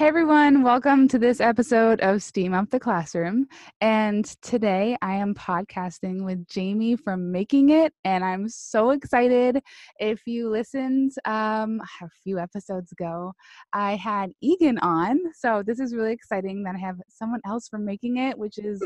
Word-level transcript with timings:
Hey 0.00 0.06
everyone, 0.06 0.62
welcome 0.62 1.08
to 1.08 1.18
this 1.18 1.42
episode 1.42 2.00
of 2.00 2.22
Steam 2.22 2.54
Up 2.54 2.70
the 2.70 2.80
Classroom. 2.80 3.46
And 3.82 4.24
today 4.40 4.96
I 5.02 5.16
am 5.16 5.34
podcasting 5.34 6.24
with 6.24 6.48
Jamie 6.48 6.96
from 6.96 7.30
Making 7.30 7.68
It, 7.68 7.92
and 8.06 8.24
I'm 8.24 8.48
so 8.48 8.92
excited. 8.92 9.62
If 9.98 10.26
you 10.26 10.48
listened 10.48 11.12
um, 11.26 11.82
a 12.00 12.08
few 12.24 12.38
episodes 12.38 12.92
ago, 12.92 13.34
I 13.74 13.96
had 13.96 14.30
Egan 14.40 14.78
on. 14.78 15.20
So 15.34 15.62
this 15.62 15.78
is 15.78 15.94
really 15.94 16.14
exciting 16.14 16.62
that 16.62 16.76
I 16.76 16.78
have 16.78 16.96
someone 17.10 17.40
else 17.44 17.68
from 17.68 17.84
Making 17.84 18.16
It, 18.16 18.38
which 18.38 18.56
is 18.56 18.82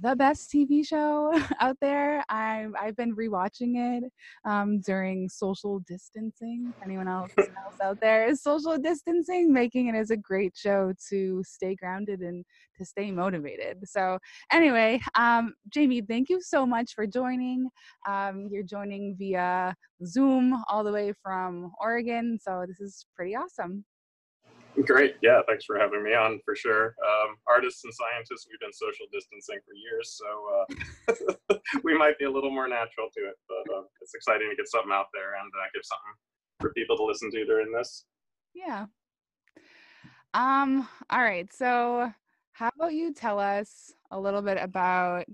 the 0.00 0.16
best 0.16 0.50
TV 0.50 0.86
show 0.86 1.32
out 1.60 1.76
there. 1.80 2.24
I've 2.28 2.72
I've 2.80 2.96
been 2.96 3.14
rewatching 3.14 3.76
it 3.76 4.12
um, 4.44 4.80
during 4.80 5.28
social 5.28 5.80
distancing. 5.80 6.72
Anyone 6.82 7.08
else, 7.08 7.32
else 7.38 7.76
out 7.82 7.98
there 8.00 8.26
is 8.26 8.42
social 8.42 8.78
distancing. 8.78 9.52
Making 9.52 9.88
it 9.88 9.94
is 9.94 10.10
a 10.10 10.16
great 10.16 10.56
show 10.56 10.92
to 11.10 11.42
stay 11.44 11.74
grounded 11.74 12.20
and 12.20 12.44
to 12.78 12.84
stay 12.84 13.10
motivated. 13.10 13.78
So 13.84 14.18
anyway, 14.50 15.00
um, 15.14 15.54
Jamie, 15.68 16.02
thank 16.02 16.28
you 16.28 16.40
so 16.40 16.66
much 16.66 16.94
for 16.94 17.06
joining. 17.06 17.68
Um, 18.08 18.48
you're 18.50 18.62
joining 18.62 19.16
via 19.18 19.74
Zoom 20.06 20.62
all 20.68 20.84
the 20.84 20.92
way 20.92 21.12
from 21.22 21.70
Oregon, 21.80 22.38
so 22.40 22.64
this 22.66 22.80
is 22.80 23.06
pretty 23.14 23.36
awesome. 23.36 23.84
Great. 24.80 25.16
Yeah, 25.22 25.40
thanks 25.46 25.66
for 25.66 25.78
having 25.78 26.02
me 26.02 26.14
on 26.14 26.40
for 26.44 26.56
sure. 26.56 26.94
Um, 27.04 27.36
artists 27.46 27.84
and 27.84 27.92
scientists, 27.92 28.46
we've 28.50 28.60
been 28.60 28.72
social 28.72 29.06
distancing 29.12 29.58
for 29.66 29.74
years, 29.74 30.18
so 30.18 31.28
uh, 31.50 31.56
we 31.84 31.96
might 31.96 32.18
be 32.18 32.24
a 32.24 32.30
little 32.30 32.50
more 32.50 32.68
natural 32.68 33.08
to 33.14 33.20
it, 33.20 33.34
but 33.48 33.74
uh, 33.74 33.82
it's 34.00 34.14
exciting 34.14 34.48
to 34.48 34.56
get 34.56 34.68
something 34.68 34.92
out 34.92 35.06
there 35.12 35.34
and 35.34 35.52
uh, 35.60 35.68
give 35.74 35.82
something 35.84 36.14
for 36.60 36.72
people 36.72 36.96
to 36.96 37.04
listen 37.04 37.30
to 37.32 37.44
during 37.44 37.70
this. 37.70 38.06
Yeah. 38.54 38.86
Um, 40.32 40.88
all 41.10 41.22
right. 41.22 41.52
So, 41.52 42.10
how 42.52 42.70
about 42.74 42.94
you 42.94 43.12
tell 43.12 43.38
us 43.38 43.92
a 44.10 44.18
little 44.18 44.42
bit 44.42 44.58
about 44.58 45.26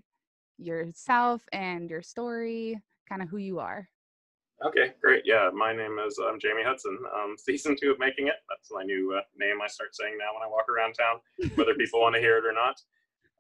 yourself 0.59 1.43
and 1.53 1.89
your 1.89 2.03
story, 2.03 2.81
kind 3.09 3.23
of 3.23 3.29
who 3.29 3.37
you 3.37 3.61
are? 3.61 3.89
Okay, 4.59 4.91
great. 5.01 5.23
Yeah, 5.25 5.51
my 5.55 5.73
name 5.73 5.99
is 6.05 6.19
um, 6.19 6.39
Jamie 6.41 6.67
Hudson. 6.67 6.99
Um, 7.15 7.37
season 7.39 7.77
two 7.81 7.93
of 7.93 7.99
Making 8.01 8.27
It. 8.27 8.43
That's 8.51 8.71
my 8.73 8.83
new 8.83 9.15
uh, 9.15 9.23
name 9.39 9.63
I 9.63 9.69
start 9.69 9.95
saying 9.95 10.19
now 10.19 10.35
when 10.35 10.43
I 10.43 10.51
walk 10.51 10.67
around 10.69 10.95
town, 10.95 11.23
whether 11.55 11.75
people 11.79 12.01
want 12.01 12.17
to 12.17 12.21
hear 12.21 12.39
it 12.39 12.45
or 12.45 12.53
not. 12.53 12.75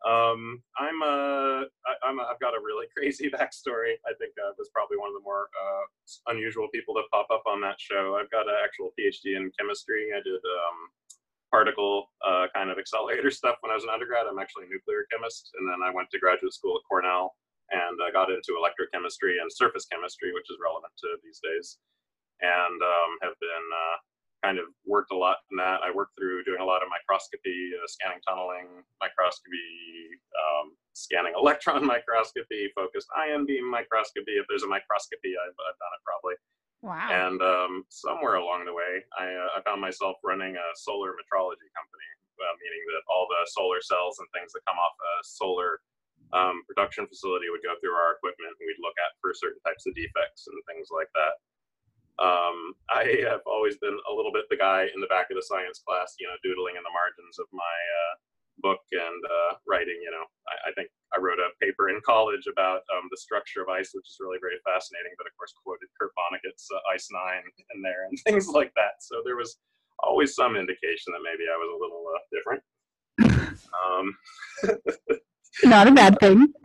Um, 0.06 0.62
I'm 0.78 1.02
a, 1.02 1.66
I, 1.90 1.92
I'm 2.06 2.20
a, 2.20 2.22
I've 2.22 2.38
got 2.38 2.54
a 2.54 2.62
really 2.62 2.86
crazy 2.96 3.26
backstory. 3.26 3.98
I 4.06 4.14
think 4.14 4.38
I 4.38 4.54
was 4.54 4.70
probably 4.70 4.96
one 4.96 5.10
of 5.10 5.18
the 5.18 5.26
more 5.26 5.50
uh, 5.58 6.30
unusual 6.30 6.68
people 6.70 6.94
to 6.94 7.02
pop 7.10 7.26
up 7.34 7.42
on 7.50 7.60
that 7.62 7.80
show. 7.82 8.14
I've 8.14 8.30
got 8.30 8.46
an 8.46 8.54
actual 8.62 8.94
PhD 8.94 9.34
in 9.34 9.50
chemistry. 9.58 10.14
I 10.14 10.22
did 10.22 10.38
um, 10.38 10.78
particle 11.50 12.14
uh, 12.22 12.46
kind 12.54 12.70
of 12.70 12.78
accelerator 12.78 13.32
stuff 13.32 13.56
when 13.62 13.72
I 13.72 13.74
was 13.74 13.82
an 13.82 13.90
undergrad. 13.90 14.30
I'm 14.30 14.38
actually 14.38 14.66
a 14.66 14.70
nuclear 14.70 15.02
chemist, 15.10 15.50
and 15.58 15.66
then 15.66 15.82
I 15.82 15.90
went 15.90 16.14
to 16.14 16.22
graduate 16.22 16.54
school 16.54 16.78
at 16.78 16.86
Cornell 16.86 17.34
and 17.70 17.96
I 18.00 18.10
got 18.10 18.30
into 18.30 18.56
electrochemistry 18.56 19.40
and 19.40 19.52
surface 19.52 19.86
chemistry, 19.90 20.32
which 20.32 20.48
is 20.50 20.56
relevant 20.62 20.92
to 21.04 21.08
these 21.22 21.40
days, 21.42 21.78
and 22.40 22.78
um, 22.80 23.10
have 23.22 23.36
been 23.40 23.66
uh, 23.72 23.96
kind 24.44 24.58
of 24.58 24.66
worked 24.86 25.12
a 25.12 25.16
lot 25.16 25.42
in 25.50 25.56
that. 25.58 25.82
I 25.82 25.90
worked 25.90 26.14
through 26.16 26.44
doing 26.44 26.60
a 26.60 26.64
lot 26.64 26.82
of 26.82 26.88
microscopy, 26.88 27.74
uh, 27.74 27.86
scanning 27.86 28.22
tunneling, 28.26 28.86
microscopy, 29.02 29.68
um, 30.38 30.74
scanning 30.94 31.34
electron 31.36 31.84
microscopy, 31.94 32.70
focused 32.74 33.08
ion 33.16 33.46
beam 33.46 33.68
microscopy. 33.68 34.38
If 34.38 34.46
there's 34.48 34.64
a 34.64 34.70
microscopy, 34.70 35.34
I've, 35.34 35.56
I've 35.58 35.78
done 35.78 35.94
it 35.94 36.02
probably. 36.06 36.36
Wow. 36.78 37.10
And 37.10 37.42
um, 37.42 37.72
somewhere 37.90 38.38
along 38.38 38.62
the 38.62 38.72
way, 38.72 39.02
I, 39.18 39.26
uh, 39.26 39.58
I, 39.58 39.66
found 39.66 39.82
myself 39.82 40.14
running 40.22 40.54
a 40.54 40.66
solar 40.78 41.10
metrology 41.18 41.66
company, 41.74 42.08
uh, 42.38 42.54
meaning 42.62 42.82
that 42.94 43.02
all 43.10 43.26
the 43.26 43.42
solar 43.50 43.82
cells 43.82 44.22
and 44.22 44.30
things 44.30 44.54
that 44.54 44.62
come 44.62 44.78
off 44.78 44.94
a 44.94 45.12
solar 45.26 45.82
um, 46.32 46.62
production 46.68 47.08
facility 47.08 47.48
would 47.48 47.64
go 47.64 47.76
through 47.80 47.96
our 47.96 48.16
equipment 48.16 48.52
and 48.52 48.64
we'd 48.66 48.84
look 48.84 48.96
at 49.00 49.16
for 49.20 49.32
certain 49.32 49.60
types 49.64 49.88
of 49.88 49.96
defects 49.96 50.48
and 50.48 50.56
things 50.68 50.92
like 50.92 51.08
that. 51.16 51.34
Um, 52.18 52.74
I 52.90 53.22
have 53.30 53.46
always 53.46 53.78
been 53.78 53.94
a 53.94 54.12
little 54.12 54.34
bit 54.34 54.50
the 54.50 54.58
guy 54.58 54.90
in 54.90 54.98
the 54.98 55.06
back 55.06 55.30
of 55.30 55.38
the 55.38 55.46
science 55.46 55.78
class, 55.78 56.18
you 56.18 56.26
know, 56.26 56.34
doodling 56.42 56.74
in 56.74 56.82
the 56.82 56.90
margins 56.90 57.38
of 57.38 57.46
my 57.54 57.62
uh, 57.62 58.14
book 58.58 58.82
and 58.90 59.22
uh, 59.22 59.54
writing. 59.70 59.96
You 60.02 60.10
know, 60.10 60.26
I, 60.50 60.70
I, 60.70 60.70
think 60.74 60.90
I 61.14 61.22
wrote 61.22 61.38
a 61.38 61.54
paper 61.62 61.94
in 61.94 62.02
college 62.02 62.50
about 62.50 62.82
um, 62.90 63.06
the 63.14 63.22
structure 63.22 63.62
of 63.62 63.70
ice, 63.70 63.94
which 63.94 64.10
is 64.10 64.18
really 64.18 64.42
very 64.42 64.58
fascinating. 64.66 65.14
But 65.14 65.30
of 65.30 65.34
course, 65.38 65.54
quoted 65.62 65.86
Kurt 65.94 66.10
Vonnegut's 66.18 66.66
uh, 66.74 66.82
Ice 66.90 67.06
Nine 67.14 67.46
in 67.74 67.82
there 67.86 68.10
and 68.10 68.18
things 68.26 68.50
like 68.50 68.74
that. 68.74 68.98
So 68.98 69.22
there 69.22 69.38
was 69.38 69.62
always 70.02 70.34
some 70.34 70.58
indication 70.58 71.14
that 71.14 71.22
maybe 71.22 71.46
I 71.46 71.54
was 71.54 71.70
a 71.70 71.78
little 71.78 72.04
uh, 72.10 72.22
different. 72.34 72.62
Um, 73.74 74.16
Not 75.68 75.88
a 75.88 75.92
bad 75.92 76.18
thing. 76.18 76.52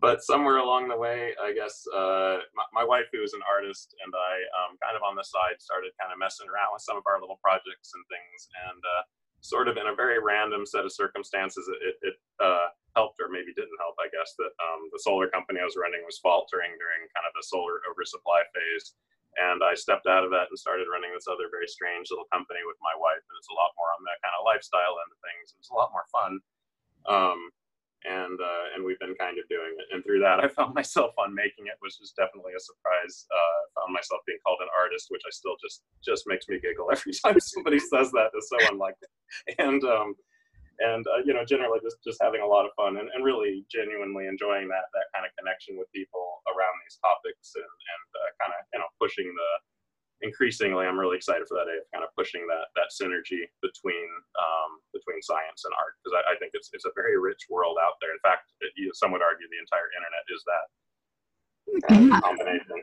but 0.00 0.22
somewhere 0.22 0.58
along 0.58 0.86
the 0.86 0.96
way, 0.96 1.34
I 1.42 1.52
guess 1.52 1.82
uh, 1.90 2.38
my, 2.54 2.82
my, 2.82 2.84
wife, 2.84 3.10
who 3.12 3.22
is 3.22 3.34
an 3.34 3.42
artist, 3.46 3.94
and 4.02 4.14
I, 4.14 4.34
um, 4.62 4.78
kind 4.78 4.94
of 4.94 5.02
on 5.02 5.18
the 5.18 5.26
side, 5.26 5.58
started 5.58 5.90
kind 5.98 6.14
of 6.14 6.18
messing 6.22 6.46
around 6.46 6.70
with 6.74 6.82
some 6.82 6.98
of 6.98 7.06
our 7.10 7.18
little 7.18 7.42
projects 7.42 7.94
and 7.94 8.02
things, 8.06 8.50
and 8.70 8.78
uh, 8.82 9.02
sort 9.42 9.66
of 9.66 9.74
in 9.76 9.90
a 9.90 9.98
very 9.98 10.22
random 10.22 10.62
set 10.62 10.86
of 10.86 10.94
circumstances, 10.94 11.66
it, 11.82 11.98
it 12.02 12.16
uh, 12.38 12.70
helped 12.94 13.18
or 13.18 13.26
maybe 13.26 13.50
didn't 13.54 13.82
help, 13.82 13.98
I 13.98 14.06
guess, 14.14 14.38
that 14.38 14.54
um, 14.62 14.86
the 14.94 15.02
solar 15.02 15.26
company 15.26 15.58
I 15.58 15.66
was 15.66 15.78
running 15.78 16.06
was 16.06 16.22
faltering 16.22 16.70
during 16.78 17.02
kind 17.10 17.26
of 17.26 17.34
a 17.34 17.42
solar 17.42 17.82
oversupply 17.90 18.46
phase. 18.54 18.94
And 19.40 19.64
I 19.64 19.72
stepped 19.74 20.04
out 20.06 20.28
of 20.28 20.30
that 20.30 20.52
and 20.52 20.60
started 20.60 20.92
running 20.92 21.10
this 21.10 21.26
other 21.26 21.48
very 21.48 21.66
strange 21.66 22.12
little 22.12 22.28
company 22.28 22.60
with 22.68 22.76
my 22.84 22.92
wife. 22.94 23.24
And 23.24 23.36
it's 23.40 23.48
a 23.48 23.56
lot 23.56 23.72
more 23.80 23.88
on 23.96 24.04
that 24.04 24.20
kind 24.20 24.36
of 24.36 24.44
lifestyle 24.44 25.00
end 25.00 25.10
of 25.10 25.20
things. 25.24 25.56
It's 25.56 25.72
a 25.72 25.78
lot 25.78 25.90
more 25.90 26.04
fun. 26.12 26.38
Um, 27.08 27.50
and 28.04 28.34
uh, 28.34 28.64
and 28.74 28.82
we've 28.82 28.98
been 28.98 29.14
kind 29.14 29.38
of 29.38 29.46
doing 29.46 29.78
it. 29.78 29.86
And 29.94 30.02
through 30.02 30.20
that, 30.26 30.42
I 30.42 30.48
found 30.48 30.74
myself 30.78 31.14
on 31.18 31.34
making 31.34 31.70
it, 31.70 31.78
which 31.78 32.02
was 32.02 32.12
definitely 32.18 32.54
a 32.56 32.62
surprise. 32.62 33.26
Uh, 33.30 33.58
found 33.78 33.94
myself 33.94 34.22
being 34.26 34.42
called 34.42 34.58
an 34.62 34.72
artist, 34.74 35.06
which 35.10 35.22
I 35.26 35.30
still 35.30 35.54
just 35.62 35.86
just 36.02 36.26
makes 36.26 36.48
me 36.48 36.58
giggle 36.58 36.90
every 36.94 37.14
time 37.14 37.38
somebody 37.38 37.78
says 37.78 38.10
that. 38.12 38.34
It's 38.34 38.50
so 38.50 38.58
unlikely. 38.70 39.08
And 39.58 39.80
um, 39.84 40.14
and 40.80 41.04
uh, 41.08 41.22
you 41.24 41.32
know, 41.32 41.44
generally 41.46 41.80
just 41.80 42.02
just 42.02 42.20
having 42.20 42.42
a 42.42 42.48
lot 42.48 42.66
of 42.66 42.74
fun 42.74 42.98
and, 42.98 43.08
and 43.14 43.24
really 43.24 43.64
genuinely 43.70 44.26
enjoying 44.26 44.68
that 44.68 44.90
that 44.92 45.08
kind 45.14 45.24
of 45.24 45.32
connection 45.38 45.78
with 45.78 45.88
people 45.94 46.42
around 46.50 46.76
these 46.84 46.98
topics 47.00 47.54
and 47.56 47.64
and 47.64 48.08
uh, 48.18 48.30
kind 48.42 48.52
of 48.52 48.60
you 48.74 48.78
know 48.82 48.90
pushing 48.98 49.30
the 49.30 49.50
increasingly, 50.22 50.86
I'm 50.86 50.98
really 50.98 51.16
excited 51.16 51.46
for 51.46 51.54
that 51.58 51.66
day 51.66 51.78
of 51.78 51.86
kind 51.92 52.04
of 52.04 52.10
pushing 52.16 52.46
that 52.46 52.70
that 52.78 52.90
synergy 52.94 53.46
between 53.60 54.08
um, 54.38 54.80
between 54.94 55.20
science 55.22 55.66
and 55.66 55.74
art 55.78 55.98
because 56.00 56.16
I, 56.18 56.34
I, 56.34 56.34
think 56.38 56.54
it's 56.54 56.70
it's 56.72 56.86
a 56.86 56.94
very 56.94 57.18
rich 57.18 57.46
world 57.50 57.76
out 57.82 57.98
there. 58.00 58.10
In 58.10 58.22
fact, 58.22 58.50
it, 58.60 58.72
you 58.76 58.86
know, 58.86 58.92
some 58.94 59.12
would 59.12 59.22
argue 59.22 59.46
the 59.50 59.60
entire 59.60 59.90
internet 59.94 60.24
is 60.30 60.42
that 60.46 60.64
yeah. 61.90 62.20
combination. 62.20 62.82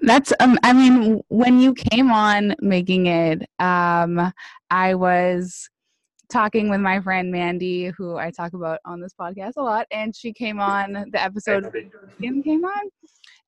That's 0.00 0.32
um 0.40 0.58
I 0.62 0.72
mean 0.72 1.20
when 1.28 1.58
you 1.58 1.74
came 1.74 2.10
on 2.10 2.54
making 2.60 3.06
it 3.06 3.48
um 3.58 4.32
I 4.70 4.94
was 4.94 5.68
talking 6.30 6.68
with 6.68 6.80
my 6.80 7.00
friend 7.00 7.30
Mandy 7.32 7.92
who 7.96 8.16
I 8.16 8.30
talk 8.30 8.52
about 8.52 8.80
on 8.84 9.00
this 9.00 9.14
podcast 9.18 9.52
a 9.56 9.62
lot 9.62 9.86
and 9.90 10.14
she 10.14 10.32
came 10.32 10.60
on 10.60 11.06
the 11.12 11.22
episode 11.22 11.72
Kim 12.20 12.42
came 12.42 12.64
on 12.64 12.90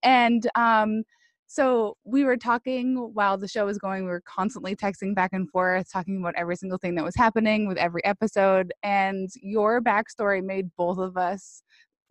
and 0.03 0.48
um 0.54 1.03
so 1.48 1.97
we 2.04 2.25
were 2.25 2.36
talking 2.36 2.94
while 3.14 3.38
the 3.38 3.48
show 3.48 3.64
was 3.64 3.78
going. 3.78 4.04
We 4.04 4.10
were 4.10 4.22
constantly 4.26 4.76
texting 4.76 5.14
back 5.14 5.31
and 5.32 5.50
forth, 5.50 5.91
talking 5.91 6.19
about 6.20 6.34
every 6.36 6.56
single 6.56 6.76
thing 6.76 6.94
that 6.97 7.04
was 7.04 7.16
happening 7.16 7.66
with 7.66 7.78
every 7.78 8.04
episode. 8.04 8.70
And 8.82 9.31
your 9.41 9.81
backstory 9.81 10.44
made 10.44 10.69
both 10.76 10.98
of 10.98 11.16
us 11.16 11.62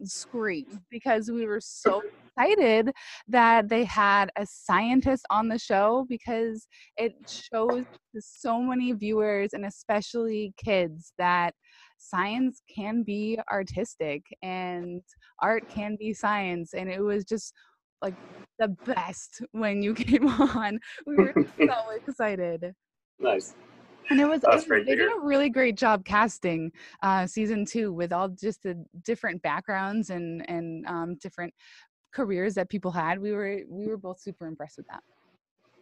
scream 0.03 0.81
because 0.89 1.29
we 1.29 1.45
were 1.45 1.61
so 1.61 2.01
excited 2.35 2.91
that 3.27 3.69
they 3.69 3.83
had 3.83 4.31
a 4.37 4.45
scientist 4.45 5.23
on 5.29 5.49
the 5.49 5.59
show 5.59 6.07
because 6.09 6.67
it 6.97 7.13
shows 7.27 7.85
to 8.15 8.21
so 8.21 8.59
many 8.59 8.91
viewers 8.93 9.53
and 9.53 9.65
especially 9.65 10.51
kids 10.57 11.13
that 11.19 11.53
science 11.99 12.61
can 12.73 13.03
be 13.03 13.39
artistic 13.51 14.21
and 14.43 15.01
art 15.41 15.67
can 15.67 15.95
be 15.99 16.13
science 16.13 16.73
and 16.75 16.89
it 16.89 17.01
was 17.01 17.25
just 17.25 17.53
like 18.01 18.15
the 18.59 18.69
best 18.85 19.41
when 19.51 19.81
you 19.81 19.93
came 19.95 20.27
on. 20.27 20.79
We 21.05 21.15
were 21.15 21.33
so 21.57 21.89
excited. 22.07 22.73
Nice. 23.19 23.55
And 24.09 24.21
it 24.21 24.25
was, 24.25 24.41
it 24.43 24.49
was 24.49 24.65
they 24.65 24.95
did 24.95 25.11
a 25.11 25.19
really 25.19 25.49
great 25.49 25.75
job 25.75 26.05
casting 26.05 26.71
uh, 27.03 27.27
season 27.27 27.65
two 27.65 27.91
with 27.91 28.13
all 28.13 28.29
just 28.29 28.63
the 28.63 28.85
different 29.03 29.41
backgrounds 29.41 30.11
and 30.11 30.49
and 30.49 30.85
um, 30.87 31.15
different 31.21 31.53
careers 32.13 32.53
that 32.53 32.69
people 32.69 32.91
had. 32.91 33.19
We 33.19 33.33
were 33.33 33.59
we 33.69 33.87
were 33.87 33.97
both 33.97 34.21
super 34.21 34.47
impressed 34.47 34.77
with 34.77 34.87
that. 34.87 35.03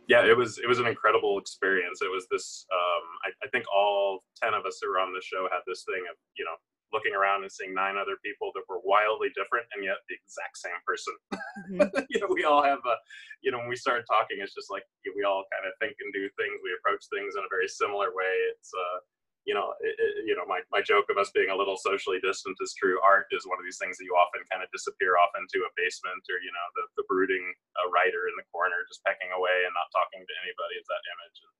Yeah, 0.07 0.25
it 0.25 0.35
was 0.35 0.57
it 0.57 0.67
was 0.67 0.79
an 0.79 0.87
incredible 0.87 1.37
experience. 1.37 2.01
It 2.01 2.11
was 2.11 2.25
this. 2.31 2.65
Um, 2.73 3.03
I, 3.25 3.45
I 3.45 3.49
think 3.49 3.65
all 3.73 4.23
ten 4.41 4.55
of 4.55 4.65
us 4.65 4.79
who 4.81 4.89
were 4.89 4.99
on 4.99 5.13
the 5.13 5.21
show 5.21 5.47
had 5.51 5.61
this 5.67 5.83
thing 5.83 6.03
of 6.09 6.17
you 6.35 6.45
know 6.45 6.55
looking 6.93 7.15
around 7.15 7.41
and 7.41 7.51
seeing 7.51 7.73
nine 7.73 7.97
other 7.97 8.17
people 8.21 8.53
that 8.53 8.67
were 8.69 8.83
wildly 8.85 9.29
different 9.33 9.65
and 9.73 9.81
yet 9.81 9.99
the 10.07 10.17
exact 10.17 10.57
same 10.57 10.81
person. 10.85 11.15
Mm-hmm. 11.55 11.87
you 12.11 12.19
know, 12.19 12.27
we 12.27 12.43
all 12.43 12.59
have 12.59 12.83
a, 12.83 12.95
you 13.39 13.47
know, 13.47 13.63
when 13.63 13.71
we 13.71 13.79
started 13.79 14.03
talking, 14.11 14.43
it's 14.43 14.51
just 14.51 14.67
like 14.67 14.83
we 15.15 15.23
all 15.23 15.47
kind 15.55 15.63
of 15.63 15.71
think 15.79 15.95
and 16.03 16.11
do 16.11 16.27
things. 16.35 16.59
We 16.59 16.75
approach 16.75 17.07
things 17.07 17.39
in 17.39 17.47
a 17.47 17.49
very 17.49 17.71
similar 17.71 18.11
way. 18.11 18.33
It's, 18.51 18.75
uh, 18.75 18.99
you 19.47 19.55
know, 19.55 19.71
it, 19.79 19.95
it, 19.95 20.13
you 20.27 20.35
know, 20.35 20.43
my, 20.43 20.65
my 20.67 20.83
joke 20.83 21.07
of 21.07 21.15
us 21.15 21.31
being 21.31 21.53
a 21.53 21.55
little 21.55 21.79
socially 21.79 22.19
distant 22.19 22.59
is 22.59 22.75
true. 22.75 22.99
Art 23.05 23.31
is 23.31 23.47
one 23.47 23.55
of 23.55 23.63
these 23.63 23.79
things 23.79 23.95
that 23.95 24.03
you 24.03 24.17
often 24.19 24.43
kind 24.51 24.65
of 24.65 24.73
disappear 24.75 25.15
off 25.15 25.31
into 25.37 25.63
a 25.63 25.71
basement 25.79 26.21
or, 26.27 26.43
you 26.43 26.51
know, 26.51 26.67
the, 26.75 26.83
the 26.99 27.07
brooding 27.07 27.45
uh, 27.79 27.87
writer 27.93 28.27
in 28.27 28.35
the 28.35 28.45
corner 28.51 28.83
just 28.91 29.05
pecking 29.07 29.31
away 29.31 29.63
and 29.63 29.73
not 29.77 29.87
talking 29.95 30.27
to 30.27 30.35
anybody 30.43 30.75
is 30.75 30.89
that 30.91 31.07
image. 31.07 31.37
And, 31.39 31.53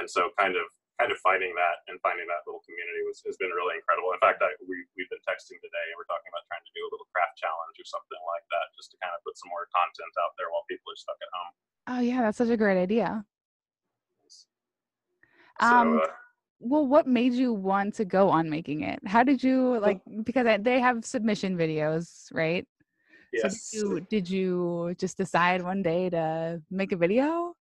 and 0.00 0.06
so 0.06 0.30
kind 0.38 0.54
of 0.54 0.66
kind 0.96 1.12
of 1.12 1.20
finding 1.20 1.52
that 1.52 1.84
and 1.92 2.00
finding 2.00 2.24
that 2.24 2.40
little 2.48 2.64
community 2.64 3.04
was, 3.04 3.20
has 3.28 3.36
been 3.36 3.52
really 3.52 3.76
incredible. 3.76 4.16
In 4.16 4.20
fact, 4.24 4.40
I, 4.40 4.48
we, 4.64 4.80
we've 4.96 5.10
been 5.12 5.20
texting 5.28 5.60
today 5.60 5.86
and 5.92 5.96
we're 6.00 6.08
talking 6.08 6.28
about 6.32 6.48
trying 6.48 6.64
to 6.64 6.72
do 6.72 6.82
a 6.84 6.90
little 6.92 7.04
craft 7.12 7.36
challenge 7.36 7.76
or 7.76 7.84
something 7.84 8.22
like 8.24 8.46
that 8.48 8.72
just 8.76 8.92
to 8.92 8.96
kind 9.04 9.12
of 9.12 9.20
put 9.20 9.36
some 9.36 9.52
more 9.52 9.68
content 9.68 10.14
out 10.20 10.32
there 10.40 10.48
while 10.48 10.64
people 10.72 10.88
are 10.88 11.00
stuck 11.00 11.20
at 11.20 11.32
home. 11.36 11.52
Oh, 11.86 12.00
yeah, 12.00 12.24
that's 12.24 12.40
such 12.40 12.48
a 12.48 12.56
great 12.56 12.80
idea. 12.80 13.24
So, 15.60 15.68
um, 15.68 16.00
uh, 16.00 16.08
well, 16.60 16.86
what 16.86 17.06
made 17.06 17.32
you 17.32 17.52
want 17.52 17.96
to 17.96 18.04
go 18.04 18.28
on 18.28 18.48
making 18.48 18.82
it? 18.82 19.00
How 19.04 19.22
did 19.22 19.44
you 19.44 19.80
like, 19.80 20.00
because 20.24 20.44
they 20.60 20.80
have 20.80 21.04
submission 21.04 21.56
videos, 21.56 22.28
right? 22.32 22.66
Yes. 23.32 23.68
So 23.68 23.98
did 23.98 23.98
you, 23.98 24.00
did 24.08 24.30
you 24.30 24.94
just 24.96 25.16
decide 25.18 25.60
one 25.62 25.82
day 25.82 26.08
to 26.08 26.62
make 26.70 26.92
a 26.92 26.96
video? 26.96 27.55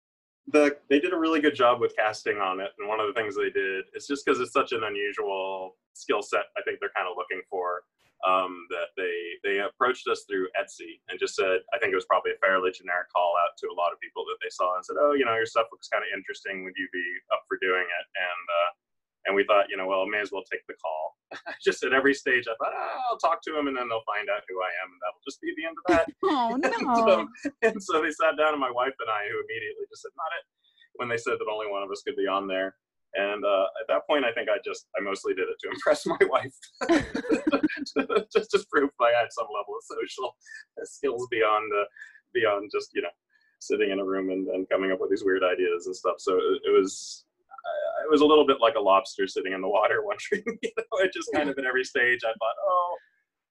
The 0.48 0.76
they 0.90 1.00
did 1.00 1.14
a 1.14 1.18
really 1.18 1.40
good 1.40 1.56
job 1.56 1.80
with 1.80 1.96
casting 1.96 2.38
on 2.38 2.60
it 2.60 2.72
and 2.80 2.88
one 2.88 3.00
of 3.00 3.08
the 3.08 3.14
things 3.14 3.36
they 3.36 3.50
did 3.50 3.86
is 3.96 4.08
just 4.08 4.26
because 4.26 4.40
it's 4.40 4.52
such 4.52 4.72
an 4.72 4.84
unusual 4.84 5.76
skill 5.94 6.22
set 6.22 6.52
i 6.58 6.62
think 6.64 6.80
they're 6.80 6.94
kind 6.96 7.08
of 7.08 7.16
looking 7.18 7.42
for 7.50 7.84
um, 8.24 8.68
that 8.72 8.96
they 8.96 9.36
they 9.44 9.60
approached 9.60 10.08
us 10.08 10.24
through 10.28 10.48
etsy 10.56 11.00
and 11.10 11.20
just 11.20 11.36
said 11.36 11.60
i 11.74 11.80
think 11.80 11.92
it 11.92 12.00
was 12.00 12.08
probably 12.08 12.32
a 12.32 12.40
fairly 12.40 12.72
generic 12.72 13.08
call 13.12 13.36
out 13.44 13.56
to 13.58 13.68
a 13.68 13.76
lot 13.76 13.92
of 13.92 14.00
people 14.00 14.24
that 14.24 14.40
they 14.44 14.52
saw 14.52 14.76
and 14.76 14.84
said 14.84 14.96
oh 15.00 15.12
you 15.12 15.24
know 15.24 15.36
your 15.36 15.48
stuff 15.48 15.68
looks 15.72 15.88
kind 15.88 16.04
of 16.04 16.12
interesting. 16.16 16.64
Would 16.64 16.78
you 16.78 16.88
be 16.94 17.04
up 17.34 17.44
for 17.48 17.58
doing 17.60 17.84
it? 17.84 18.06
And 18.16 18.46
uh, 18.48 18.70
and 19.26 19.36
we 19.36 19.44
thought, 19.48 19.68
you 19.70 19.78
know, 19.78 19.88
well, 19.88 20.04
I 20.04 20.10
may 20.10 20.20
as 20.20 20.32
well 20.32 20.44
take 20.52 20.66
the 20.68 20.76
call. 20.76 21.16
just 21.66 21.84
at 21.84 21.94
every 21.94 22.14
stage, 22.14 22.46
I 22.48 22.56
thought, 22.60 22.76
oh, 22.76 23.00
I'll 23.10 23.18
talk 23.18 23.42
to 23.44 23.52
them, 23.52 23.68
and 23.68 23.76
then 23.78 23.88
they'll 23.88 24.06
find 24.06 24.28
out 24.30 24.44
who 24.48 24.60
I 24.60 24.72
am, 24.84 24.90
and 24.92 25.00
that'll 25.00 25.26
just 25.26 25.42
be 25.42 25.54
the 25.56 25.66
end 25.66 25.78
of 25.80 25.86
that. 25.90 26.06
oh 26.28 26.52
no! 26.60 26.70
and, 26.78 26.98
so, 26.98 27.14
and 27.64 27.80
so 27.84 27.94
they 28.04 28.12
sat 28.12 28.38
down, 28.38 28.54
and 28.54 28.62
my 28.62 28.72
wife 28.72 28.96
and 29.00 29.10
I, 29.10 29.26
who 29.32 29.40
immediately 29.40 29.88
just 29.90 30.04
said, 30.04 30.16
not 30.20 30.32
it, 30.36 30.46
when 31.00 31.10
they 31.10 31.18
said 31.18 31.40
that 31.40 31.50
only 31.50 31.72
one 31.72 31.84
of 31.84 31.92
us 31.92 32.04
could 32.04 32.20
be 32.20 32.28
on 32.28 32.48
there. 32.48 32.76
And 33.14 33.46
uh, 33.46 33.70
at 33.78 33.86
that 33.94 34.10
point, 34.10 34.26
I 34.26 34.34
think 34.34 34.50
I 34.50 34.58
just, 34.66 34.90
I 34.98 35.02
mostly 35.02 35.38
did 35.38 35.46
it 35.46 35.62
to 35.62 35.70
impress 35.70 36.02
my 36.10 36.18
wife, 36.26 36.58
just 38.34 38.50
to 38.52 38.66
prove 38.74 38.90
I 39.00 39.14
had 39.14 39.30
some 39.30 39.46
level 39.54 39.78
of 39.78 39.86
social 39.86 40.36
skills 40.84 41.28
beyond 41.30 41.72
uh, 41.74 41.86
beyond 42.34 42.72
just 42.74 42.90
you 42.94 43.04
know 43.04 43.14
sitting 43.62 43.92
in 43.92 44.00
a 44.00 44.04
room 44.04 44.30
and, 44.30 44.48
and 44.50 44.68
coming 44.68 44.92
up 44.92 45.00
with 45.00 45.10
these 45.10 45.24
weird 45.24 45.44
ideas 45.44 45.86
and 45.86 45.96
stuff. 45.96 46.16
So 46.18 46.36
it, 46.36 46.62
it 46.66 46.74
was 46.74 47.26
it 48.04 48.12
was 48.12 48.22
a 48.22 48.28
little 48.28 48.46
bit 48.46 48.60
like 48.60 48.76
a 48.76 48.84
lobster 48.84 49.28
sitting 49.28 49.54
in 49.54 49.62
the 49.62 49.72
water, 49.72 50.04
wondering, 50.06 50.44
you 50.62 50.72
know, 50.76 51.00
it 51.00 51.14
just 51.14 51.32
kind 51.34 51.50
of 51.50 51.58
at 51.58 51.66
every 51.66 51.84
stage, 51.84 52.22
I 52.24 52.36
thought, 52.36 52.58
oh, 52.60 52.96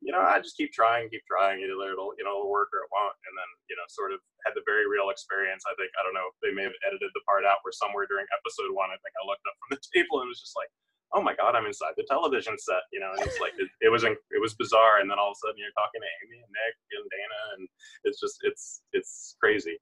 you 0.02 0.10
know, 0.10 0.18
I 0.18 0.42
just 0.42 0.58
keep 0.58 0.74
trying, 0.74 1.06
keep 1.14 1.22
trying. 1.30 1.62
Either 1.62 1.78
it'll, 1.94 2.10
you 2.18 2.26
know, 2.26 2.42
it'll 2.42 2.50
work 2.50 2.74
or 2.74 2.82
it 2.82 2.90
won't. 2.90 3.14
And 3.30 3.34
then, 3.38 3.50
you 3.70 3.78
know, 3.78 3.86
sort 3.86 4.10
of 4.10 4.18
had 4.42 4.50
the 4.58 4.66
very 4.66 4.90
real 4.90 5.14
experience. 5.14 5.62
I 5.62 5.78
think 5.78 5.94
I 5.94 6.02
don't 6.02 6.12
know. 6.12 6.26
If 6.26 6.36
they 6.42 6.50
may 6.50 6.66
have 6.66 6.74
edited 6.82 7.14
the 7.14 7.22
part 7.22 7.46
out 7.46 7.62
where 7.62 7.70
somewhere 7.70 8.10
during 8.10 8.26
episode 8.34 8.74
one, 8.74 8.90
I 8.90 8.98
think 8.98 9.14
I 9.14 9.22
looked 9.22 9.46
up 9.46 9.54
from 9.62 9.78
the 9.78 9.80
table 9.94 10.18
and 10.18 10.26
was 10.26 10.42
just 10.42 10.58
like, 10.58 10.66
oh 11.14 11.22
my 11.22 11.38
god, 11.38 11.54
I'm 11.54 11.70
inside 11.70 11.94
the 11.94 12.02
television 12.10 12.58
set. 12.58 12.82
You 12.90 12.98
know, 12.98 13.14
and 13.14 13.22
it's 13.22 13.38
like 13.38 13.54
it, 13.62 13.70
it 13.78 13.94
was 13.94 14.02
it 14.02 14.42
was 14.42 14.58
bizarre. 14.58 14.98
And 14.98 15.06
then 15.06 15.22
all 15.22 15.30
of 15.30 15.38
a 15.38 15.40
sudden, 15.46 15.62
you're 15.62 15.78
talking 15.78 16.02
to 16.02 16.10
Amy 16.26 16.42
and 16.42 16.50
Nick 16.50 16.74
and 16.98 17.06
Dayna, 17.06 17.42
and 17.54 17.62
it's 18.02 18.18
just 18.18 18.42
it's 18.42 18.82
it's 18.90 19.38
crazy 19.38 19.78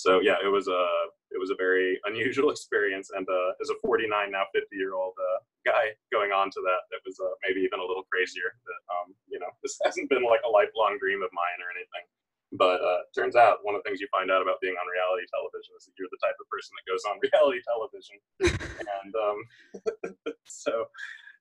so 0.00 0.20
yeah, 0.24 0.40
it 0.40 0.48
was 0.48 0.68
a 0.68 0.82
it 1.30 1.38
was 1.38 1.52
a 1.52 1.58
very 1.60 2.00
unusual 2.08 2.48
experience, 2.50 3.12
and 3.12 3.28
uh, 3.28 3.60
as 3.60 3.68
a 3.68 3.76
49 3.84 4.08
now 4.32 4.48
50 4.52 4.72
year 4.72 4.96
old 4.96 5.12
uh, 5.20 5.40
guy 5.68 5.92
going 6.08 6.32
on 6.32 6.48
to 6.48 6.60
that, 6.64 6.88
that 6.88 7.04
was 7.04 7.20
uh, 7.20 7.36
maybe 7.44 7.60
even 7.60 7.78
a 7.78 7.86
little 7.86 8.08
crazier. 8.08 8.56
That 8.64 8.82
um, 8.88 9.12
you 9.28 9.38
know, 9.38 9.52
this 9.60 9.76
hasn't 9.84 10.08
been 10.08 10.24
like 10.24 10.40
a 10.48 10.50
lifelong 10.50 10.96
dream 10.96 11.20
of 11.20 11.28
mine 11.36 11.60
or 11.60 11.68
anything. 11.76 12.08
But 12.50 12.82
uh, 12.82 13.06
turns 13.14 13.38
out 13.38 13.62
one 13.62 13.78
of 13.78 13.84
the 13.84 13.86
things 13.86 14.02
you 14.02 14.10
find 14.10 14.26
out 14.26 14.42
about 14.42 14.58
being 14.58 14.74
on 14.74 14.82
reality 14.90 15.22
television 15.30 15.70
is 15.78 15.86
that 15.86 15.94
you're 15.94 16.10
the 16.10 16.18
type 16.18 16.34
of 16.34 16.50
person 16.50 16.74
that 16.74 16.88
goes 16.88 17.04
on 17.06 17.22
reality 17.30 17.62
television, 17.62 18.16
and 18.42 19.12
um, 19.14 19.38
so 20.48 20.90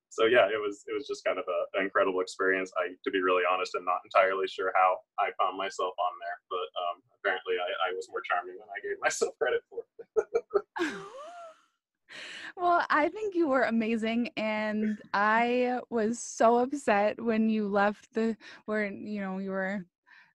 so 0.09 0.25
yeah, 0.25 0.49
it 0.49 0.59
was 0.59 0.83
it 0.87 0.93
was 0.93 1.07
just 1.07 1.23
kind 1.23 1.37
of 1.37 1.45
a, 1.47 1.77
an 1.77 1.85
incredible 1.85 2.19
experience. 2.21 2.71
I, 2.77 2.89
to 3.03 3.11
be 3.11 3.21
really 3.21 3.43
honest, 3.49 3.75
I'm 3.77 3.85
not 3.85 4.01
entirely 4.03 4.47
sure 4.47 4.73
how 4.75 4.97
I 5.19 5.29
found 5.39 5.57
myself 5.57 5.93
on 5.97 6.13
there, 6.19 6.37
but 6.49 6.67
um, 6.81 7.01
apparently 7.19 7.55
I, 7.61 7.89
I 7.89 7.93
was 7.93 8.07
more 8.09 8.21
charming 8.21 8.57
than 8.57 8.67
I 8.67 8.79
gave 8.81 8.97
myself 9.01 9.33
credit 9.37 9.61
for. 9.69 9.85
well, 12.57 12.85
I 12.89 13.09
think 13.09 13.35
you 13.35 13.47
were 13.47 13.63
amazing, 13.63 14.29
and 14.35 14.97
I 15.13 15.79
was 15.89 16.19
so 16.19 16.57
upset 16.57 17.21
when 17.21 17.49
you 17.49 17.67
left 17.67 18.13
the 18.13 18.35
where 18.65 18.85
you 18.85 19.21
know 19.21 19.37
you 19.37 19.51
were 19.51 19.85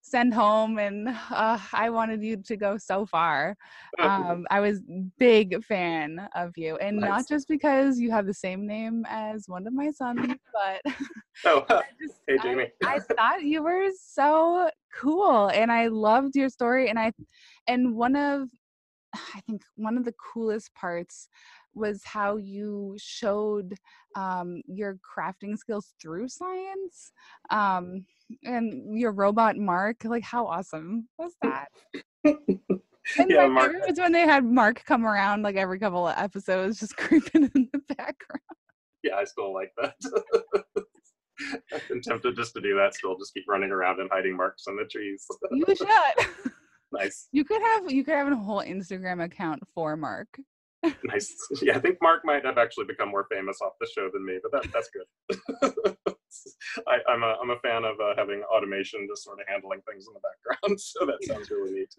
send 0.04 0.34
home 0.34 0.78
and 0.78 1.08
uh, 1.30 1.58
i 1.72 1.88
wanted 1.88 2.22
you 2.22 2.36
to 2.36 2.56
go 2.56 2.76
so 2.76 3.06
far 3.06 3.56
oh. 3.98 4.06
um, 4.06 4.46
i 4.50 4.60
was 4.60 4.82
big 5.18 5.64
fan 5.64 6.28
of 6.34 6.52
you 6.56 6.76
and 6.76 6.98
nice. 6.98 7.08
not 7.08 7.28
just 7.28 7.48
because 7.48 7.98
you 7.98 8.10
have 8.10 8.26
the 8.26 8.34
same 8.34 8.66
name 8.66 9.06
as 9.08 9.44
one 9.48 9.66
of 9.66 9.72
my 9.72 9.90
sons 9.90 10.20
but 10.52 10.94
oh 11.46 11.64
just, 12.00 12.20
hey 12.28 12.36
jamie 12.42 12.70
I, 12.84 12.96
I 12.96 12.98
thought 13.16 13.42
you 13.42 13.62
were 13.62 13.88
so 13.98 14.68
cool 14.94 15.48
and 15.48 15.72
i 15.72 15.86
loved 15.86 16.36
your 16.36 16.50
story 16.50 16.90
and 16.90 16.98
i 16.98 17.10
and 17.66 17.96
one 17.96 18.14
of 18.14 18.50
i 19.14 19.40
think 19.46 19.62
one 19.76 19.96
of 19.96 20.04
the 20.04 20.14
coolest 20.34 20.74
parts 20.74 21.28
was 21.74 22.02
how 22.04 22.36
you 22.36 22.94
showed 22.98 23.74
um, 24.16 24.62
your 24.66 24.96
crafting 24.96 25.56
skills 25.56 25.94
through 26.00 26.28
science 26.28 27.12
um, 27.50 28.04
and 28.44 28.98
your 28.98 29.12
robot 29.12 29.56
mark 29.56 30.04
like 30.04 30.22
how 30.22 30.46
awesome 30.46 31.08
was 31.18 31.32
that 31.42 31.68
and 33.18 33.30
yeah, 33.30 33.42
my 33.42 33.48
Mark. 33.48 33.72
favorite 33.72 33.90
was 33.90 33.98
when 33.98 34.12
they 34.12 34.22
had 34.22 34.44
Mark 34.44 34.82
come 34.84 35.06
around 35.06 35.42
like 35.42 35.56
every 35.56 35.78
couple 35.78 36.08
of 36.08 36.16
episodes, 36.16 36.80
just 36.80 36.96
creeping 36.96 37.50
in 37.54 37.68
the 37.72 37.94
background. 37.94 38.40
Yeah, 39.02 39.16
I 39.16 39.24
still 39.24 39.52
like 39.52 39.72
that. 39.78 39.94
I've 41.72 41.88
been 41.88 42.00
tempted 42.00 42.36
just 42.36 42.54
to 42.54 42.60
do 42.60 42.74
that. 42.76 42.94
Still, 42.94 43.18
just 43.18 43.34
keep 43.34 43.44
running 43.48 43.70
around 43.70 44.00
and 44.00 44.08
hiding 44.10 44.36
marks 44.36 44.66
on 44.66 44.76
the 44.76 44.84
trees. 44.84 45.26
you 45.50 45.64
should. 45.76 46.52
nice. 46.92 47.28
You 47.32 47.44
could 47.44 47.60
have 47.60 47.90
you 47.90 48.04
could 48.04 48.14
have 48.14 48.32
a 48.32 48.36
whole 48.36 48.62
Instagram 48.62 49.22
account 49.22 49.62
for 49.74 49.96
Mark 49.96 50.28
nice. 51.04 51.34
Yeah, 51.62 51.76
I 51.76 51.80
think 51.80 51.98
Mark 52.02 52.22
might 52.24 52.44
have 52.44 52.58
actually 52.58 52.86
become 52.86 53.10
more 53.10 53.26
famous 53.30 53.58
off 53.62 53.72
the 53.80 53.88
show 53.94 54.10
than 54.12 54.24
me, 54.24 54.38
but 54.42 54.52
that, 54.52 54.72
that's 54.72 54.90
good. 54.92 55.96
I, 56.88 56.98
am 57.08 57.22
a, 57.22 57.36
I'm 57.40 57.50
a 57.50 57.58
fan 57.60 57.84
of 57.84 57.98
uh, 58.00 58.14
having 58.16 58.42
automation 58.52 59.06
just 59.08 59.24
sort 59.24 59.40
of 59.40 59.46
handling 59.48 59.80
things 59.88 60.06
in 60.06 60.14
the 60.14 60.20
background, 60.20 60.80
so 60.80 61.06
that 61.06 61.22
sounds 61.24 61.50
really 61.50 61.72
neat. 61.72 61.94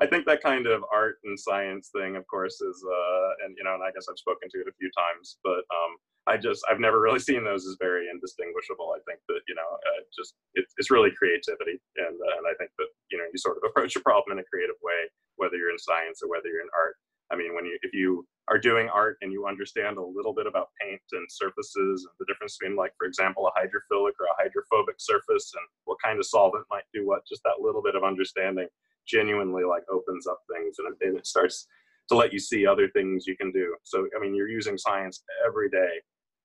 I 0.00 0.06
think 0.06 0.26
that 0.26 0.42
kind 0.42 0.66
of 0.66 0.84
art 0.92 1.16
and 1.24 1.38
science 1.40 1.88
thing, 1.88 2.16
of 2.16 2.26
course, 2.28 2.60
is, 2.60 2.84
uh, 2.84 3.30
and 3.44 3.56
you 3.56 3.64
know, 3.64 3.74
and 3.74 3.82
I 3.82 3.90
guess 3.92 4.06
I've 4.10 4.20
spoken 4.20 4.48
to 4.52 4.60
it 4.60 4.68
a 4.68 4.76
few 4.78 4.90
times, 4.92 5.38
but 5.42 5.64
um, 5.72 5.96
I 6.26 6.36
just, 6.36 6.60
I've 6.68 6.82
never 6.82 7.00
really 7.00 7.22
seen 7.22 7.44
those 7.46 7.66
as 7.66 7.78
very 7.78 8.10
indistinguishable. 8.10 8.90
I 8.90 9.00
think 9.06 9.22
that, 9.30 9.46
you 9.46 9.54
know, 9.54 9.70
uh, 9.86 10.02
just, 10.10 10.34
it, 10.58 10.66
it's 10.76 10.90
really 10.90 11.14
creativity. 11.14 11.78
And, 11.96 12.18
uh, 12.18 12.34
and 12.42 12.46
I 12.50 12.54
think 12.58 12.74
that, 12.82 12.90
you 13.14 13.18
know, 13.18 13.30
you 13.30 13.38
sort 13.38 13.56
of 13.56 13.62
approach 13.62 13.94
a 13.94 14.02
problem 14.02 14.36
in 14.36 14.42
a 14.42 14.50
creative 14.50 14.74
way, 14.82 15.06
whether 15.38 15.54
you're 15.54 15.70
in 15.70 15.78
science 15.78 16.20
or 16.26 16.28
whether 16.28 16.50
you're 16.50 16.66
in 16.66 16.74
art. 16.74 16.98
I 17.32 17.36
mean, 17.36 17.54
when 17.54 17.64
you 17.64 17.78
if 17.82 17.92
you 17.92 18.26
are 18.48 18.58
doing 18.58 18.88
art 18.88 19.16
and 19.22 19.32
you 19.32 19.46
understand 19.46 19.98
a 19.98 20.02
little 20.02 20.32
bit 20.32 20.46
about 20.46 20.68
paint 20.80 21.00
and 21.12 21.26
surfaces 21.28 22.06
and 22.06 22.14
the 22.20 22.26
difference 22.26 22.56
between, 22.56 22.76
like, 22.76 22.92
for 22.96 23.06
example, 23.06 23.48
a 23.48 23.58
hydrophilic 23.58 24.12
or 24.20 24.26
a 24.26 24.42
hydrophobic 24.42 24.94
surface 24.98 25.52
and 25.54 25.66
what 25.84 25.98
kind 26.02 26.18
of 26.20 26.26
solvent 26.26 26.64
might 26.70 26.84
do 26.94 27.04
what, 27.06 27.26
just 27.26 27.42
that 27.42 27.60
little 27.60 27.82
bit 27.82 27.96
of 27.96 28.04
understanding 28.04 28.68
genuinely 29.06 29.64
like 29.64 29.82
opens 29.90 30.26
up 30.26 30.38
things 30.52 30.76
and, 30.78 31.16
it 31.16 31.26
starts 31.26 31.66
to 32.08 32.14
let 32.14 32.32
you 32.32 32.38
see 32.38 32.66
other 32.66 32.88
things 32.88 33.26
you 33.26 33.36
can 33.36 33.50
do. 33.50 33.74
So, 33.82 34.06
I 34.16 34.20
mean, 34.20 34.34
you're 34.34 34.48
using 34.48 34.78
science 34.78 35.22
every 35.44 35.68
day, 35.68 36.00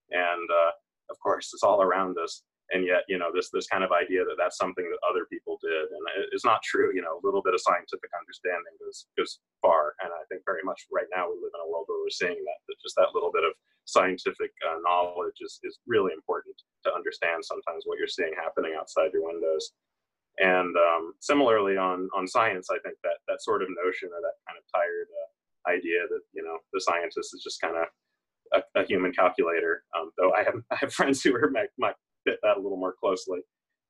and 0.09 0.49
uh, 0.49 0.71
of 1.11 1.19
course, 1.19 1.51
it's 1.53 1.63
all 1.63 1.81
around 1.83 2.17
us 2.17 2.43
and 2.71 2.87
yet 2.87 3.03
you 3.07 3.19
know 3.19 3.29
this 3.33 3.51
this 3.51 3.67
kind 3.67 3.83
of 3.83 3.91
idea 3.91 4.23
that 4.23 4.39
that's 4.39 4.57
something 4.57 4.87
that 4.87 5.01
other 5.07 5.27
people 5.27 5.59
did 5.61 5.91
and 5.91 6.03
it's 6.31 6.47
not 6.47 6.63
true 6.63 6.91
you 6.95 7.03
know 7.03 7.19
a 7.19 7.23
little 7.23 7.43
bit 7.43 7.53
of 7.53 7.61
scientific 7.61 8.09
understanding 8.15 8.73
goes 8.79 9.05
goes 9.17 9.39
far 9.61 9.93
and 10.01 10.11
i 10.15 10.23
think 10.31 10.41
very 10.47 10.63
much 10.63 10.87
right 10.91 11.09
now 11.13 11.27
we 11.27 11.35
live 11.39 11.53
in 11.53 11.63
a 11.63 11.69
world 11.69 11.85
where 11.87 11.99
we're 12.01 12.13
seeing 12.13 12.39
that 12.47 12.59
that 12.67 12.79
just 12.81 12.95
that 12.95 13.11
little 13.13 13.31
bit 13.31 13.43
of 13.43 13.53
scientific 13.85 14.53
uh, 14.61 14.77
knowledge 14.85 15.41
is, 15.41 15.59
is 15.65 15.81
really 15.89 16.13
important 16.13 16.55
to 16.85 16.93
understand 16.93 17.43
sometimes 17.43 17.83
what 17.89 17.97
you're 17.97 18.07
seeing 18.07 18.31
happening 18.37 18.77
outside 18.77 19.11
your 19.11 19.25
windows 19.25 19.73
and 20.39 20.71
um, 20.77 21.11
similarly 21.19 21.75
on 21.75 22.07
on 22.15 22.27
science 22.27 22.71
i 22.71 22.79
think 22.87 22.95
that 23.03 23.19
that 23.27 23.43
sort 23.43 23.61
of 23.61 23.67
notion 23.83 24.07
or 24.09 24.21
that 24.23 24.37
kind 24.47 24.55
of 24.55 24.63
tired 24.71 25.09
uh, 25.11 25.29
idea 25.69 26.07
that 26.09 26.23
you 26.33 26.41
know 26.41 26.57
the 26.73 26.81
scientist 26.81 27.35
is 27.35 27.43
just 27.43 27.59
kind 27.59 27.75
of 27.75 27.85
a, 28.53 28.79
a, 28.79 28.83
human 28.85 29.11
calculator. 29.11 29.83
Um, 29.97 30.11
though 30.17 30.33
I 30.33 30.43
have 30.43 30.55
I 30.71 30.75
have 30.79 30.93
friends 30.93 31.21
who 31.21 31.35
are 31.35 31.49
my, 31.51 31.65
my 31.77 31.93
fit 32.25 32.39
that 32.43 32.57
a 32.57 32.61
little 32.61 32.77
more 32.77 32.95
closely. 32.99 33.39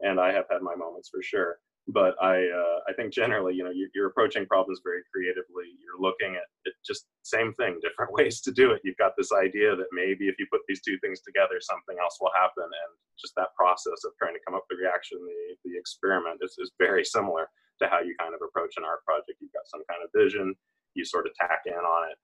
And 0.01 0.19
I 0.19 0.31
have 0.33 0.45
had 0.49 0.61
my 0.61 0.75
moments 0.75 1.09
for 1.09 1.21
sure 1.21 1.57
but 1.87 2.13
I 2.21 2.37
uh, 2.45 2.77
I 2.87 2.93
think 2.93 3.11
generally, 3.13 3.55
you 3.55 3.63
know, 3.63 3.73
you, 3.73 3.89
are 4.01 4.07
approaching 4.07 4.45
problems 4.45 4.81
very 4.83 5.01
creatively. 5.09 5.73
You're 5.81 5.99
looking 5.99 6.37
at 6.37 6.45
it 6.65 6.73
just 6.85 7.07
same 7.23 7.53
thing, 7.53 7.79
different 7.81 8.13
ways 8.17 8.41
to 8.41 8.51
do 8.51 8.71
it. 8.71 8.81
You've 8.83 9.01
got 9.01 9.13
this 9.17 9.31
idea 9.31 9.75
that 9.75 9.89
maybe 9.91 10.27
if 10.27 10.35
you 10.37 10.45
put 10.51 10.61
these 10.67 10.81
two 10.81 10.97
things 11.01 11.21
together, 11.21 11.57
something 11.59 11.97
else 11.97 12.17
will 12.21 12.33
happen, 12.37 12.69
and 12.69 12.91
just 13.17 13.33
that 13.35 13.55
process 13.57 14.05
of 14.05 14.13
trying 14.17 14.33
to 14.37 14.43
come 14.45 14.53
up 14.53 14.63
with 14.69 14.77
the 14.77 14.83
reaction, 14.85 15.17
the 15.25 15.69
the 15.69 15.77
experiment 15.77 16.39
is, 16.41 16.55
is 16.59 16.71
very 16.77 17.03
similar 17.03 17.49
to 17.81 17.89
how 17.89 17.99
you 17.99 18.13
kind 18.19 18.35
of 18.37 18.41
approach 18.45 18.77
an 18.77 18.85
art 18.85 19.03
project. 19.03 19.41
You've 19.41 19.57
got 19.57 19.65
some 19.65 19.81
kind 19.89 20.05
of 20.05 20.13
vision, 20.13 20.53
you 20.93 21.03
sort 21.03 21.25
of 21.25 21.33
tack 21.33 21.65
in 21.65 21.81
on 21.81 22.01
it 22.13 22.17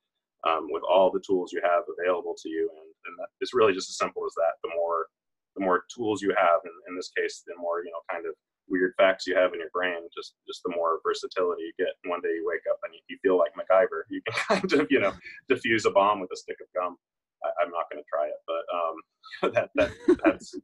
um, 0.46 0.70
with 0.70 0.84
all 0.86 1.10
the 1.10 1.24
tools 1.26 1.50
you 1.52 1.62
have 1.66 1.82
available 1.98 2.38
to 2.46 2.50
you, 2.50 2.70
and, 2.70 2.90
and 3.10 3.28
it's 3.42 3.58
really 3.58 3.74
just 3.74 3.90
as 3.90 3.98
simple 3.98 4.22
as 4.22 4.38
that. 4.38 4.62
The 4.62 4.70
more 4.78 5.10
the 5.58 5.66
more 5.66 5.84
tools 5.94 6.22
you 6.22 6.34
have, 6.38 6.62
in, 6.64 6.72
in 6.88 6.96
this 6.96 7.12
case, 7.18 7.44
the 7.46 7.54
more 7.58 7.84
you 7.84 7.92
know, 7.92 8.02
kind 8.12 8.26
of 8.26 8.34
weird 8.70 8.94
facts 8.98 9.26
you 9.26 9.36
have 9.36 9.54
in 9.54 9.60
your 9.60 9.72
brain, 9.74 10.08
just 10.16 10.36
just 10.46 10.62
the 10.64 10.74
more 10.76 11.00
versatility 11.04 11.64
you 11.64 11.74
get. 11.80 11.96
One 12.06 12.22
day 12.22 12.30
you 12.30 12.46
wake 12.46 12.64
up 12.70 12.80
and 12.84 12.94
you, 12.94 13.00
you 13.10 13.18
feel 13.24 13.38
like 13.38 13.52
MacGyver. 13.56 14.04
You 14.10 14.22
can 14.22 14.36
kind 14.62 14.74
of 14.82 14.88
you 14.90 15.00
know 15.00 15.14
defuse 15.52 15.86
a 15.86 15.92
bomb 15.92 16.20
with 16.20 16.32
a 16.32 16.38
stick 16.38 16.58
of 16.62 16.68
gum. 16.76 16.98
I, 17.44 17.64
am 17.64 17.72
not 17.72 17.86
going 17.92 18.02
to 18.02 18.10
try 18.10 18.26
it, 18.28 18.42
but 18.50 18.64
um, 18.74 18.96
that, 19.54 19.70
that 19.76 20.20
that's 20.24 20.56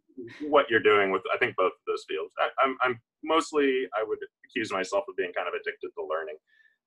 what 0.41 0.69
you're 0.69 0.83
doing 0.83 1.11
with 1.11 1.21
I 1.33 1.37
think 1.37 1.55
both 1.55 1.73
of 1.73 1.85
those 1.87 2.05
fields. 2.07 2.33
I, 2.39 2.49
I'm 2.63 2.77
I'm 2.81 2.99
mostly 3.23 3.87
I 3.97 4.03
would 4.05 4.19
accuse 4.45 4.71
myself 4.71 5.05
of 5.07 5.15
being 5.15 5.33
kind 5.33 5.47
of 5.47 5.53
addicted 5.53 5.89
to 5.97 6.07
learning. 6.07 6.37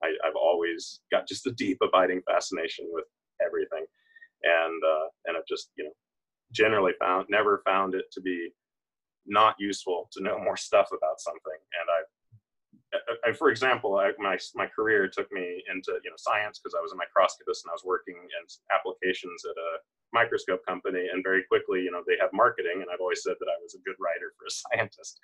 I, 0.03 0.13
have 0.25 0.37
always 0.37 1.01
got 1.11 1.27
just 1.27 1.47
a 1.47 1.53
deep 1.53 1.79
abiding 1.83 2.21
fascination 2.27 2.87
with 2.91 3.07
everything, 3.45 3.87
and 4.43 4.83
uh, 4.85 5.07
and 5.25 5.37
I've 5.37 5.47
just 5.49 5.71
you 5.77 5.85
know 5.85 5.93
generally 6.53 6.93
found 6.99 7.27
never 7.29 7.63
found 7.65 7.95
it 7.95 8.07
to 8.13 8.21
be 8.21 8.51
not 9.27 9.57
useful 9.59 10.09
to 10.13 10.23
know 10.23 10.39
more 10.39 10.57
stuff 10.57 10.89
about 10.97 11.21
something. 11.21 11.59
And 11.81 11.89
I, 11.91 13.31
I 13.31 13.33
for 13.33 13.51
example, 13.51 13.97
I, 13.97 14.13
my 14.19 14.39
my 14.55 14.67
career 14.67 15.09
took 15.09 15.31
me 15.33 15.63
into 15.73 15.99
you 16.05 16.11
know 16.11 16.17
science 16.17 16.59
because 16.59 16.75
I 16.79 16.83
was 16.83 16.93
a 16.93 16.97
microscopist 16.97 17.65
and 17.65 17.71
I 17.71 17.75
was 17.75 17.85
working 17.85 18.15
in 18.17 18.43
applications 18.75 19.45
at 19.45 19.57
a 19.57 19.71
microscope 20.13 20.65
company. 20.67 21.09
And 21.13 21.23
very 21.23 21.43
quickly, 21.45 21.83
you 21.83 21.91
know, 21.91 22.03
they 22.07 22.17
have 22.21 22.31
marketing, 22.33 22.83
and 22.83 22.87
I've 22.93 23.01
always 23.01 23.23
said 23.23 23.35
that 23.41 23.51
I 23.51 23.59
was 23.63 23.75
a 23.75 23.85
good 23.85 23.97
writer 23.99 24.33
for 24.39 24.47
a 24.47 24.57
scientist. 24.63 25.21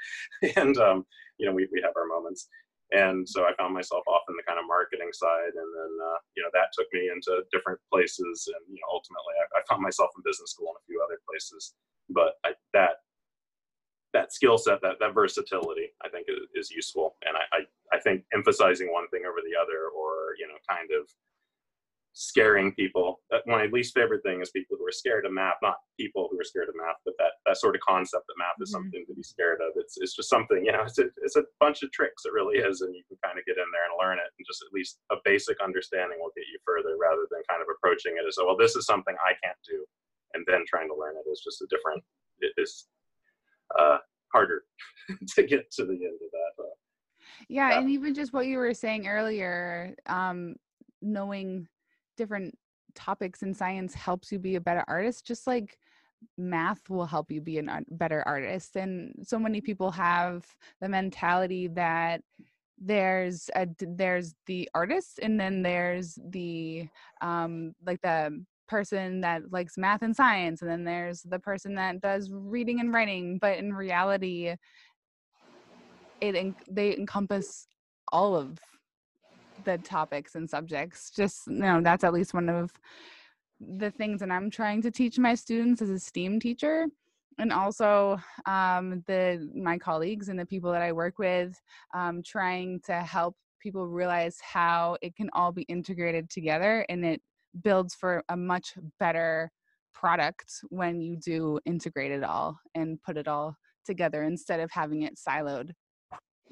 and 0.57 0.77
um, 0.79 1.07
you 1.39 1.47
know, 1.47 1.55
we 1.55 1.69
we 1.73 1.81
have 1.83 1.97
our 1.97 2.07
moments. 2.07 2.49
And 2.93 3.25
so 3.25 3.49
I 3.49 3.57
found 3.57 3.73
myself 3.73 4.05
off 4.07 4.29
in 4.29 4.37
the 4.37 4.45
kind 4.45 4.61
of 4.61 4.69
marketing 4.69 5.09
side, 5.17 5.57
and 5.57 5.69
then 5.73 5.93
uh, 5.97 6.21
you 6.37 6.43
know 6.45 6.53
that 6.53 6.77
took 6.77 6.87
me 6.93 7.09
into 7.09 7.41
different 7.51 7.81
places, 7.89 8.49
and 8.53 8.63
you 8.69 8.77
know 8.77 8.91
ultimately 8.93 9.33
I, 9.41 9.61
I 9.61 9.61
found 9.65 9.81
myself 9.81 10.13
in 10.17 10.23
business 10.25 10.53
school 10.53 10.77
and 10.77 10.81
a 10.81 10.85
few 10.85 11.01
other 11.01 11.17
places. 11.25 11.73
But 12.13 12.37
I, 12.45 12.53
that 12.77 13.01
that 14.13 14.33
skill 14.33 14.59
set, 14.59 14.81
that 14.83 15.01
that 15.01 15.15
versatility, 15.15 15.89
I 16.05 16.09
think 16.09 16.29
is, 16.29 16.45
is 16.55 16.71
useful. 16.71 17.17
And 17.25 17.33
I, 17.37 17.45
I, 17.57 17.61
I 17.97 17.99
think 18.01 18.25
emphasizing 18.35 18.93
one 18.93 19.09
thing 19.09 19.25
over 19.25 19.41
the 19.41 19.57
other, 19.57 19.89
or 19.89 20.37
you 20.39 20.47
know, 20.47 20.61
kind 20.69 20.93
of 20.93 21.09
scaring 22.13 22.73
people. 22.75 23.21
My 23.47 23.67
least 23.67 23.95
favorite 23.95 24.23
thing 24.23 24.41
is 24.41 24.51
people 24.51 24.77
who 24.79 24.87
are 24.87 24.93
scared 24.93 25.25
of 25.25 25.33
math, 25.33 25.57
not 25.63 25.77
people 25.99 26.29
who 26.31 26.39
are 26.39 26.45
scared 26.45 26.69
of 26.69 26.77
math, 26.77 27.01
but 27.05 27.15
that 27.19 27.33
that 27.47 27.57
sort 27.57 27.75
of 27.75 27.81
concept 27.81 28.27
that 28.29 28.39
math 28.39 28.61
is 28.61 28.69
mm-hmm. 28.69 28.85
something 28.85 29.05
to 29.09 29.15
be 29.15 29.23
scared 29.23 29.61
of. 29.61 29.73
It's 29.77 29.97
it's 29.97 30.15
just 30.15 30.29
something, 30.29 30.65
you 30.65 30.73
know, 30.73 30.83
it's 30.83 30.99
a, 30.99 31.09
it's 31.23 31.37
a 31.37 31.45
bunch 31.61 31.83
of 31.83 31.91
tricks. 31.93 32.25
It 32.25 32.33
really 32.33 32.59
is, 32.59 32.83
and 32.83 32.95
you 32.95 33.03
can 33.09 33.17
kind 33.25 33.39
of 33.39 33.45
get 33.47 33.57
in 33.57 33.69
there 33.73 33.87
and 33.89 33.97
learn 34.01 34.19
it, 34.19 34.29
and 34.29 34.47
just 34.47 34.63
at 34.63 34.73
least 34.73 34.99
a 35.11 35.17
basic 35.25 35.57
understanding 35.63 36.19
will 36.21 36.37
get 36.37 36.49
you 36.53 36.59
further, 36.65 36.97
rather 37.01 37.25
than 37.31 37.41
kind 37.49 37.63
of 37.63 37.69
approaching 37.73 38.21
it 38.21 38.29
as, 38.29 38.37
oh, 38.39 38.47
well, 38.47 38.61
this 38.61 38.77
is 38.77 38.85
something 38.85 39.17
I 39.25 39.33
can't 39.43 39.59
do, 39.65 39.85
and 40.35 40.45
then 40.47 40.65
trying 40.69 40.89
to 40.89 40.97
learn 40.97 41.17
it 41.17 41.29
is 41.31 41.41
just 41.41 41.63
a 41.63 41.67
different. 41.71 42.05
It 42.41 42.53
is 42.57 42.87
uh, 43.79 43.99
harder 44.33 44.65
to 45.35 45.43
get 45.45 45.71
to 45.81 45.85
the 45.85 45.97
end 45.97 46.21
of 46.21 46.31
that. 46.33 46.53
Uh, 46.61 46.77
yeah, 47.49 47.79
and 47.79 47.91
even 47.91 48.15
just 48.15 48.33
what 48.33 48.47
you 48.47 48.59
were 48.59 48.75
saying 48.75 49.07
earlier, 49.07 49.95
um, 50.07 50.57
knowing 51.01 51.69
different 52.17 52.57
topics 52.95 53.43
in 53.43 53.55
science 53.55 53.95
helps 53.95 54.31
you 54.33 54.39
be 54.39 54.57
a 54.57 54.61
better 54.61 54.85
artist. 54.89 55.27
Just 55.27 55.47
like 55.47 55.79
math 56.39 56.89
will 56.89 57.07
help 57.07 57.31
you 57.31 57.41
be 57.41 57.59
a 57.59 57.81
better 57.91 58.23
artist, 58.27 58.77
and 58.77 59.15
so 59.23 59.39
many 59.39 59.61
people 59.61 59.91
have 59.91 60.47
the 60.81 60.89
mentality 60.89 61.69
that 61.69 62.23
there's 62.79 63.49
a 63.55 63.67
there's 63.79 64.35
the 64.47 64.69
artist 64.75 65.21
and 65.23 65.39
then 65.39 65.63
there's 65.63 66.19
the 66.31 66.89
um 67.21 67.73
like 67.87 68.01
the 68.03 68.45
person 68.69 69.21
that 69.21 69.43
likes 69.53 69.77
math 69.77 70.03
and 70.03 70.17
science 70.17 70.63
and 70.63 70.71
then 70.71 70.83
there's 70.83 71.23
the 71.23 71.39
person 71.39 71.75
that 71.75 72.01
does 72.01 72.31
reading 72.33 72.81
and 72.81 72.93
writing 72.93 73.39
but 73.39 73.59
in 73.59 73.73
reality 73.73 74.55
it 76.21 76.55
they 76.71 76.97
encompass 76.97 77.67
all 78.11 78.35
of 78.35 78.59
the 79.65 79.79
topics 79.79 80.35
and 80.35 80.49
subjects 80.49 81.11
just 81.11 81.47
you 81.47 81.55
know 81.55 81.81
that's 81.81 82.05
at 82.05 82.13
least 82.13 82.35
one 82.35 82.49
of 82.49 82.73
the 83.61 83.91
things 83.91 84.21
that 84.21 84.31
i'm 84.31 84.51
trying 84.51 84.83
to 84.83 84.91
teach 84.91 85.19
my 85.19 85.35
students 85.35 85.83
as 85.83 85.91
a 85.91 85.99
steam 85.99 86.41
teacher 86.41 86.87
and 87.39 87.53
also 87.53 88.21
um, 88.45 89.03
the 89.07 89.51
my 89.55 89.79
colleagues 89.79 90.29
and 90.29 90.39
the 90.39 90.47
people 90.47 90.71
that 90.73 90.83
i 90.83 90.93
work 90.93 91.19
with 91.19 91.59
um, 91.95 92.23
trying 92.23 92.81
to 92.85 92.95
help 92.95 93.37
people 93.61 93.87
realize 93.87 94.39
how 94.43 94.97
it 95.03 95.15
can 95.15 95.31
all 95.33 95.53
be 95.53 95.63
integrated 95.63 96.29
together 96.29 96.85
and 96.89 97.05
it 97.05 97.23
builds 97.63 97.95
for 97.95 98.23
a 98.29 98.37
much 98.37 98.75
better 98.99 99.51
product 99.95 100.53
when 100.71 101.01
you 101.01 101.17
do 101.17 101.61
integrate 101.65 102.11
it 102.11 102.25
all 102.25 102.59
and 102.75 103.01
put 103.03 103.17
it 103.17 103.29
all 103.29 103.57
together 103.85 104.23
instead 104.25 104.61
of 104.61 104.71
having 104.71 105.03
it 105.03 105.17
siloed. 105.17 105.71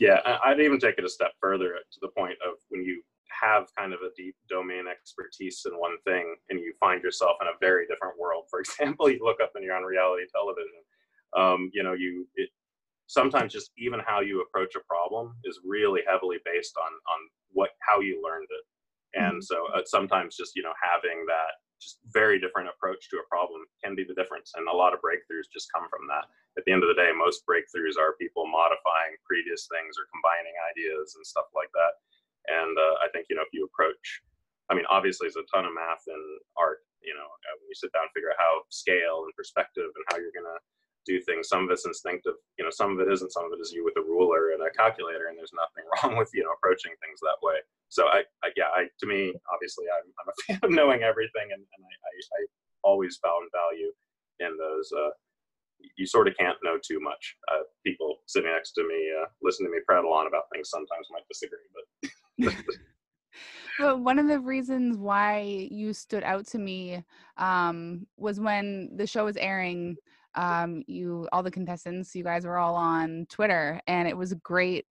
Yeah, 0.01 0.19
I'd 0.45 0.61
even 0.61 0.81
take 0.81 0.97
it 0.99 1.05
a 1.05 1.11
step 1.11 1.33
further 1.41 1.75
to 1.75 1.99
the 2.01 2.09
point 2.09 2.39
of 2.47 2.55
when 2.71 2.83
you 2.83 3.03
have 3.41 3.67
kind 3.77 3.93
of 3.93 4.01
a 4.01 4.11
deep 4.17 4.35
domain 4.49 4.85
expertise 4.91 5.63
in 5.67 5.79
one 5.79 5.97
thing 6.05 6.35
and 6.49 6.59
you 6.59 6.73
find 6.81 7.03
yourself 7.03 7.37
in 7.41 7.49
a 7.49 7.59
very 7.61 7.87
different 7.87 8.19
world. 8.19 8.45
For 8.51 8.61
example, 8.65 9.11
you 9.11 9.21
look 9.23 9.41
up 9.43 9.53
and 9.55 9.65
you're 9.65 9.77
on 9.77 9.85
reality 9.85 10.25
television. 10.33 10.81
Um, 11.37 11.71
you 11.73 11.83
know, 11.83 11.93
you 11.93 12.27
it, 12.35 12.49
sometimes 13.07 13.53
just 13.53 13.71
even 13.77 14.01
how 14.05 14.21
you 14.21 14.41
approach 14.41 14.75
a 14.75 14.81
problem 14.89 15.37
is 15.45 15.61
really 15.65 16.01
heavily 16.09 16.39
based 16.45 16.75
on 16.79 16.91
on 16.91 17.21
what 17.53 17.71
how 17.87 18.01
you 18.01 18.23
learned 18.25 18.49
it 18.49 18.65
and 19.15 19.35
mm-hmm. 19.35 19.41
so 19.41 19.67
uh, 19.75 19.83
sometimes 19.85 20.37
just 20.37 20.55
you 20.55 20.63
know 20.63 20.73
having 20.81 21.25
that 21.27 21.59
just 21.81 21.99
very 22.13 22.39
different 22.39 22.69
approach 22.69 23.09
to 23.11 23.19
a 23.19 23.27
problem. 23.27 23.65
Can 23.83 23.97
be 23.97 24.05
the 24.05 24.15
difference 24.15 24.53
and 24.55 24.69
a 24.69 24.77
lot 24.77 24.93
of 24.93 25.01
breakthroughs 25.01 25.49
just 25.49 25.73
come 25.73 25.89
from 25.89 26.07
that. 26.13 26.29
At 26.61 26.65
the 26.69 26.73
end 26.73 26.85
of 26.85 26.93
the 26.93 27.01
day 27.01 27.11
most 27.17 27.49
breakthroughs 27.49 27.97
are 27.97 28.21
people 28.21 28.45
modifying 28.47 29.17
previous 29.25 29.67
things 29.67 29.97
or 29.97 30.07
combining 30.13 30.55
ideas 30.69 31.17
and 31.17 31.25
stuff 31.25 31.49
like 31.57 31.73
that. 31.73 31.99
And 32.49 32.77
uh, 32.77 32.97
i 33.05 33.09
think 33.13 33.27
you 33.29 33.37
know 33.37 33.45
if 33.45 33.53
you 33.53 33.65
approach 33.69 34.23
i 34.69 34.75
mean 34.75 34.89
obviously 34.89 35.29
there's 35.29 35.41
a 35.41 35.49
ton 35.53 35.69
of 35.69 35.75
math 35.77 36.05
and 36.09 36.25
art 36.57 36.85
you 37.03 37.13
know 37.13 37.29
uh, 37.29 37.55
when 37.61 37.69
you 37.69 37.77
sit 37.77 37.93
down 37.93 38.09
and 38.09 38.15
figure 38.17 38.33
out 38.33 38.41
how 38.41 38.65
scale 38.69 39.29
and 39.29 39.35
perspective 39.37 39.93
and 39.93 40.05
how 40.09 40.17
you're 40.17 40.35
going 40.35 40.49
to 40.49 40.61
do 41.07 41.21
things 41.23 41.49
some 41.49 41.65
of 41.65 41.71
it's 41.71 41.87
instinctive 41.87 42.35
you 42.59 42.65
know 42.65 42.71
some 42.71 42.93
of 42.93 43.01
it 43.01 43.11
isn't 43.11 43.33
some 43.33 43.45
of 43.45 43.53
it 43.53 43.61
is 43.61 43.73
you 43.73 43.85
with 43.85 43.97
a 43.97 44.05
ruler 44.05 44.53
and 44.53 44.63
a 44.63 44.71
calculator 44.77 45.29
and 45.29 45.39
there's 45.39 45.53
nothing 45.57 45.85
wrong 45.97 46.19
with 46.19 46.29
you 46.35 46.45
know 46.45 46.53
approaching 46.53 46.93
things 47.01 47.21
that 47.21 47.41
way 47.43 47.57
so 47.91 48.07
I, 48.07 48.23
I 48.43 48.51
yeah, 48.57 48.71
I, 48.73 48.87
to 49.01 49.07
me, 49.07 49.35
obviously, 49.53 49.85
I'm, 49.91 50.07
I'm 50.23 50.29
a 50.31 50.35
fan 50.47 50.61
of 50.63 50.71
knowing 50.71 51.03
everything, 51.03 51.51
and, 51.53 51.61
and 51.61 51.83
I, 51.85 51.95
I, 52.07 52.41
I 52.41 52.47
always 52.83 53.19
found 53.23 53.51
value 53.53 53.91
in 54.39 54.57
those. 54.57 54.91
Uh, 54.97 55.11
you 55.97 56.07
sort 56.07 56.29
of 56.29 56.37
can't 56.39 56.57
know 56.63 56.79
too 56.81 57.01
much. 57.01 57.37
Uh, 57.53 57.63
people 57.85 58.21
sitting 58.27 58.51
next 58.53 58.73
to 58.73 58.87
me, 58.87 59.11
uh, 59.21 59.27
listen 59.43 59.67
to 59.67 59.73
me 59.73 59.79
prattle 59.85 60.13
on 60.13 60.29
about 60.29 60.45
things, 60.53 60.71
sometimes 60.71 61.09
might 61.11 61.29
disagree, 61.29 61.59
but. 61.75 62.55
but 63.79 64.01
one 64.01 64.19
of 64.19 64.29
the 64.29 64.39
reasons 64.39 64.97
why 64.97 65.69
you 65.71 65.93
stood 65.93 66.23
out 66.23 66.47
to 66.47 66.59
me 66.59 67.03
um, 67.39 68.07
was 68.17 68.39
when 68.39 68.91
the 68.95 69.07
show 69.07 69.25
was 69.25 69.37
airing 69.37 69.97
um, 70.35 70.83
you 70.87 71.29
all 71.33 71.43
the 71.43 71.51
contestants 71.51 72.15
you 72.15 72.25
guys 72.25 72.45
were 72.45 72.59
all 72.59 72.75
on 72.75 73.27
twitter 73.29 73.81
and 73.87 74.07
it 74.09 74.17
was 74.17 74.33
a 74.33 74.37
great 74.37 74.87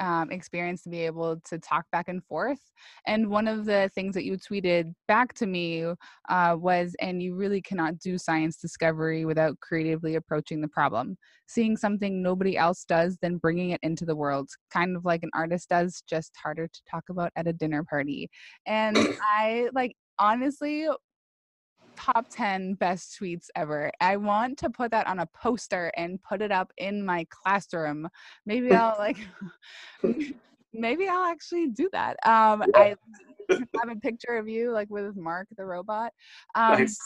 um, 0.00 0.30
experience 0.30 0.82
to 0.82 0.88
be 0.88 1.00
able 1.00 1.40
to 1.44 1.58
talk 1.58 1.84
back 1.90 2.08
and 2.08 2.24
forth. 2.24 2.60
And 3.06 3.28
one 3.28 3.48
of 3.48 3.64
the 3.64 3.90
things 3.94 4.14
that 4.14 4.24
you 4.24 4.36
tweeted 4.36 4.94
back 5.06 5.34
to 5.34 5.46
me 5.46 5.84
uh, 6.28 6.56
was, 6.58 6.94
and 7.00 7.22
you 7.22 7.34
really 7.34 7.60
cannot 7.60 7.98
do 7.98 8.18
science 8.18 8.56
discovery 8.56 9.24
without 9.24 9.58
creatively 9.60 10.14
approaching 10.16 10.60
the 10.60 10.68
problem. 10.68 11.16
Seeing 11.46 11.76
something 11.76 12.22
nobody 12.22 12.56
else 12.56 12.84
does, 12.84 13.18
then 13.20 13.38
bringing 13.38 13.70
it 13.70 13.80
into 13.82 14.04
the 14.04 14.16
world, 14.16 14.50
kind 14.70 14.96
of 14.96 15.04
like 15.04 15.22
an 15.22 15.30
artist 15.34 15.68
does, 15.68 16.02
just 16.08 16.32
harder 16.42 16.68
to 16.68 16.80
talk 16.90 17.04
about 17.10 17.32
at 17.36 17.46
a 17.46 17.52
dinner 17.52 17.84
party. 17.84 18.28
And 18.66 18.96
I 19.22 19.68
like, 19.72 19.94
honestly, 20.18 20.88
top 21.98 22.26
10 22.30 22.74
best 22.74 23.18
tweets 23.20 23.46
ever. 23.56 23.90
I 24.00 24.16
want 24.16 24.58
to 24.58 24.70
put 24.70 24.90
that 24.92 25.06
on 25.08 25.18
a 25.18 25.26
poster 25.26 25.90
and 25.96 26.22
put 26.22 26.42
it 26.42 26.52
up 26.52 26.72
in 26.78 27.04
my 27.04 27.26
classroom. 27.30 28.08
Maybe 28.46 28.70
I'll 28.72 28.96
like 28.98 29.18
maybe 30.72 31.08
I'll 31.08 31.24
actually 31.24 31.68
do 31.68 31.88
that. 31.92 32.16
Um 32.24 32.64
yeah. 32.74 32.80
I 32.80 32.96
have 33.50 33.90
a 33.90 33.96
picture 33.96 34.36
of 34.36 34.48
you 34.48 34.72
like 34.72 34.90
with 34.90 35.16
Mark 35.16 35.48
the 35.56 35.64
robot. 35.64 36.12
Um, 36.54 36.80
nice. 36.80 36.98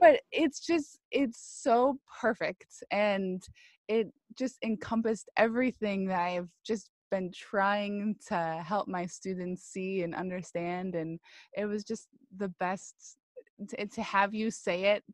but 0.00 0.20
it's 0.32 0.60
just 0.60 0.98
it's 1.10 1.60
so 1.62 1.98
perfect 2.20 2.82
and 2.90 3.42
it 3.88 4.08
just 4.36 4.56
encompassed 4.64 5.30
everything 5.36 6.06
that 6.06 6.20
I've 6.20 6.48
just 6.66 6.90
been 7.10 7.30
trying 7.32 8.16
to 8.28 8.62
help 8.66 8.88
my 8.88 9.06
students 9.06 9.62
see 9.62 10.02
and 10.02 10.14
understand 10.14 10.94
and 10.94 11.20
it 11.56 11.66
was 11.66 11.84
just 11.84 12.08
the 12.36 12.48
best 12.58 13.18
to, 13.68 13.86
to 13.86 14.02
have 14.02 14.34
you 14.34 14.50
say 14.50 14.94
it 14.94 15.04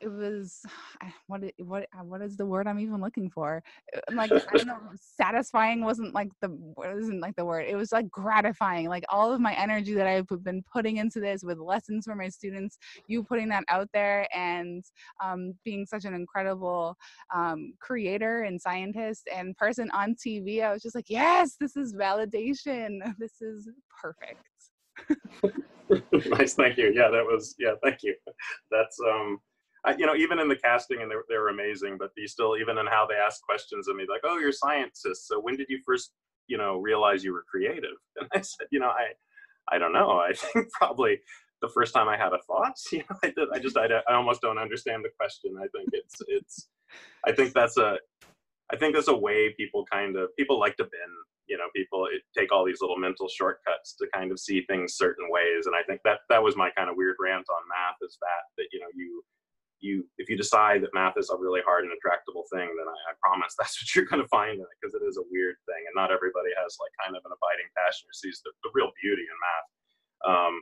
it 0.00 0.08
was 0.08 0.64
what 1.26 1.42
what 1.58 1.86
uh, 1.98 2.04
what 2.04 2.22
is 2.22 2.36
the 2.36 2.46
word 2.46 2.66
I'm 2.66 2.80
even 2.80 3.00
looking 3.00 3.30
for? 3.30 3.62
Uh, 3.94 4.00
like 4.14 4.32
I 4.32 4.56
don't 4.56 4.66
know, 4.66 4.78
satisfying 5.00 5.84
wasn't 5.84 6.14
like 6.14 6.30
the 6.40 6.50
wasn't 6.50 7.20
like 7.20 7.36
the 7.36 7.44
word. 7.44 7.66
It 7.68 7.76
was 7.76 7.92
like 7.92 8.10
gratifying. 8.10 8.88
Like 8.88 9.04
all 9.08 9.32
of 9.32 9.40
my 9.40 9.54
energy 9.54 9.94
that 9.94 10.06
I've 10.06 10.26
been 10.42 10.62
putting 10.72 10.96
into 10.96 11.20
this 11.20 11.42
with 11.42 11.58
lessons 11.58 12.06
for 12.06 12.14
my 12.14 12.28
students, 12.28 12.78
you 13.06 13.22
putting 13.22 13.48
that 13.50 13.64
out 13.68 13.88
there 13.92 14.26
and 14.34 14.84
um, 15.22 15.54
being 15.64 15.86
such 15.86 16.04
an 16.04 16.14
incredible 16.14 16.96
um, 17.34 17.74
creator 17.80 18.42
and 18.42 18.60
scientist 18.60 19.28
and 19.34 19.56
person 19.56 19.90
on 19.92 20.14
TV. 20.14 20.62
I 20.62 20.72
was 20.72 20.82
just 20.82 20.94
like, 20.94 21.08
yes, 21.08 21.56
this 21.60 21.76
is 21.76 21.94
validation. 21.94 22.98
This 23.18 23.42
is 23.42 23.68
perfect. 24.00 24.49
nice, 26.30 26.54
thank 26.54 26.76
you. 26.76 26.92
Yeah, 26.94 27.08
that 27.10 27.24
was 27.24 27.54
yeah, 27.58 27.74
thank 27.82 28.02
you. 28.02 28.14
That's 28.70 28.98
um 29.00 29.38
I, 29.84 29.94
you 29.96 30.06
know, 30.06 30.14
even 30.14 30.38
in 30.38 30.48
the 30.48 30.56
casting, 30.56 31.00
and 31.00 31.10
they're 31.10 31.24
they 31.28 31.38
were 31.38 31.48
amazing, 31.48 31.96
but 31.98 32.10
you 32.16 32.28
still, 32.28 32.56
even 32.60 32.78
in 32.78 32.86
how 32.86 33.06
they 33.06 33.14
ask 33.14 33.42
questions 33.42 33.88
of 33.88 33.96
me, 33.96 34.04
like, 34.08 34.20
oh, 34.24 34.38
you're 34.38 34.52
scientists. 34.52 35.26
So 35.26 35.40
when 35.40 35.56
did 35.56 35.66
you 35.68 35.80
first, 35.86 36.12
you 36.48 36.58
know, 36.58 36.78
realize 36.78 37.24
you 37.24 37.32
were 37.32 37.44
creative? 37.50 37.96
And 38.20 38.28
I 38.34 38.40
said, 38.42 38.66
you 38.70 38.80
know, 38.80 38.88
I, 38.90 39.12
I 39.74 39.78
don't 39.78 39.92
know. 39.92 40.18
I 40.18 40.32
think 40.34 40.70
probably 40.72 41.20
the 41.62 41.68
first 41.68 41.94
time 41.94 42.08
I 42.08 42.16
had 42.16 42.32
a 42.32 42.38
thought, 42.46 42.76
you 42.92 42.98
know, 42.98 43.16
I 43.22 43.28
did, 43.28 43.48
I 43.54 43.58
just, 43.58 43.76
I, 43.76 43.86
I 44.08 44.14
almost 44.14 44.42
don't 44.42 44.58
understand 44.58 45.04
the 45.04 45.10
question. 45.18 45.54
I 45.58 45.68
think 45.74 45.88
it's, 45.92 46.16
it's, 46.28 46.68
I 47.26 47.32
think 47.32 47.52
that's 47.54 47.76
a, 47.76 47.98
I 48.72 48.76
think 48.76 48.94
that's 48.94 49.08
a 49.08 49.16
way 49.16 49.54
people 49.56 49.84
kind 49.90 50.16
of, 50.16 50.34
people 50.36 50.58
like 50.58 50.76
to 50.76 50.84
bend, 50.84 51.12
you 51.50 51.58
know, 51.58 51.66
people 51.74 52.06
take 52.30 52.54
all 52.54 52.64
these 52.64 52.80
little 52.80 52.96
mental 52.96 53.26
shortcuts 53.26 53.98
to 53.98 54.06
kind 54.14 54.30
of 54.30 54.38
see 54.38 54.62
things 54.70 54.94
certain 54.94 55.26
ways. 55.28 55.66
And 55.66 55.74
I 55.74 55.82
think 55.82 56.00
that, 56.06 56.22
that 56.30 56.42
was 56.42 56.54
my 56.54 56.70
kind 56.78 56.88
of 56.88 56.94
weird 56.94 57.18
rant 57.18 57.50
on 57.50 57.66
math 57.66 57.98
is 58.06 58.16
that, 58.22 58.46
that, 58.56 58.70
you 58.70 58.78
know, 58.78 58.86
you, 58.94 59.20
you 59.80 60.06
if 60.18 60.30
you 60.30 60.36
decide 60.36 60.86
that 60.86 60.94
math 60.94 61.18
is 61.18 61.28
a 61.28 61.36
really 61.36 61.60
hard 61.66 61.82
and 61.82 61.92
attractable 61.92 62.46
thing, 62.54 62.70
then 62.70 62.86
I, 62.86 62.98
I 63.10 63.12
promise 63.18 63.54
that's 63.58 63.82
what 63.82 63.90
you're 63.98 64.06
going 64.06 64.22
to 64.22 64.30
find 64.30 64.62
in 64.62 64.62
it 64.62 64.78
because 64.78 64.94
it 64.94 65.02
is 65.02 65.18
a 65.18 65.26
weird 65.26 65.58
thing, 65.66 65.82
and 65.90 65.96
not 65.98 66.14
everybody 66.14 66.54
has 66.54 66.78
like 66.78 66.94
kind 67.02 67.18
of 67.18 67.24
an 67.26 67.34
abiding 67.34 67.66
passion 67.74 68.06
or 68.06 68.14
sees 68.14 68.38
the, 68.44 68.54
the 68.62 68.70
real 68.70 68.94
beauty 69.02 69.26
in 69.26 69.38
math. 69.42 69.68
Um, 70.20 70.54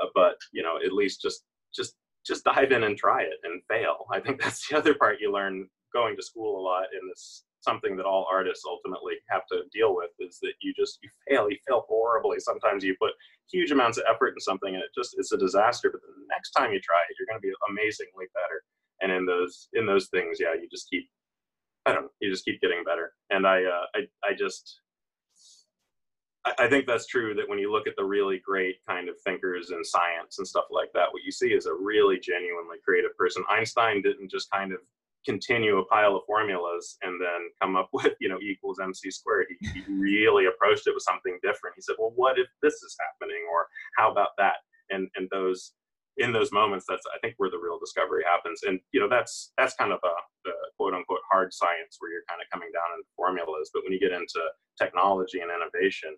uh, 0.00 0.08
but 0.14 0.38
you 0.54 0.62
know, 0.62 0.78
at 0.78 0.94
least 0.94 1.20
just 1.20 1.42
just 1.74 1.98
just 2.24 2.46
dive 2.46 2.72
in 2.72 2.86
and 2.86 2.96
try 2.96 3.22
it 3.22 3.42
and 3.44 3.62
fail. 3.68 4.06
I 4.14 4.20
think 4.22 4.40
that's 4.40 4.62
the 4.64 4.78
other 4.78 4.94
part 4.94 5.20
you 5.20 5.34
learn 5.34 5.68
going 5.92 6.16
to 6.16 6.22
school 6.22 6.60
a 6.60 6.62
lot 6.62 6.86
in 6.94 7.02
this 7.10 7.44
something 7.66 7.96
that 7.96 8.06
all 8.06 8.26
artists 8.30 8.64
ultimately 8.66 9.14
have 9.28 9.42
to 9.50 9.64
deal 9.72 9.94
with 9.94 10.10
is 10.20 10.38
that 10.42 10.54
you 10.62 10.72
just 10.74 10.98
you 11.02 11.10
fail 11.28 11.50
you 11.50 11.58
fail 11.66 11.84
horribly. 11.88 12.38
Sometimes 12.38 12.84
you 12.84 12.94
put 13.00 13.12
huge 13.50 13.72
amounts 13.72 13.98
of 13.98 14.04
effort 14.12 14.34
in 14.36 14.40
something 14.40 14.74
and 14.74 14.82
it 14.82 14.90
just 14.96 15.16
it's 15.18 15.32
a 15.32 15.38
disaster 15.38 15.90
but 15.90 16.00
the 16.00 16.26
next 16.28 16.50
time 16.52 16.72
you 16.72 16.80
try 16.80 17.00
it 17.08 17.16
you're 17.18 17.26
going 17.30 17.40
to 17.40 17.46
be 17.46 17.54
amazingly 17.70 18.26
better. 18.34 18.62
And 19.02 19.12
in 19.12 19.26
those 19.26 19.68
in 19.74 19.84
those 19.86 20.06
things 20.08 20.38
yeah 20.40 20.54
you 20.54 20.68
just 20.70 20.88
keep 20.88 21.08
i 21.84 21.92
don't 21.92 22.04
know 22.04 22.14
you 22.20 22.30
just 22.30 22.44
keep 22.44 22.60
getting 22.60 22.84
better. 22.84 23.12
And 23.30 23.46
i 23.46 23.58
uh, 23.64 23.86
i 23.96 24.00
i 24.24 24.34
just 24.34 24.80
I 26.58 26.68
think 26.68 26.86
that's 26.86 27.06
true 27.06 27.34
that 27.34 27.48
when 27.48 27.58
you 27.58 27.72
look 27.72 27.88
at 27.88 27.96
the 27.96 28.04
really 28.04 28.40
great 28.44 28.76
kind 28.88 29.08
of 29.08 29.20
thinkers 29.22 29.72
in 29.72 29.84
science 29.84 30.38
and 30.38 30.46
stuff 30.46 30.66
like 30.70 30.90
that, 30.94 31.12
what 31.12 31.24
you 31.24 31.32
see 31.32 31.48
is 31.48 31.66
a 31.66 31.74
really 31.74 32.20
genuinely 32.20 32.76
creative 32.84 33.16
person. 33.16 33.42
Einstein 33.50 34.00
didn't 34.00 34.30
just 34.30 34.48
kind 34.52 34.72
of 34.72 34.78
continue 35.26 35.78
a 35.78 35.84
pile 35.86 36.16
of 36.16 36.22
formulas 36.26 36.96
and 37.02 37.20
then 37.20 37.50
come 37.60 37.76
up 37.76 37.88
with 37.92 38.14
you 38.20 38.28
know 38.28 38.38
e 38.38 38.52
equals 38.52 38.78
mc 38.80 39.10
squared. 39.10 39.46
He, 39.60 39.68
he, 39.68 39.82
really 39.88 40.46
approached 40.46 40.86
it 40.86 40.94
with 40.94 41.02
something 41.02 41.38
different. 41.42 41.76
He 41.76 41.82
said 41.82 41.96
well 41.98 42.12
what 42.14 42.38
if 42.38 42.46
this 42.62 42.74
is 42.74 42.96
happening? 43.00 43.42
Or 43.52 43.66
how 43.98 44.10
about 44.10 44.30
that? 44.38 44.56
And 44.90 45.08
and 45.16 45.28
those 45.30 45.72
in 46.18 46.32
those 46.32 46.50
moments 46.50 46.86
that's 46.88 47.04
i 47.14 47.18
think 47.18 47.34
where 47.36 47.50
the 47.50 47.58
real 47.58 47.78
discovery 47.78 48.24
happens. 48.24 48.62
And 48.62 48.80
you 48.92 49.00
know 49.00 49.08
that's 49.08 49.52
that's 49.58 49.74
kind 49.74 49.92
of 49.92 50.00
a 50.04 50.14
the 50.44 50.52
quote 50.76 50.94
unquote 50.94 51.24
hard 51.30 51.52
science 51.52 51.96
where 51.98 52.12
you're 52.12 52.28
kind 52.28 52.40
of 52.40 52.48
coming 52.52 52.70
down 52.72 52.96
in 52.96 53.02
formulas. 53.16 53.70
But 53.74 53.82
when 53.84 53.92
you 53.92 54.00
get 54.00 54.12
into 54.12 54.40
technology 54.78 55.40
and 55.40 55.50
innovation 55.50 56.16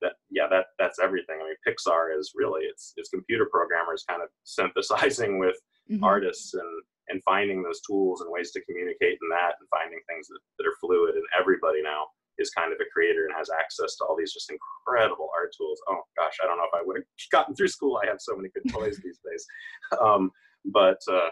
that 0.00 0.12
yeah 0.30 0.46
that 0.48 0.66
that's 0.78 0.98
everything. 0.98 1.38
I 1.40 1.44
mean 1.44 1.56
pixar 1.66 2.16
is 2.16 2.32
really 2.34 2.62
it's 2.64 2.92
it's 2.96 3.10
computer 3.10 3.48
programmers 3.50 4.04
kind 4.08 4.22
of 4.22 4.28
synthesizing 4.44 5.38
with 5.38 5.56
mm-hmm. 5.90 6.04
artists 6.04 6.54
and 6.54 6.82
and 7.10 7.22
finding 7.24 7.62
those 7.62 7.80
tools 7.82 8.20
and 8.20 8.30
ways 8.30 8.50
to 8.52 8.64
communicate 8.64 9.18
in 9.20 9.28
that 9.30 9.58
and 9.58 9.68
finding 9.68 10.00
things 10.08 10.28
that, 10.28 10.40
that 10.58 10.66
are 10.66 10.78
fluid 10.80 11.14
and 11.14 11.24
everybody 11.38 11.82
now 11.82 12.06
is 12.38 12.50
kind 12.50 12.72
of 12.72 12.78
a 12.80 12.88
creator 12.92 13.26
and 13.26 13.34
has 13.36 13.50
access 13.50 13.96
to 13.96 14.04
all 14.04 14.16
these 14.16 14.32
just 14.32 14.50
incredible 14.50 15.28
art 15.36 15.52
tools. 15.56 15.80
Oh 15.88 16.00
gosh, 16.16 16.36
I 16.42 16.46
don't 16.46 16.56
know 16.56 16.64
if 16.64 16.74
I 16.74 16.82
would 16.82 16.96
have 16.96 17.04
gotten 17.32 17.54
through 17.54 17.68
school. 17.68 18.00
I 18.02 18.06
have 18.06 18.20
so 18.20 18.36
many 18.36 18.48
good 18.48 18.72
toys 18.72 18.98
these 19.04 19.20
days. 19.24 19.46
Um, 20.00 20.30
but 20.64 20.98
uh, 21.10 21.30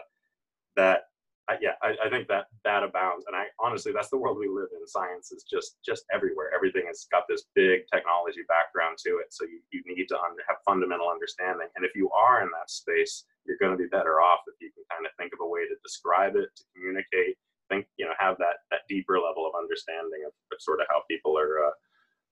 that 0.75 1.09
I, 1.49 1.57
yeah, 1.61 1.73
I, 1.81 1.97
I, 2.05 2.09
think 2.13 2.27
that 2.29 2.45
that 2.63 2.85
abounds, 2.85 3.25
and 3.25 3.35
I 3.35 3.49
honestly, 3.59 3.91
that's 3.91 4.13
the 4.13 4.21
world 4.21 4.37
we 4.37 4.47
live 4.47 4.69
in. 4.69 4.85
Science 4.85 5.31
is 5.31 5.43
just 5.49 5.81
just 5.83 6.05
everywhere. 6.13 6.53
Everything 6.53 6.85
has 6.85 7.07
got 7.11 7.25
this 7.27 7.49
big 7.55 7.89
technology 7.91 8.45
background 8.47 9.01
to 9.05 9.17
it, 9.17 9.33
so 9.33 9.45
you, 9.49 9.57
you 9.73 9.81
need 9.89 10.05
to 10.13 10.17
under, 10.21 10.45
have 10.47 10.61
fundamental 10.61 11.09
understanding. 11.09 11.67
And 11.75 11.83
if 11.83 11.91
you 11.95 12.09
are 12.13 12.45
in 12.45 12.53
that 12.53 12.69
space, 12.69 13.25
you're 13.45 13.57
going 13.57 13.73
to 13.73 13.81
be 13.81 13.89
better 13.89 14.21
off 14.21 14.45
if 14.45 14.61
you 14.61 14.69
kind 14.91 15.05
of 15.05 15.11
think 15.17 15.33
of 15.33 15.39
a 15.41 15.47
way 15.47 15.61
to 15.61 15.75
describe 15.83 16.35
it, 16.35 16.49
to 16.55 16.63
communicate, 16.75 17.37
think, 17.69 17.85
you 17.97 18.05
know, 18.05 18.13
have 18.19 18.37
that 18.39 18.65
that 18.71 18.81
deeper 18.89 19.15
level 19.15 19.45
of 19.45 19.53
understanding 19.57 20.25
of, 20.25 20.33
of 20.51 20.61
sort 20.61 20.81
of 20.81 20.87
how 20.89 21.01
people 21.09 21.37
are. 21.37 21.65
Uh, 21.65 21.71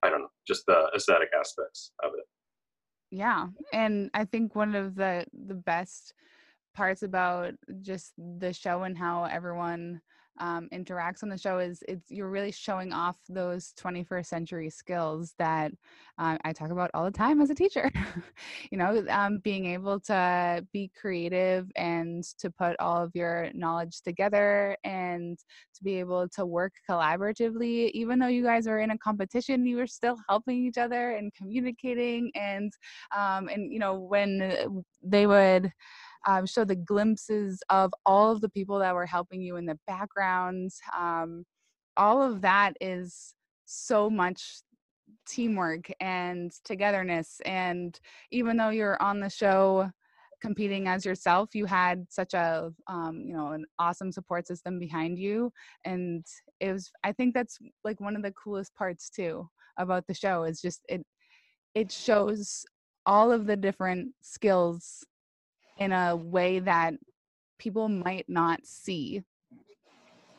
I 0.02 0.10
don't 0.10 0.22
know, 0.22 0.30
just 0.46 0.64
the 0.66 0.90
aesthetic 0.94 1.30
aspects 1.38 1.92
of 2.04 2.12
it. 2.14 2.24
Yeah, 3.10 3.48
and 3.72 4.10
I 4.14 4.24
think 4.24 4.54
one 4.54 4.74
of 4.74 4.94
the 4.94 5.26
the 5.46 5.54
best 5.54 6.14
parts 6.74 7.02
about 7.02 7.54
just 7.80 8.12
the 8.16 8.52
show 8.52 8.82
and 8.84 8.96
how 8.96 9.24
everyone 9.24 10.00
um, 10.38 10.68
interacts 10.72 11.22
on 11.22 11.28
the 11.28 11.38
show 11.38 11.58
is 11.58 11.82
it's 11.88 12.10
you're 12.10 12.30
really 12.30 12.52
showing 12.52 12.92
off 12.92 13.16
those 13.28 13.72
21st 13.78 14.26
century 14.26 14.70
skills 14.70 15.34
that 15.38 15.72
uh, 16.18 16.36
I 16.44 16.52
talk 16.52 16.70
about 16.70 16.90
all 16.94 17.04
the 17.04 17.10
time 17.10 17.40
as 17.40 17.50
a 17.50 17.54
teacher. 17.54 17.90
you 18.70 18.78
know, 18.78 19.04
um, 19.10 19.38
being 19.44 19.66
able 19.66 20.00
to 20.00 20.66
be 20.72 20.90
creative 21.00 21.70
and 21.76 22.24
to 22.38 22.50
put 22.50 22.76
all 22.80 23.02
of 23.02 23.14
your 23.14 23.50
knowledge 23.54 24.00
together 24.02 24.76
and 24.84 25.38
to 25.74 25.84
be 25.84 25.98
able 26.00 26.28
to 26.30 26.44
work 26.44 26.72
collaboratively. 26.88 27.90
Even 27.92 28.18
though 28.18 28.26
you 28.26 28.42
guys 28.42 28.66
were 28.66 28.80
in 28.80 28.90
a 28.90 28.98
competition, 28.98 29.66
you 29.66 29.76
were 29.76 29.86
still 29.86 30.16
helping 30.28 30.64
each 30.64 30.78
other 30.78 31.12
and 31.12 31.32
communicating. 31.34 32.30
And 32.34 32.72
um, 33.16 33.48
and 33.48 33.72
you 33.72 33.78
know 33.78 33.94
when 33.94 34.82
they 35.02 35.26
would 35.26 35.72
um, 36.26 36.46
show 36.46 36.64
the 36.64 36.76
glimpses 36.76 37.62
of 37.70 37.92
all 38.06 38.32
of 38.32 38.40
the 38.40 38.48
people 38.48 38.78
that 38.78 38.94
were 38.94 39.06
helping 39.06 39.40
you 39.40 39.56
in 39.56 39.66
the 39.66 39.78
background. 39.86 40.70
Um, 40.96 41.44
all 41.96 42.22
of 42.22 42.40
that 42.42 42.74
is 42.80 43.34
so 43.64 44.08
much 44.08 44.60
teamwork 45.26 45.90
and 46.00 46.52
togetherness. 46.64 47.40
And 47.44 47.98
even 48.30 48.56
though 48.56 48.70
you're 48.70 49.00
on 49.02 49.20
the 49.20 49.30
show 49.30 49.90
competing 50.40 50.88
as 50.88 51.04
yourself, 51.04 51.54
you 51.54 51.66
had 51.66 52.06
such 52.08 52.34
a 52.34 52.70
um, 52.86 53.22
you 53.26 53.34
know 53.34 53.48
an 53.48 53.64
awesome 53.78 54.12
support 54.12 54.46
system 54.46 54.78
behind 54.78 55.18
you, 55.18 55.52
and 55.84 56.24
it 56.60 56.72
was. 56.72 56.90
I 57.04 57.12
think 57.12 57.34
that's 57.34 57.58
like 57.84 58.00
one 58.00 58.16
of 58.16 58.22
the 58.22 58.32
coolest 58.32 58.74
parts 58.74 59.10
too 59.10 59.48
about 59.78 60.06
the 60.06 60.14
show 60.14 60.44
is 60.44 60.60
just 60.60 60.82
it. 60.88 61.04
It 61.74 61.92
shows 61.92 62.64
all 63.06 63.32
of 63.32 63.46
the 63.46 63.56
different 63.56 64.10
skills 64.22 65.04
in 65.78 65.92
a 65.92 66.16
way 66.16 66.58
that 66.60 66.94
people 67.58 67.88
might 67.88 68.28
not 68.28 68.66
see. 68.66 69.22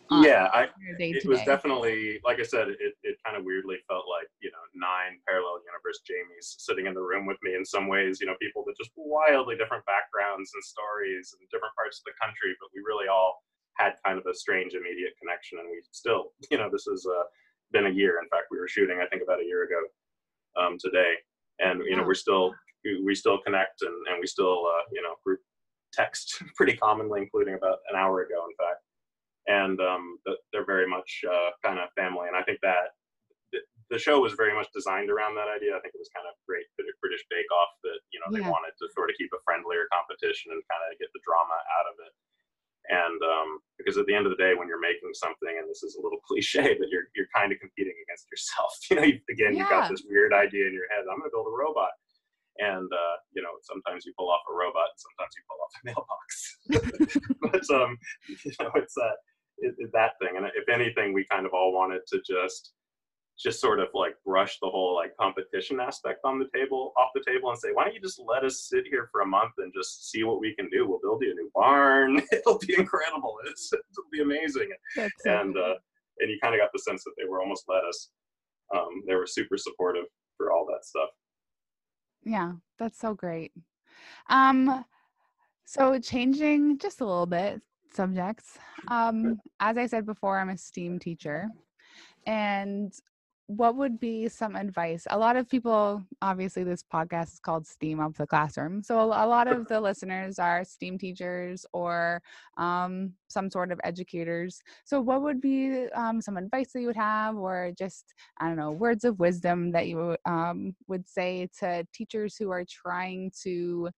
Yeah, 0.09 0.49
I, 0.49 0.65
it 0.97 1.21
was 1.21 1.37
definitely, 1.45 2.17
like 2.25 2.39
I 2.39 2.43
said, 2.43 2.69
it, 2.69 2.97
it 3.05 3.21
kind 3.23 3.37
of 3.37 3.45
weirdly 3.45 3.77
felt 3.85 4.09
like, 4.09 4.25
you 4.41 4.49
know, 4.49 4.65
nine 4.73 5.21
parallel 5.29 5.61
universe 5.61 6.01
Jamies 6.01 6.57
sitting 6.57 6.89
in 6.89 6.97
the 6.97 7.01
room 7.01 7.29
with 7.29 7.37
me 7.45 7.53
in 7.53 7.63
some 7.63 7.85
ways, 7.85 8.17
you 8.17 8.25
know, 8.25 8.33
people 8.41 8.65
with 8.65 8.73
just 8.81 8.89
wildly 8.97 9.53
different 9.53 9.85
backgrounds 9.85 10.49
and 10.57 10.63
stories 10.65 11.37
and 11.37 11.45
different 11.53 11.77
parts 11.77 12.01
of 12.01 12.09
the 12.09 12.17
country, 12.17 12.57
but 12.57 12.73
we 12.73 12.81
really 12.81 13.05
all 13.05 13.37
had 13.77 14.01
kind 14.01 14.17
of 14.17 14.25
a 14.25 14.33
strange 14.33 14.73
immediate 14.73 15.13
connection. 15.21 15.61
And 15.61 15.69
we 15.69 15.77
still, 15.93 16.33
you 16.49 16.57
know, 16.57 16.73
this 16.73 16.89
has 16.89 17.05
uh, 17.05 17.29
been 17.69 17.85
a 17.85 17.93
year. 17.93 18.17
In 18.17 18.29
fact, 18.33 18.49
we 18.49 18.57
were 18.57 18.67
shooting, 18.67 18.97
I 18.97 19.07
think, 19.13 19.21
about 19.21 19.45
a 19.45 19.45
year 19.45 19.69
ago 19.69 19.81
um, 20.57 20.77
today. 20.81 21.21
And, 21.61 21.85
you 21.85 21.95
know, 21.95 22.03
we're 22.03 22.17
still 22.17 22.57
we 23.05 23.13
still 23.15 23.39
connect 23.45 23.81
and, 23.81 23.93
and 24.07 24.17
we 24.19 24.27
still 24.27 24.65
uh, 24.67 24.83
you 24.91 25.01
know 25.01 25.15
group 25.25 25.39
text 25.93 26.41
pretty 26.55 26.75
commonly, 26.77 27.21
including 27.21 27.55
about 27.55 27.79
an 27.89 27.95
hour 27.97 28.21
ago, 28.21 28.45
in 28.49 28.55
fact. 28.57 28.81
And 29.47 29.81
um, 29.81 30.19
they're 30.53 30.65
very 30.65 30.85
much 30.87 31.25
uh, 31.25 31.49
kind 31.65 31.79
of 31.79 31.89
family, 31.97 32.27
and 32.27 32.37
I 32.37 32.43
think 32.43 32.59
that 32.61 32.93
the 33.89 33.97
show 33.97 34.21
was 34.21 34.37
very 34.37 34.53
much 34.53 34.69
designed 34.69 35.09
around 35.09 35.33
that 35.33 35.49
idea. 35.49 35.73
I 35.73 35.81
think 35.81 35.97
it 35.97 36.01
was 36.03 36.13
kind 36.13 36.29
of 36.29 36.37
great 36.45 36.69
British 36.77 37.25
Bake 37.33 37.49
Off 37.49 37.73
that 37.81 37.97
you 38.13 38.21
know 38.21 38.29
they 38.29 38.45
Yeah. 38.45 38.53
wanted 38.53 38.77
to 38.77 38.85
sort 38.93 39.09
of 39.09 39.17
keep 39.17 39.33
a 39.33 39.41
friendlier 39.41 39.89
competition 39.89 40.53
and 40.53 40.61
kind 40.69 40.83
of 40.85 40.93
get 41.01 41.09
the 41.17 41.23
drama 41.25 41.57
out 41.81 41.87
of 41.89 41.95
it. 42.05 42.13
And 42.93 43.19
um, 43.25 43.49
because 43.81 43.97
at 43.97 44.05
the 44.05 44.13
end 44.13 44.29
of 44.29 44.31
the 44.33 44.37
day, 44.41 44.53
when 44.53 44.69
you're 44.69 44.81
making 44.81 45.09
something, 45.17 45.49
and 45.57 45.65
this 45.65 45.81
is 45.81 45.97
a 45.97 46.01
little 46.05 46.21
cliche, 46.29 46.77
but 46.77 46.89
you're 46.93 47.09
you're 47.17 47.29
kind 47.33 47.49
of 47.49 47.57
competing 47.57 47.97
against 48.05 48.29
yourself. 48.29 48.69
You 48.89 48.95
know, 49.01 49.05
you, 49.09 49.17
again, 49.33 49.57
you've 49.57 49.69
got 49.73 49.89
this 49.89 50.05
weird 50.05 50.33
idea 50.33 50.69
in 50.69 50.73
your 50.77 50.85
head. 50.93 51.09
I'm 51.09 51.17
going 51.17 51.29
to 51.29 51.33
build 51.33 51.49
a 51.49 51.55
robot, 51.57 51.89
and 52.59 52.89
uh, 52.91 53.15
you 53.33 53.41
know, 53.41 53.51
sometimes 53.63 54.05
you 54.05 54.13
pull 54.17 54.29
off 54.29 54.41
a 54.51 54.55
robot, 54.55 54.89
and 54.91 54.99
sometimes 55.07 55.33
you 55.35 55.43
pull 55.49 55.59
off 55.63 55.73
a 55.75 55.81
mailbox. 55.89 57.29
but 57.69 57.81
um, 57.81 57.97
you 58.27 58.51
know, 58.61 58.71
it's 58.75 58.93
that 58.95 59.15
it, 59.59 59.75
it- 59.77 59.91
that 59.93 60.11
thing. 60.21 60.37
And 60.37 60.45
if 60.55 60.69
anything, 60.69 61.13
we 61.13 61.25
kind 61.25 61.45
of 61.45 61.53
all 61.53 61.73
wanted 61.73 62.01
to 62.07 62.19
just 62.25 62.73
just 63.39 63.61
sort 63.61 63.79
of 63.79 63.87
like 63.93 64.15
brush 64.25 64.57
the 64.61 64.67
whole 64.67 64.93
like 64.93 65.15
competition 65.15 65.79
aspect 65.79 66.19
on 66.25 66.39
the 66.39 66.47
table 66.53 66.91
off 66.97 67.09
the 67.15 67.23
table 67.25 67.49
and 67.49 67.57
say, 67.57 67.69
why 67.71 67.85
don't 67.85 67.93
you 67.93 68.01
just 68.01 68.19
let 68.27 68.43
us 68.43 68.67
sit 68.67 68.83
here 68.89 69.07
for 69.13 69.21
a 69.21 69.25
month 69.25 69.53
and 69.59 69.71
just 69.73 70.11
see 70.11 70.23
what 70.25 70.41
we 70.41 70.53
can 70.55 70.69
do? 70.69 70.85
We'll 70.85 70.99
build 71.01 71.21
you 71.23 71.31
a 71.31 71.35
new 71.35 71.49
barn. 71.55 72.21
It'll 72.33 72.57
be 72.59 72.75
incredible. 72.77 73.37
It's, 73.47 73.71
it'll 73.71 74.09
be 74.11 74.21
amazing. 74.21 74.69
That's 74.93 75.25
And 75.25 75.57
uh, 75.57 75.75
and 76.19 76.29
you 76.29 76.37
kind 76.43 76.53
of 76.53 76.59
got 76.59 76.71
the 76.73 76.79
sense 76.79 77.05
that 77.05 77.13
they 77.17 77.23
were 77.29 77.41
almost 77.41 77.63
let 77.69 77.85
us. 77.85 78.09
Um, 78.75 79.03
they 79.07 79.15
were 79.15 79.25
super 79.25 79.57
supportive 79.57 80.03
for 80.35 80.51
all 80.51 80.65
that 80.65 80.83
stuff. 80.85 81.09
Yeah, 82.23 82.53
that's 82.77 82.99
so 82.99 83.13
great. 83.13 83.51
Um, 84.29 84.85
so 85.65 85.99
changing 85.99 86.77
just 86.79 87.01
a 87.01 87.05
little 87.05 87.25
bit 87.25 87.61
subjects. 87.93 88.57
Um, 88.87 89.39
as 89.59 89.77
I 89.77 89.85
said 89.87 90.05
before, 90.05 90.39
I'm 90.39 90.49
a 90.49 90.57
STEAM 90.57 90.99
teacher. 90.99 91.47
And 92.25 92.93
what 93.49 93.75
would 93.77 93.99
be 93.99 94.27
some 94.27 94.55
advice? 94.55 95.07
A 95.09 95.17
lot 95.17 95.35
of 95.35 95.49
people, 95.49 96.03
obviously, 96.21 96.63
this 96.63 96.83
podcast 96.83 97.33
is 97.33 97.39
called 97.39 97.65
STEAM 97.65 97.99
Up 97.99 98.15
the 98.15 98.27
Classroom. 98.27 98.83
So 98.83 98.99
a 98.99 99.05
a 99.05 99.25
lot 99.25 99.47
of 99.47 99.67
the 99.67 99.81
listeners 99.81 100.37
are 100.37 100.63
STEAM 100.63 100.99
teachers 100.99 101.65
or 101.73 102.21
um, 102.57 103.13
some 103.27 103.49
sort 103.49 103.71
of 103.71 103.79
educators. 103.83 104.61
So, 104.85 105.01
what 105.01 105.23
would 105.23 105.41
be 105.41 105.87
um, 105.95 106.21
some 106.21 106.37
advice 106.37 106.73
that 106.73 106.81
you 106.81 106.87
would 106.87 106.95
have, 106.95 107.37
or 107.37 107.71
just 107.75 108.13
I 108.37 108.47
don't 108.47 108.55
know, 108.57 108.71
words 108.71 109.03
of 109.03 109.17
wisdom 109.17 109.71
that 109.71 109.87
you 109.87 110.15
um, 110.27 110.75
would 110.87 111.07
say 111.09 111.49
to 111.59 111.87
teachers 111.91 112.35
who 112.37 112.51
are 112.51 112.65
trying 112.69 113.31
to 113.41 113.89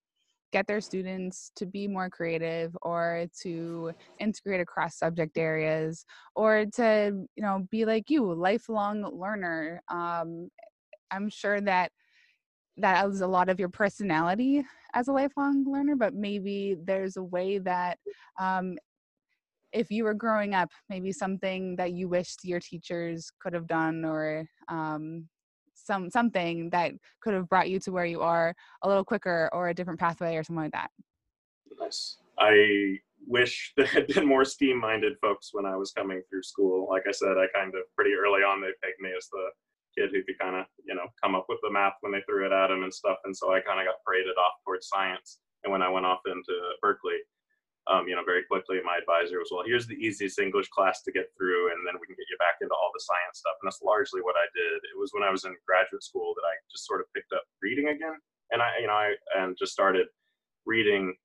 get 0.52 0.68
their 0.68 0.82
students 0.82 1.52
to 1.56 1.66
be 1.66 1.88
more 1.88 2.10
creative 2.10 2.76
or 2.82 3.26
to 3.42 3.92
integrate 4.20 4.62
across 4.62 4.98
subject 4.98 5.38
areas 5.38 6.06
or 6.36 6.66
to 6.74 7.26
you 7.36 7.44
know 7.44 7.66
be 7.72 7.86
like 7.86 8.10
you 8.10 8.34
lifelong 8.34 9.04
learner 9.18 9.82
um, 9.90 10.50
i'm 11.12 11.30
sure 11.30 11.62
that 11.62 11.92
that 12.78 13.06
is 13.08 13.22
a 13.22 13.28
lot 13.28 13.50
of 13.50 13.60
your 13.60 13.70
personality 13.70 14.64
as 14.94 15.08
a 15.08 15.12
lifelong 15.12 15.66
learner 15.68 15.96
but 15.96 16.14
maybe 16.14 16.76
there's 16.84 17.18
a 17.18 17.24
way 17.24 17.58
that 17.58 17.98
um, 18.40 18.78
if 19.74 19.90
you 19.90 20.04
were 20.04 20.14
growing 20.14 20.54
up 20.54 20.70
maybe 20.90 21.12
something 21.12 21.76
that 21.76 21.94
you 21.94 22.10
wished 22.10 22.40
your 22.44 22.60
teachers 22.60 23.32
could 23.42 23.54
have 23.54 23.68
done 23.68 24.04
or 24.04 24.46
um, 24.68 25.28
some 25.92 26.10
something 26.10 26.70
that 26.70 26.92
could 27.22 27.34
have 27.34 27.50
brought 27.50 27.70
you 27.70 27.80
to 27.80 27.92
where 27.92 28.06
you 28.06 28.22
are 28.22 28.56
a 28.84 28.88
little 28.88 29.04
quicker 29.04 29.50
or 29.52 29.70
a 29.70 29.74
different 29.74 30.00
pathway 30.00 30.36
or 30.36 30.44
something 30.44 30.64
like 30.64 30.72
that 30.72 30.90
Nice. 31.80 32.18
I 32.40 32.98
wish 33.28 33.74
there 33.78 33.86
had 33.86 34.08
been 34.08 34.26
more 34.26 34.46
STEAM 34.46 34.80
minded 34.80 35.14
folks 35.22 35.50
when 35.54 35.66
I 35.66 35.76
was 35.76 35.92
coming 35.92 36.22
through 36.30 36.44
school. 36.44 36.88
Like 36.90 37.04
I 37.08 37.12
said, 37.12 37.38
I 37.38 37.48
kind 37.58 37.74
of 37.76 37.82
pretty 37.96 38.14
early 38.14 38.42
on, 38.42 38.62
they 38.62 38.72
pegged 38.84 39.00
me 39.00 39.12
as 39.16 39.28
the 39.32 39.50
kid 39.98 40.10
who 40.12 40.24
could 40.24 40.40
kind 40.40 40.56
of, 40.56 40.66
you 40.86 40.96
know, 40.96 41.08
come 41.22 41.36
up 41.36 41.46
with 41.50 41.60
the 41.62 41.72
math 41.72 41.94
when 42.02 42.14
they 42.14 42.22
threw 42.28 42.46
it 42.46 42.52
at 42.52 42.72
him 42.72 42.84
and 42.84 42.94
stuff. 42.94 43.18
And 43.26 43.36
so 43.36 43.54
I 43.54 43.60
kind 43.60 43.80
of 43.80 43.86
got 43.86 44.04
paraded 44.06 44.38
off 44.38 44.64
towards 44.66 44.88
science. 44.88 45.40
And 45.64 45.72
when 45.72 45.82
I 45.82 45.90
went 45.90 46.06
off 46.06 46.22
into 46.26 46.54
Berkeley, 46.82 47.20
um, 47.90 48.08
you 48.08 48.14
know, 48.14 48.22
very 48.22 48.46
quickly, 48.46 48.78
my 48.86 49.02
advisor 49.02 49.42
was, 49.42 49.50
well, 49.50 49.66
here's 49.66 49.90
the 49.90 49.98
easiest 49.98 50.38
English 50.38 50.70
class 50.70 51.02
to 51.02 51.12
get 51.12 51.34
through, 51.34 51.74
and 51.74 51.82
then 51.82 51.98
we 51.98 52.06
can 52.06 52.14
get 52.14 52.30
you 52.30 52.38
back 52.38 52.62
into 52.62 52.76
all 52.78 52.94
the 52.94 53.02
science 53.02 53.42
stuff. 53.42 53.58
And 53.62 53.66
that's 53.66 53.82
largely 53.82 54.22
what 54.22 54.38
I 54.38 54.46
did. 54.54 54.86
It 54.86 54.98
was 54.98 55.10
when 55.18 55.26
I 55.26 55.34
was 55.34 55.46
in 55.46 55.58
graduate 55.66 56.04
school 56.06 56.38
that 56.38 56.46
I 56.46 56.54
just 56.70 56.86
sort 56.86 57.02
of 57.02 57.10
picked 57.18 57.34
up 57.34 57.42
reading 57.62 57.90
again. 57.90 58.22
And 58.54 58.62
I, 58.62 58.70
you 58.80 58.88
know, 58.88 58.94
I 58.94 59.18
and 59.40 59.58
just 59.58 59.74
started 59.74 60.08
reading 60.66 61.16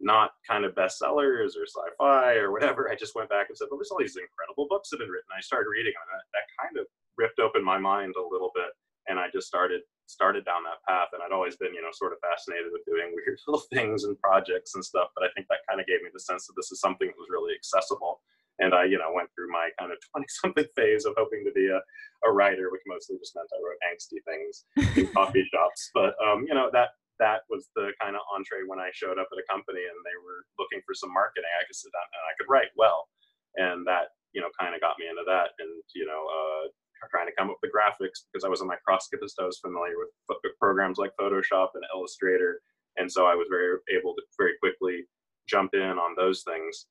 not 0.00 0.32
kind 0.48 0.64
of 0.64 0.74
bestsellers 0.74 1.54
or 1.54 1.68
sci-fi 1.68 2.34
or 2.40 2.50
whatever. 2.50 2.90
I 2.90 2.96
just 2.96 3.14
went 3.14 3.28
back 3.28 3.48
and 3.48 3.58
said, 3.58 3.68
"Well, 3.70 3.78
there's 3.78 3.90
all 3.90 4.00
these 4.00 4.16
incredible 4.16 4.66
books 4.70 4.90
that 4.90 4.98
have 4.98 5.06
been 5.06 5.12
written." 5.12 5.30
I 5.36 5.40
started 5.40 5.68
reading 5.68 5.92
and 5.92 6.08
that, 6.08 6.24
that 6.32 6.46
kind 6.56 6.76
of 6.80 6.86
ripped 7.18 7.38
open 7.38 7.62
my 7.62 7.78
mind 7.78 8.14
a 8.16 8.24
little 8.24 8.50
bit, 8.54 8.72
and 9.08 9.18
I 9.18 9.28
just 9.30 9.46
started 9.46 9.82
started 10.06 10.44
down 10.44 10.64
that 10.64 10.82
path. 10.88 11.08
And 11.12 11.22
I'd 11.22 11.34
always 11.34 11.56
been, 11.56 11.74
you 11.74 11.82
know, 11.82 11.92
sort 11.92 12.12
of 12.12 12.20
fascinated 12.20 12.70
with 12.72 12.84
doing 12.84 13.12
weird 13.16 13.38
little 13.46 13.64
things 13.72 14.04
and 14.04 14.18
projects 14.20 14.74
and 14.74 14.84
stuff. 14.84 15.08
But 15.14 15.24
I 15.24 15.32
think 15.34 15.46
that 15.48 15.66
kind 15.68 15.80
of 15.80 15.86
gave 15.86 16.02
me 16.02 16.10
the 16.12 16.22
sense 16.22 16.46
that 16.46 16.54
this 16.56 16.70
is 16.70 16.80
something 16.80 17.08
that 17.08 17.18
was 17.20 17.30
really 17.30 17.54
accessible. 17.54 18.20
And 18.60 18.74
I, 18.74 18.84
you 18.84 19.00
know, 19.00 19.10
went 19.10 19.32
through 19.32 19.50
my 19.50 19.70
kind 19.80 19.92
of 19.92 19.98
20 20.12 20.26
something 20.28 20.68
phase 20.76 21.04
of 21.04 21.14
hoping 21.16 21.42
to 21.44 21.52
be 21.52 21.68
a, 21.68 21.80
a 22.26 22.30
writer, 22.30 22.70
which 22.70 22.84
mostly 22.86 23.16
just 23.18 23.34
meant 23.34 23.48
I 23.50 23.60
wrote 23.62 23.80
angsty 23.86 24.20
things 24.28 24.66
in 24.96 25.08
coffee 25.16 25.48
shops. 25.48 25.90
But, 25.94 26.14
um, 26.20 26.44
you 26.46 26.54
know, 26.54 26.68
that 26.72 26.96
that 27.22 27.46
was 27.46 27.70
the 27.78 27.94
kind 28.02 28.18
of 28.18 28.26
entree 28.34 28.66
when 28.66 28.82
I 28.82 28.90
showed 28.90 29.22
up 29.22 29.30
at 29.30 29.38
a 29.38 29.46
company 29.46 29.86
and 29.86 29.98
they 30.02 30.18
were 30.18 30.42
looking 30.58 30.82
for 30.82 30.90
some 30.90 31.14
marketing. 31.14 31.50
I 31.54 31.62
could 31.62 31.78
sit 31.78 31.94
down 31.94 32.10
and 32.10 32.26
I 32.26 32.34
could 32.34 32.50
write 32.50 32.74
well, 32.74 33.06
and 33.54 33.86
that 33.86 34.16
you 34.34 34.42
know 34.42 34.50
kind 34.58 34.74
of 34.74 34.82
got 34.82 34.98
me 34.98 35.06
into 35.06 35.22
that. 35.30 35.54
And 35.62 35.70
you 35.94 36.02
know, 36.02 36.18
uh, 36.26 36.64
trying 37.10 37.26
to 37.26 37.34
come 37.38 37.50
up 37.50 37.56
with 37.62 37.70
the 37.70 37.76
graphics 37.76 38.24
because 38.32 38.44
I 38.44 38.48
was 38.48 38.60
a 38.60 38.64
my 38.64 38.76
Crosscutist. 38.88 39.40
I 39.40 39.46
was 39.46 39.58
familiar 39.58 39.94
with 39.98 40.38
programs 40.60 40.98
like 40.98 41.12
Photoshop 41.20 41.68
and 41.74 41.84
Illustrator, 41.94 42.60
and 42.96 43.10
so 43.10 43.26
I 43.26 43.34
was 43.34 43.46
very 43.50 43.78
able 43.96 44.14
to 44.14 44.22
very 44.38 44.52
quickly 44.60 45.04
jump 45.48 45.74
in 45.74 45.98
on 45.98 46.14
those 46.16 46.42
things. 46.42 46.86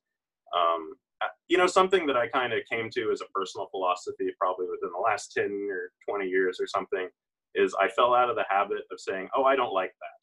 Um, 0.56 0.94
you 1.48 1.56
know, 1.56 1.66
something 1.66 2.06
that 2.06 2.16
I 2.16 2.28
kind 2.28 2.52
of 2.52 2.60
came 2.70 2.90
to 2.90 3.10
as 3.12 3.20
a 3.20 3.30
personal 3.34 3.68
philosophy, 3.70 4.30
probably 4.38 4.66
within 4.66 4.90
the 4.92 5.02
last 5.02 5.32
ten 5.32 5.68
or 5.70 5.90
twenty 6.08 6.28
years 6.28 6.58
or 6.60 6.66
something, 6.66 7.08
is 7.54 7.74
I 7.80 7.88
fell 7.88 8.14
out 8.14 8.30
of 8.30 8.36
the 8.36 8.44
habit 8.48 8.82
of 8.90 9.00
saying, 9.00 9.28
"Oh, 9.36 9.44
I 9.44 9.56
don't 9.56 9.72
like 9.72 9.92
that." 10.00 10.22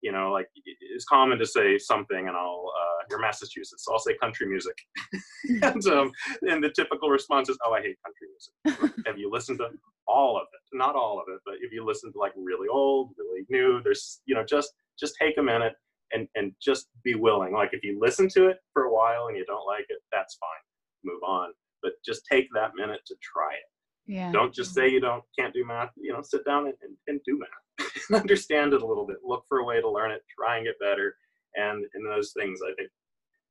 You 0.00 0.12
know, 0.12 0.32
like 0.32 0.48
it's 0.64 1.04
common 1.04 1.38
to 1.38 1.46
say 1.46 1.78
something, 1.78 2.28
and 2.28 2.36
I'll 2.36 2.72
uh, 2.76 3.04
you're 3.10 3.20
Massachusetts, 3.20 3.84
so 3.84 3.92
I'll 3.92 3.98
say 3.98 4.16
country 4.18 4.46
music, 4.48 4.76
and 5.62 5.86
um, 5.86 6.12
and 6.42 6.62
the 6.62 6.70
typical 6.70 7.10
response 7.10 7.48
is, 7.48 7.58
"Oh, 7.64 7.72
I 7.72 7.80
hate 7.80 7.96
country 8.04 8.21
music." 8.64 8.92
Have 9.06 9.18
you 9.18 9.30
listened 9.30 9.58
to 9.58 9.68
all 10.06 10.36
of 10.36 10.46
it? 10.52 10.76
Not 10.76 10.94
all 10.94 11.18
of 11.18 11.32
it, 11.32 11.40
but 11.44 11.54
if 11.60 11.72
you 11.72 11.84
listen 11.84 12.12
to 12.12 12.18
like 12.18 12.32
really 12.36 12.68
old, 12.68 13.10
really 13.18 13.46
new, 13.48 13.80
there's 13.82 14.20
you 14.26 14.34
know 14.34 14.44
just 14.44 14.72
just 14.98 15.14
take 15.20 15.38
a 15.38 15.42
minute 15.42 15.74
and 16.12 16.28
and 16.34 16.52
just 16.60 16.88
be 17.02 17.14
willing. 17.14 17.52
Like 17.52 17.70
if 17.72 17.82
you 17.82 17.98
listen 18.00 18.28
to 18.30 18.48
it 18.48 18.58
for 18.72 18.84
a 18.84 18.92
while 18.92 19.28
and 19.28 19.36
you 19.36 19.44
don't 19.46 19.66
like 19.66 19.86
it, 19.88 19.98
that's 20.12 20.36
fine, 20.36 21.12
move 21.12 21.22
on. 21.22 21.52
But 21.82 21.92
just 22.04 22.22
take 22.30 22.48
that 22.54 22.72
minute 22.76 23.00
to 23.06 23.14
try 23.22 23.52
it 23.54 23.68
yeah 24.06 24.32
don't 24.32 24.54
just 24.54 24.74
say 24.74 24.88
you 24.88 25.00
don't 25.00 25.22
can't 25.38 25.54
do 25.54 25.64
math 25.64 25.90
you 25.96 26.12
know 26.12 26.22
sit 26.22 26.44
down 26.44 26.66
and, 26.66 26.74
and, 26.82 26.96
and 27.06 27.20
do 27.24 27.38
math 27.38 28.20
understand 28.20 28.72
it 28.72 28.82
a 28.82 28.86
little 28.86 29.06
bit 29.06 29.18
look 29.24 29.44
for 29.48 29.58
a 29.58 29.64
way 29.64 29.80
to 29.80 29.90
learn 29.90 30.10
it 30.10 30.22
try 30.36 30.56
and 30.56 30.66
get 30.66 30.78
better 30.80 31.14
and 31.54 31.84
in 31.94 32.04
those 32.04 32.32
things 32.32 32.60
i 32.62 32.72
think 32.74 32.90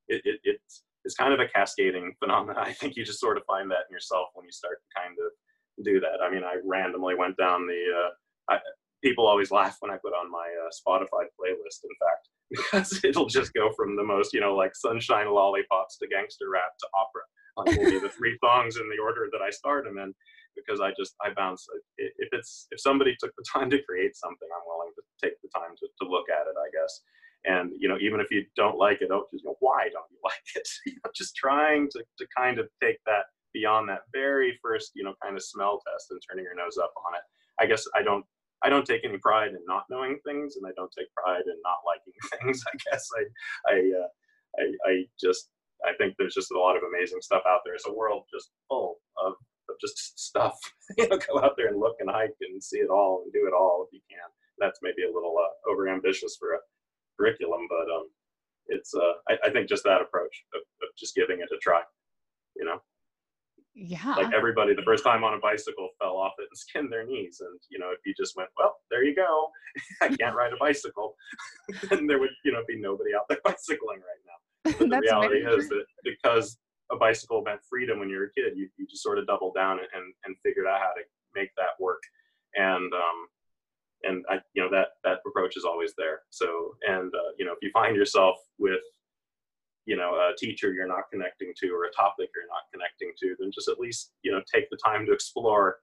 it, 0.08 0.22
it, 0.26 0.40
it's 0.44 0.84
it's 1.04 1.16
kind 1.16 1.34
of 1.34 1.40
a 1.40 1.48
cascading 1.48 2.14
phenomenon 2.20 2.64
i 2.66 2.74
think 2.74 2.96
you 2.96 3.04
just 3.04 3.20
sort 3.20 3.38
of 3.38 3.44
find 3.46 3.70
that 3.70 3.86
in 3.90 3.94
yourself 3.94 4.28
when 4.34 4.46
you 4.46 4.52
start 4.52 4.78
to 4.82 5.02
kind 5.02 5.16
of 5.20 5.32
do 5.86 6.00
that 6.00 6.24
i 6.24 6.30
mean 6.30 6.44
i 6.44 6.56
randomly 6.64 7.16
went 7.16 7.38
down 7.38 7.66
the 7.68 7.82
uh, 7.96 8.54
I, 8.54 8.60
people 9.04 9.28
always 9.28 9.52
laugh 9.52 9.78
when 9.80 9.92
i 9.92 9.98
put 9.98 10.14
on 10.14 10.32
my 10.32 10.48
uh, 10.62 10.70
spotify 10.70 11.26
playlist 11.40 11.84
in 11.84 11.96
fact 12.00 12.30
because 12.52 13.04
it'll 13.04 13.28
just 13.28 13.54
go 13.54 13.72
from 13.72 13.96
the 13.96 14.04
most 14.04 14.34
you 14.34 14.42
know 14.42 14.56
like 14.56 14.76
sunshine 14.76 15.34
lollipops 15.34 15.98
to 15.98 16.08
gangster 16.08 16.50
rap 16.52 16.72
to 16.80 16.88
opera 16.94 17.24
like 17.58 17.80
will 17.80 17.92
be 17.92 18.00
the 18.00 18.10
three 18.18 18.38
songs 18.44 18.78
in 18.78 18.90
the 18.90 19.02
order 19.02 19.28
that 19.32 19.42
i 19.42 19.50
start 19.50 19.86
them 19.86 19.98
in 19.98 20.14
because 20.56 20.82
I 20.82 20.92
just 20.98 21.16
I 21.24 21.32
bounce. 21.36 21.66
If 21.98 22.30
it's 22.32 22.68
if 22.72 22.80
somebody 22.80 23.16
took 23.20 23.32
the 23.38 23.46
time 23.48 23.70
to 23.70 23.82
create 23.84 24.16
something, 24.16 24.48
I'm 24.52 24.68
willing 24.68 24.92
to 24.96 25.04
take 25.22 25.40
the 25.42 25.50
time 25.56 25.76
to, 25.80 25.86
to 25.88 26.10
look 26.10 26.30
at 26.30 26.48
it. 26.48 26.56
I 26.58 26.70
guess, 26.72 27.02
and 27.46 27.72
you 27.78 27.88
know, 27.88 27.98
even 28.00 28.20
if 28.20 28.32
you 28.32 28.46
don't 28.56 28.78
like 28.78 29.02
it, 29.02 29.10
don't 29.10 29.30
just 29.32 29.44
go, 29.46 29.56
why 29.60 29.90
don't 29.92 30.06
you 30.12 30.18
like 30.24 30.48
it? 30.56 30.68
you 30.86 30.94
know, 31.04 31.12
just 31.16 31.36
trying 31.36 31.90
to 31.92 32.04
to 32.18 32.28
kind 32.36 32.60
of 32.60 32.68
take 32.82 32.98
that 33.06 33.26
beyond 33.54 33.90
that 33.90 34.04
very 34.14 34.58
first 34.64 34.92
you 34.96 35.04
know 35.04 35.14
kind 35.22 35.36
of 35.36 35.44
smell 35.44 35.82
test 35.86 36.08
and 36.10 36.22
turning 36.30 36.46
your 36.46 36.56
nose 36.56 36.78
up 36.78 36.94
on 37.08 37.16
it. 37.16 37.24
I 37.60 37.66
guess 37.66 37.86
I 37.96 38.04
don't 38.04 38.26
I 38.64 38.70
don't 38.70 38.86
take 38.86 39.04
any 39.04 39.18
pride 39.18 39.50
in 39.50 39.60
not 39.66 39.86
knowing 39.90 40.20
things, 40.26 40.56
and 40.56 40.66
I 40.68 40.72
don't 40.76 40.92
take 40.98 41.08
pride 41.16 41.44
in 41.46 41.58
not 41.64 41.82
liking 41.86 42.14
things. 42.40 42.64
I 42.68 42.78
guess 42.90 43.08
I 43.18 43.74
I 43.74 43.76
uh, 44.04 44.08
I, 44.60 44.90
I 44.90 44.94
just 45.20 45.50
I 45.86 45.94
think 45.98 46.16
there's 46.18 46.36
just 46.36 46.52
a 46.52 46.60
lot 46.60 46.78
of 46.78 46.84
amazing 46.84 47.22
stuff 47.22 47.44
out 47.48 47.62
there. 47.66 47.74
It's 47.74 47.88
a 47.88 47.94
world 47.94 48.24
just 48.34 48.52
full 48.70 48.98
of 49.18 49.34
of 49.70 49.76
just 49.80 50.20
stuff. 50.20 50.58
you 50.98 51.08
know, 51.08 51.18
go 51.18 51.42
out 51.42 51.56
there 51.58 51.68
and 51.68 51.80
look 51.80 51.96
and 52.00 52.10
hike 52.10 52.36
and 52.42 52.64
see 52.64 52.80
it 52.80 52.90
all 52.90 53.22
and 53.24 53.34
do 53.34 53.48
it 53.48 53.54
all 53.54 53.88
if 53.88 53.94
you 53.94 54.02
can. 54.10 54.30
That's 54.60 54.80
maybe 54.84 55.04
a 55.04 55.14
little 55.14 55.36
uh, 55.38 55.72
over 55.72 55.90
ambitious 55.90 56.38
for 56.40 56.54
a 56.54 56.60
curriculum, 57.22 57.68
but 57.70 57.94
um, 57.94 58.10
it's 58.68 58.94
uh, 58.94 59.14
I, 59.30 59.48
I 59.48 59.50
think 59.52 59.70
just 59.70 59.84
that 59.84 60.02
approach 60.02 60.44
of, 60.56 60.62
of 60.62 60.90
just 60.98 61.16
giving 61.16 61.40
it 61.40 61.50
a 61.54 61.58
try. 61.58 61.82
You 62.56 62.66
know. 62.66 62.82
Yeah. 63.74 64.16
Like 64.16 64.34
everybody, 64.34 64.76
the 64.76 64.82
first 64.82 65.04
time 65.04 65.24
on 65.24 65.34
a 65.34 65.40
bicycle 65.40 65.90
fell 66.00 66.18
off 66.18 66.34
it 66.40 66.48
and 66.52 66.58
skinned 66.58 66.92
their 66.92 67.06
knees. 67.06 67.40
And, 67.40 67.58
you 67.70 67.80
know, 67.80 67.92
if 67.92 68.00
you 68.06 68.14
just 68.18 68.36
went, 68.36 68.50
well, 68.58 68.76
there 68.90 69.04
you 69.04 69.16
go, 69.16 69.50
I 70.02 70.10
can't 70.10 70.36
ride 70.36 70.52
a 70.52 70.58
bicycle, 70.60 71.16
then 71.90 72.06
there 72.06 72.20
would, 72.20 72.32
you 72.44 72.52
know, 72.52 72.64
be 72.68 72.78
nobody 72.78 73.12
out 73.16 73.30
there 73.30 73.40
bicycling 73.46 74.00
right 74.00 74.24
now. 74.28 74.78
But 74.78 74.90
the 74.90 75.00
reality 75.00 75.38
is 75.38 75.70
that 75.70 75.86
because 76.04 76.58
a 76.92 76.98
bicycle 76.98 77.42
meant 77.44 77.62
freedom 77.70 78.00
when 78.00 78.10
you 78.10 78.18
were 78.18 78.26
a 78.26 78.34
kid, 78.34 78.58
you, 78.58 78.68
you 78.78 78.86
just 78.88 79.04
sort 79.04 79.18
of 79.18 79.26
doubled 79.26 79.56
down 79.56 79.80
and, 79.80 79.88
and, 79.94 80.14
and 80.26 80.36
figured 80.44 80.68
out 80.68 80.80
how 80.80 80.92
to 80.94 81.04
make 81.34 81.50
that 81.56 81.80
work. 81.80 82.04
And, 82.56 82.94
um, 82.94 83.28
and 84.04 84.26
I, 84.30 84.40
you 84.54 84.64
know, 84.64 84.70
that, 84.72 84.90
that 85.04 85.20
approach 85.26 85.58
is 85.58 85.66
always 85.66 85.94
there. 85.98 86.22
So, 86.30 86.76
and, 86.88 87.14
uh, 87.14 87.32
you 87.38 87.46
know, 87.46 87.52
if 87.52 87.60
you 87.62 87.70
find 87.74 87.96
yourself 87.96 88.38
with 88.58 88.82
you 89.86 89.98
know 89.98 90.14
a 90.14 90.36
teacher 90.38 90.74
you're 90.74 90.88
not 90.88 91.10
connecting 91.12 91.54
to 91.58 91.70
or 91.70 91.86
a 91.86 91.92
topic 91.92 92.30
you're 92.36 92.48
not 92.48 92.70
connecting 92.72 93.12
to 93.20 93.36
then 93.40 93.52
just 93.54 93.68
at 93.68 93.80
least 93.80 94.12
you 94.24 94.32
know 94.32 94.42
take 94.52 94.70
the 94.70 94.78
time 94.84 95.06
to 95.06 95.12
explore 95.12 95.80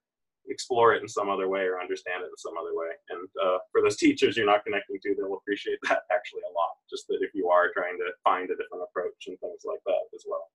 explore 0.48 0.94
it 0.94 1.02
in 1.02 1.08
some 1.08 1.28
other 1.28 1.48
way 1.48 1.62
or 1.62 1.80
understand 1.80 2.22
it 2.22 2.30
in 2.32 2.36
some 2.38 2.54
other 2.58 2.74
way 2.74 2.88
and 3.10 3.28
uh, 3.44 3.58
for 3.70 3.82
those 3.82 3.96
teachers 3.96 4.36
you're 4.36 4.46
not 4.46 4.64
connecting 4.64 4.98
to 5.02 5.14
they'll 5.14 5.36
appreciate 5.36 5.78
that 5.88 6.02
actually 6.12 6.40
a 6.48 6.54
lot 6.54 6.78
just 6.88 7.06
that 7.08 7.18
if 7.20 7.30
you 7.34 7.48
are 7.48 7.72
trying 7.74 7.98
to 7.98 8.08
find 8.24 8.44
a 8.44 8.56
different 8.56 8.84
approach 8.88 9.26
and 9.26 9.38
things 9.40 9.62
like 9.64 9.80
that 9.84 10.04
as 10.14 10.24
well 10.26 10.48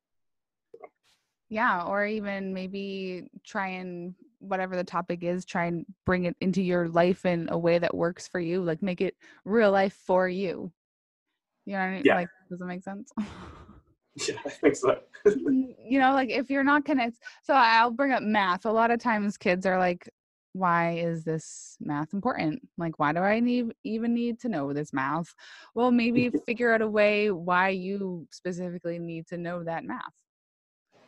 yeah 1.50 1.84
or 1.84 2.08
even 2.08 2.54
maybe 2.54 3.30
try 3.46 3.68
and 3.68 4.16
whatever 4.44 4.76
the 4.76 4.84
topic 4.84 5.24
is 5.24 5.46
try 5.46 5.66
and 5.66 5.86
bring 6.06 6.26
it 6.26 6.36
into 6.42 6.62
your 6.62 6.88
life 6.90 7.26
in 7.26 7.48
a 7.52 7.58
way 7.58 7.80
that 7.80 7.96
works 7.96 8.28
for 8.28 8.40
you 8.40 8.62
like 8.62 8.82
make 8.82 9.02
it 9.02 9.16
real 9.46 9.72
life 9.72 9.98
for 10.06 10.28
you 10.28 10.72
you 11.66 11.74
know 11.74 11.80
what 11.80 11.86
I 11.86 11.92
mean? 11.92 12.02
yeah. 12.06 12.16
like 12.16 12.30
does 12.50 12.62
it 12.62 12.66
make 12.66 12.84
sense? 12.84 13.12
yeah, 14.28 14.36
I 14.46 14.50
think 14.50 14.76
so. 14.76 15.00
you 15.26 16.00
know, 16.00 16.14
like 16.14 16.30
if 16.30 16.50
you're 16.50 16.64
not 16.64 16.86
gonna 16.86 17.12
so 17.44 17.54
I'll 17.54 17.92
bring 17.92 18.12
up 18.12 18.24
math. 18.24 18.66
A 18.66 18.72
lot 18.72 18.92
of 18.92 19.00
times 19.00 19.38
kids 19.38 19.66
are 19.66 19.80
like, 19.80 20.10
why 20.54 20.92
is 20.98 21.24
this 21.24 21.78
math 21.80 22.14
important? 22.14 22.62
Like, 22.78 23.00
why 23.00 23.14
do 23.14 23.20
I 23.20 23.40
need 23.40 23.74
even 23.84 24.14
need 24.14 24.40
to 24.42 24.50
know 24.50 24.74
this 24.74 24.94
math? 24.94 25.34
Well, 25.74 25.92
maybe 25.92 26.30
figure 26.46 26.74
out 26.74 26.82
a 26.82 26.88
way 26.88 27.32
why 27.32 27.70
you 27.70 28.28
specifically 28.32 29.00
need 29.00 29.28
to 29.28 29.38
know 29.38 29.64
that 29.64 29.86
math. 29.86 30.14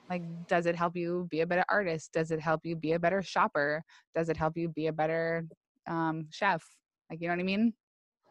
Like, 0.10 0.24
does 0.48 0.66
it 0.66 0.76
help 0.76 0.96
you 0.96 1.28
be 1.32 1.42
a 1.42 1.48
better 1.48 1.66
artist? 1.70 2.12
Does 2.14 2.32
it 2.32 2.40
help 2.40 2.62
you 2.64 2.76
be 2.76 2.94
a 2.94 3.00
better 3.00 3.22
shopper? 3.22 3.84
Does 4.14 4.30
it 4.30 4.38
help 4.38 4.56
you 4.58 4.70
be 4.70 4.88
a 4.88 4.94
better 4.94 5.48
um, 5.88 6.28
chef? 6.30 6.64
Like, 7.10 7.22
you 7.22 7.28
know 7.28 7.34
what 7.34 7.42
I 7.42 7.44
mean? 7.44 7.74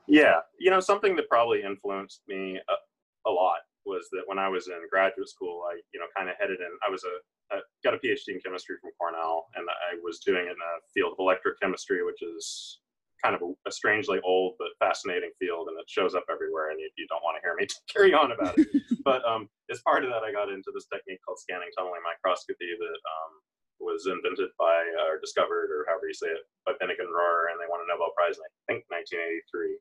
Yeah, 0.06 0.40
you 0.58 0.70
know, 0.70 0.80
something 0.80 1.16
that 1.16 1.28
probably 1.28 1.62
influenced 1.62 2.22
me 2.28 2.58
a, 2.68 3.28
a 3.28 3.32
lot 3.32 3.58
was 3.86 4.08
that 4.12 4.22
when 4.26 4.38
I 4.38 4.48
was 4.48 4.68
in 4.68 4.80
graduate 4.90 5.28
school, 5.28 5.62
I, 5.70 5.80
you 5.92 6.00
know, 6.00 6.06
kind 6.16 6.28
of 6.28 6.36
headed 6.38 6.60
in, 6.60 6.70
I 6.86 6.90
was 6.90 7.04
a, 7.04 7.54
I 7.54 7.60
got 7.82 7.94
a 7.94 7.98
PhD 7.98 8.28
in 8.28 8.40
chemistry 8.40 8.76
from 8.80 8.90
Cornell, 8.98 9.46
and 9.56 9.66
I 9.68 9.96
was 10.02 10.20
doing 10.20 10.46
it 10.46 10.50
in 10.50 10.56
a 10.56 10.80
field 10.92 11.12
of 11.12 11.18
electrochemistry, 11.18 12.04
which 12.04 12.22
is 12.22 12.80
kind 13.24 13.32
of 13.32 13.40
a, 13.40 13.48
a, 13.64 13.72
strangely 13.72 14.20
old 14.20 14.52
but 14.60 14.76
fascinating 14.76 15.32
field, 15.40 15.72
and 15.72 15.80
it 15.80 15.88
shows 15.88 16.12
up 16.12 16.28
everywhere, 16.28 16.70
and 16.70 16.78
you, 16.78 16.92
you 17.00 17.08
don't 17.08 17.24
want 17.24 17.40
to 17.40 17.42
hear 17.42 17.56
me 17.56 17.64
carry 17.88 18.12
on 18.12 18.36
about 18.36 18.52
it. 18.60 18.68
but 19.08 19.24
um, 19.24 19.48
as 19.72 19.80
part 19.80 20.04
of 20.04 20.12
that, 20.12 20.20
I 20.20 20.30
got 20.30 20.52
into 20.52 20.68
this 20.76 20.84
technique 20.92 21.24
called 21.24 21.40
scanning 21.40 21.72
tunneling 21.72 22.04
microscopy 22.04 22.68
that 22.76 23.00
um, 23.08 23.32
was 23.80 24.04
invented 24.04 24.52
by 24.60 24.84
uh, 25.00 25.08
or 25.08 25.16
discovered, 25.16 25.72
or 25.72 25.88
however 25.88 26.04
you 26.04 26.14
say 26.14 26.28
it, 26.28 26.44
by 26.68 26.76
Binnig 26.76 27.00
and 27.00 27.08
Rohrer, 27.08 27.48
and 27.48 27.56
they 27.56 27.70
won 27.72 27.80
a 27.80 27.88
Nobel 27.88 28.12
Prize 28.12 28.36
in 28.36 28.44
I 28.44 28.52
think 28.68 28.84
1983. 28.92 29.80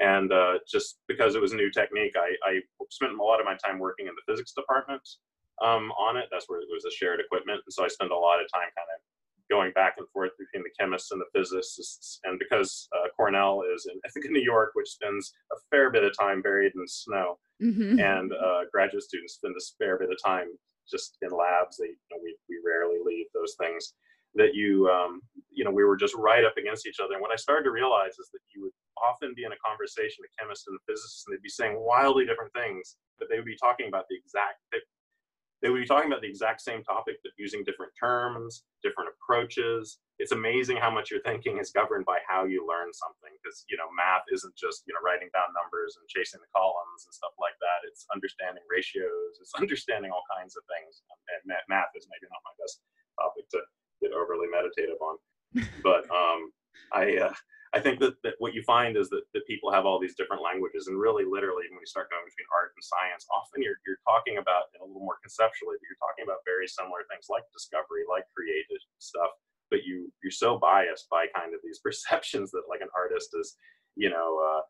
And 0.00 0.32
uh, 0.32 0.58
just 0.66 0.98
because 1.06 1.36
it 1.36 1.42
was 1.42 1.52
a 1.52 1.60
new 1.60 1.70
technique, 1.70 2.16
I, 2.16 2.34
I, 2.42 2.64
spent 2.90 3.12
a 3.12 3.22
lot 3.22 3.40
of 3.40 3.46
my 3.46 3.54
time 3.60 3.78
working 3.78 4.08
in 4.08 4.16
the 4.16 4.24
physics 4.24 4.56
department 4.56 5.04
um, 5.60 5.92
on 6.00 6.16
it. 6.16 6.32
That's 6.32 6.48
where 6.48 6.64
it 6.64 6.72
was 6.72 6.88
a 6.88 6.90
shared 6.90 7.20
equipment. 7.20 7.60
And 7.60 7.72
so 7.72 7.84
I 7.84 7.88
spent 7.88 8.10
a 8.10 8.16
lot 8.16 8.40
of 8.40 8.48
time 8.48 8.72
kind 8.72 8.88
of 8.88 8.98
going 9.50 9.72
back 9.72 9.94
and 9.98 10.08
forth 10.10 10.30
between 10.38 10.64
the 10.64 10.74
chemists 10.78 11.10
and 11.10 11.20
the 11.20 11.38
physicists. 11.38 12.20
And 12.24 12.38
because 12.38 12.88
uh, 12.96 13.08
Cornell 13.16 13.62
is 13.74 13.88
in, 13.90 13.98
I 14.04 14.08
think, 14.10 14.26
in 14.26 14.32
New 14.32 14.42
York, 14.42 14.70
which 14.74 14.88
spends 14.88 15.32
a 15.52 15.56
fair 15.70 15.90
bit 15.90 16.04
of 16.04 16.16
time 16.18 16.42
buried 16.42 16.72
in 16.74 16.86
snow, 16.86 17.38
mm-hmm. 17.62 17.98
and 17.98 18.32
uh, 18.32 18.62
graduate 18.72 19.02
students 19.02 19.34
spend 19.34 19.54
a 19.56 19.64
fair 19.78 19.98
bit 19.98 20.10
of 20.10 20.18
time 20.24 20.48
just 20.90 21.16
in 21.22 21.30
labs. 21.30 21.76
They, 21.76 21.86
you 21.86 22.10
know, 22.10 22.18
we, 22.22 22.36
we 22.48 22.56
rarely 22.64 22.98
leave 23.04 23.26
those 23.34 23.54
things 23.58 23.94
that 24.34 24.54
you 24.54 24.88
um, 24.88 25.20
you 25.50 25.64
know 25.64 25.70
we 25.70 25.84
were 25.84 25.96
just 25.96 26.14
right 26.14 26.44
up 26.44 26.56
against 26.56 26.86
each 26.86 27.00
other 27.00 27.12
and 27.12 27.20
what 27.20 27.32
i 27.32 27.36
started 27.36 27.64
to 27.64 27.70
realize 27.70 28.16
is 28.18 28.30
that 28.32 28.40
you 28.54 28.62
would 28.62 28.72
often 28.96 29.34
be 29.36 29.44
in 29.44 29.52
a 29.52 29.64
conversation 29.64 30.24
a 30.24 30.30
chemist 30.40 30.64
and 30.66 30.76
a 30.76 30.82
physicist 30.88 31.24
and 31.26 31.36
they'd 31.36 31.42
be 31.42 31.52
saying 31.52 31.76
wildly 31.76 32.24
different 32.24 32.52
things 32.54 32.96
but 33.18 33.28
they 33.28 33.36
would 33.36 33.48
be 33.48 33.56
talking 33.60 33.88
about 33.88 34.06
the 34.08 34.16
exact 34.16 34.56
they, 35.62 35.70
would 35.70 35.80
be 35.80 35.86
talking 35.86 36.10
about 36.10 36.22
the 36.22 36.28
exact 36.28 36.60
same 36.60 36.82
topic 36.82 37.16
but 37.22 37.32
using 37.38 37.64
different 37.64 37.92
terms 37.98 38.64
different 38.82 39.14
approaches. 39.14 40.02
It's 40.18 40.34
amazing 40.34 40.76
how 40.76 40.90
much 40.90 41.10
your 41.10 41.22
thinking 41.22 41.58
is 41.58 41.70
governed 41.70 42.04
by 42.04 42.18
how 42.26 42.44
you 42.44 42.66
learn 42.66 42.90
something 42.92 43.32
because 43.38 43.64
you 43.70 43.78
know 43.78 43.88
math 43.94 44.26
isn't 44.34 44.54
just 44.58 44.82
you 44.86 44.92
know 44.92 45.00
writing 45.00 45.30
down 45.32 45.54
numbers 45.54 45.96
and 45.96 46.04
chasing 46.10 46.42
the 46.42 46.50
columns 46.52 47.06
and 47.06 47.14
stuff 47.14 47.32
like 47.38 47.56
that. 47.62 47.86
It's 47.88 48.04
understanding 48.12 48.62
ratios. 48.68 49.40
It's 49.40 49.54
understanding 49.62 50.10
all 50.10 50.26
kinds 50.28 50.58
of 50.58 50.66
things. 50.68 51.00
And 51.06 51.54
math 51.70 51.94
is 51.96 52.10
maybe 52.10 52.28
not 52.28 52.44
my 52.44 52.54
best 52.60 52.82
topic 53.16 53.46
to 53.56 53.62
get 54.02 54.12
overly 54.12 54.50
meditative 54.50 54.98
on. 55.00 55.16
but 55.86 56.04
um, 56.10 56.50
I 56.92 57.30
uh, 57.30 57.36
I 57.72 57.80
think 57.80 58.00
that, 58.04 58.20
that 58.20 58.36
what 58.36 58.52
you 58.52 58.62
find 58.68 59.00
is 59.00 59.08
that, 59.08 59.24
that 59.32 59.48
people 59.48 59.72
have 59.72 59.88
all 59.88 59.96
these 59.96 60.14
different 60.14 60.44
languages, 60.44 60.92
and 60.92 61.00
really, 61.00 61.24
literally, 61.24 61.64
when 61.72 61.80
you 61.80 61.88
start 61.88 62.12
going 62.12 62.20
between 62.28 62.44
art 62.52 62.76
and 62.76 62.84
science, 62.84 63.24
often 63.32 63.64
you're 63.64 63.80
you're 63.88 64.00
talking 64.04 64.36
about 64.36 64.68
a 64.76 64.84
little 64.84 65.00
more 65.00 65.16
conceptually, 65.24 65.80
but 65.80 65.88
you're 65.88 66.04
talking 66.04 66.28
about 66.28 66.44
very 66.44 66.68
similar 66.68 67.08
things 67.08 67.32
like 67.32 67.48
discovery, 67.48 68.04
like 68.04 68.28
creative 68.36 68.84
stuff. 69.00 69.32
But 69.72 69.88
you 69.88 70.12
you're 70.20 70.36
so 70.36 70.60
biased 70.60 71.08
by 71.08 71.32
kind 71.32 71.56
of 71.56 71.64
these 71.64 71.80
perceptions 71.86 72.52
that 72.52 72.68
like 72.68 72.84
an 72.84 72.92
artist 72.92 73.32
is, 73.32 73.56
you 73.96 74.12
know. 74.12 74.36
Uh, 74.36 74.62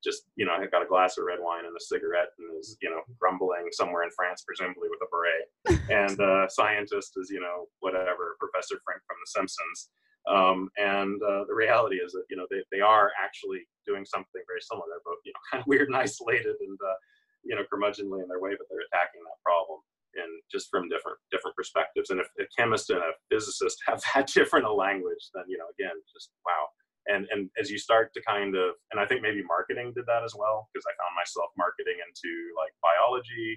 just 0.00 0.32
you 0.34 0.46
know 0.48 0.56
got 0.72 0.80
a 0.80 0.88
glass 0.88 1.18
of 1.18 1.28
red 1.28 1.36
wine 1.44 1.68
and 1.68 1.76
a 1.76 1.84
cigarette 1.92 2.32
and 2.40 2.56
is 2.58 2.74
you 2.80 2.88
know 2.88 3.04
grumbling 3.20 3.68
somewhere 3.68 4.02
in 4.02 4.08
France 4.16 4.42
presumably 4.48 4.88
with 4.88 4.96
a 5.04 5.10
beret 5.12 5.44
and 5.92 6.16
uh, 6.16 6.48
scientist 6.48 7.12
is 7.20 7.28
you 7.28 7.38
know 7.38 7.68
whatever 7.80 8.40
Professor 8.40 8.80
Frink 8.80 9.04
from 9.04 9.20
The 9.20 9.28
Simpsons 9.28 9.92
um, 10.28 10.68
and 10.76 11.20
uh, 11.22 11.44
the 11.48 11.54
reality 11.54 11.96
is 11.96 12.12
that 12.12 12.24
you 12.28 12.36
know 12.36 12.46
they, 12.50 12.60
they 12.72 12.80
are 12.80 13.10
actually 13.16 13.64
doing 13.86 14.04
something 14.04 14.42
very 14.44 14.60
similar. 14.60 14.84
They're 14.90 15.06
both 15.06 15.22
you 15.24 15.32
know 15.32 15.42
kind 15.50 15.62
of 15.62 15.66
weird 15.66 15.88
and 15.88 15.96
isolated 15.96 16.56
and 16.60 16.76
uh, 16.76 16.98
you 17.44 17.56
know 17.56 17.64
curmudgeonly 17.72 18.20
in 18.20 18.28
their 18.28 18.40
way 18.40 18.52
but 18.52 18.68
they're 18.68 18.84
attacking 18.92 19.24
that 19.24 19.40
problem 19.44 19.80
and 20.18 20.42
just 20.50 20.68
from 20.68 20.88
different 20.88 21.16
different 21.32 21.56
perspectives. 21.56 22.10
And 22.10 22.20
if 22.20 22.28
a 22.38 22.44
chemist 22.56 22.90
and 22.90 23.00
a 23.00 23.16
physicist 23.30 23.78
have 23.86 24.02
that 24.14 24.28
different 24.28 24.66
a 24.66 24.72
language 24.72 25.32
then 25.34 25.44
you 25.48 25.56
know 25.56 25.68
again 25.78 25.96
just 26.12 26.30
wow. 26.44 26.68
And 27.08 27.26
and 27.32 27.48
as 27.58 27.70
you 27.70 27.78
start 27.78 28.12
to 28.12 28.20
kind 28.28 28.54
of 28.54 28.76
and 28.92 29.00
i 29.00 29.06
think 29.06 29.22
maybe 29.22 29.42
marketing 29.42 29.90
did 29.96 30.04
that 30.04 30.22
as 30.22 30.36
well 30.36 30.68
because 30.68 30.84
i 30.84 30.92
found 31.00 31.16
myself 31.16 31.48
marketing 31.56 31.96
into 31.96 32.30
like 32.60 32.76
biology 32.84 33.56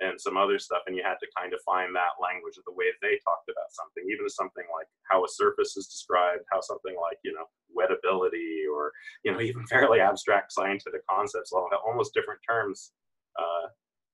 and 0.00 0.20
some 0.20 0.36
other 0.36 0.58
stuff 0.58 0.82
and 0.86 0.96
you 0.96 1.02
had 1.02 1.18
to 1.20 1.26
kind 1.36 1.52
of 1.52 1.60
find 1.66 1.94
that 1.94 2.18
language 2.22 2.56
of 2.56 2.64
the 2.64 2.74
way 2.74 2.86
they 3.02 3.18
talked 3.24 3.50
about 3.50 3.70
something 3.70 4.04
even 4.10 4.28
something 4.28 4.64
like 4.74 4.86
how 5.10 5.24
a 5.24 5.28
surface 5.28 5.76
is 5.76 5.86
described 5.86 6.42
how 6.52 6.60
something 6.60 6.94
like 7.00 7.18
you 7.24 7.32
know 7.32 7.46
wettability 7.74 8.66
or 8.70 8.92
you 9.24 9.32
know 9.32 9.40
even 9.48 9.66
fairly 9.66 10.00
abstract 10.00 10.52
scientific 10.52 11.06
concepts 11.06 11.52
almost 11.52 12.14
different 12.14 12.40
terms 12.48 12.92
uh, 13.38 13.66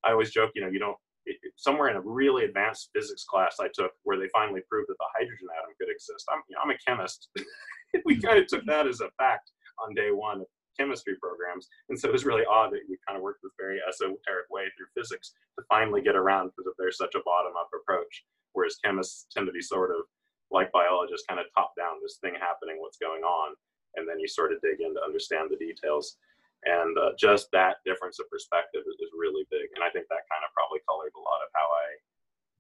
i 0.05 0.13
always 0.13 0.31
joke 0.31 0.51
you 0.55 0.63
know 0.63 0.71
you 0.71 0.79
don't 0.79 0.97
it, 1.27 1.37
somewhere 1.57 1.89
in 1.89 1.97
a 1.97 2.01
really 2.01 2.45
advanced 2.45 2.91
physics 2.95 3.25
class 3.25 3.57
I 3.61 3.69
took 3.73 3.93
where 4.03 4.19
they 4.19 4.29
finally 4.33 4.61
proved 4.69 4.89
that 4.89 4.97
the 4.99 5.07
hydrogen 5.17 5.49
atom 5.59 5.75
could 5.81 5.91
exist. 5.91 6.27
I'm, 6.31 6.43
you 6.49 6.55
know, 6.55 6.61
I'm 6.63 6.71
a 6.71 6.79
chemist. 6.87 7.29
we 8.05 8.21
kind 8.21 8.39
of 8.39 8.47
took 8.47 8.65
that 8.67 8.87
as 8.87 9.01
a 9.01 9.09
fact 9.17 9.51
on 9.83 9.95
day 9.95 10.11
one 10.11 10.45
chemistry 10.79 11.15
programs. 11.21 11.69
And 11.89 11.99
so 11.99 12.09
it 12.09 12.13
was 12.13 12.25
really 12.25 12.45
odd 12.45 12.73
that 12.73 12.87
we 12.89 12.99
kind 13.07 13.17
of 13.17 13.23
worked 13.23 13.43
this 13.43 13.55
very 13.59 13.81
esoteric 13.83 14.49
way 14.51 14.67
through 14.75 14.91
physics 14.97 15.33
to 15.59 15.65
finally 15.69 16.03
get 16.03 16.17
around 16.17 16.51
because 16.57 16.75
there's 16.79 16.99
such 16.99 17.15
a 17.15 17.25
bottom 17.25 17.53
up 17.59 17.71
approach, 17.75 18.25
whereas 18.53 18.79
chemists 18.85 19.27
tend 19.33 19.47
to 19.47 19.53
be 19.53 19.63
sort 19.63 19.91
of 19.91 20.05
like 20.51 20.71
biologists, 20.73 21.27
kind 21.27 21.41
of 21.41 21.47
top 21.55 21.73
down, 21.77 21.99
this 22.03 22.19
thing 22.21 22.35
happening, 22.39 22.79
what's 22.79 22.99
going 22.99 23.23
on. 23.23 23.55
And 23.97 24.09
then 24.09 24.19
you 24.19 24.27
sort 24.27 24.53
of 24.53 24.61
dig 24.61 24.83
in 24.83 24.95
to 24.95 25.03
understand 25.03 25.51
the 25.51 25.59
details. 25.59 26.19
And 26.65 26.97
uh, 26.97 27.13
just 27.19 27.51
that 27.53 27.85
difference 27.85 28.19
of 28.19 28.31
perspective 28.31 28.83
is, 28.87 28.97
is 28.99 29.13
really 29.15 29.45
big. 29.51 29.69
And 29.75 29.85
I 29.85 29.91
think 29.91 30.09
that 30.09 30.25
kind 30.31 30.43
of 30.43 30.51
probably 30.57 30.81
colored 30.89 31.13
a 31.15 31.23
lot 31.23 31.45
of 31.45 31.51
how 31.55 31.67
I 31.69 31.87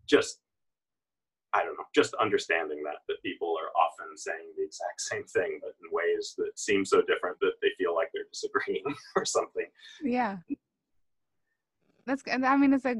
just 0.06 0.44
I 1.54 1.62
don't 1.62 1.78
know, 1.78 1.86
just 1.94 2.18
understanding 2.18 2.82
that 2.82 3.06
that 3.06 3.22
people 3.22 3.54
are 3.54 3.70
often 3.78 4.18
saying 4.18 4.58
the 4.58 4.66
exact 4.66 5.00
same 5.00 5.24
thing, 5.24 5.62
but 5.62 5.78
in 5.78 5.86
ways 5.94 6.34
that 6.36 6.58
seem 6.58 6.84
so 6.84 7.00
different 7.00 7.38
that 7.40 7.53
feel 8.34 8.50
disagreeing 8.50 8.82
or 9.16 9.24
something. 9.24 9.66
Yeah, 10.02 10.38
that's. 12.06 12.22
I 12.28 12.56
mean, 12.56 12.72
it's 12.72 12.84
a 12.84 12.96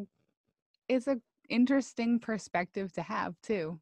it's 0.88 1.06
a 1.06 1.18
interesting 1.48 2.18
perspective 2.18 2.92
to 2.94 3.02
have 3.02 3.34
too, 3.42 3.78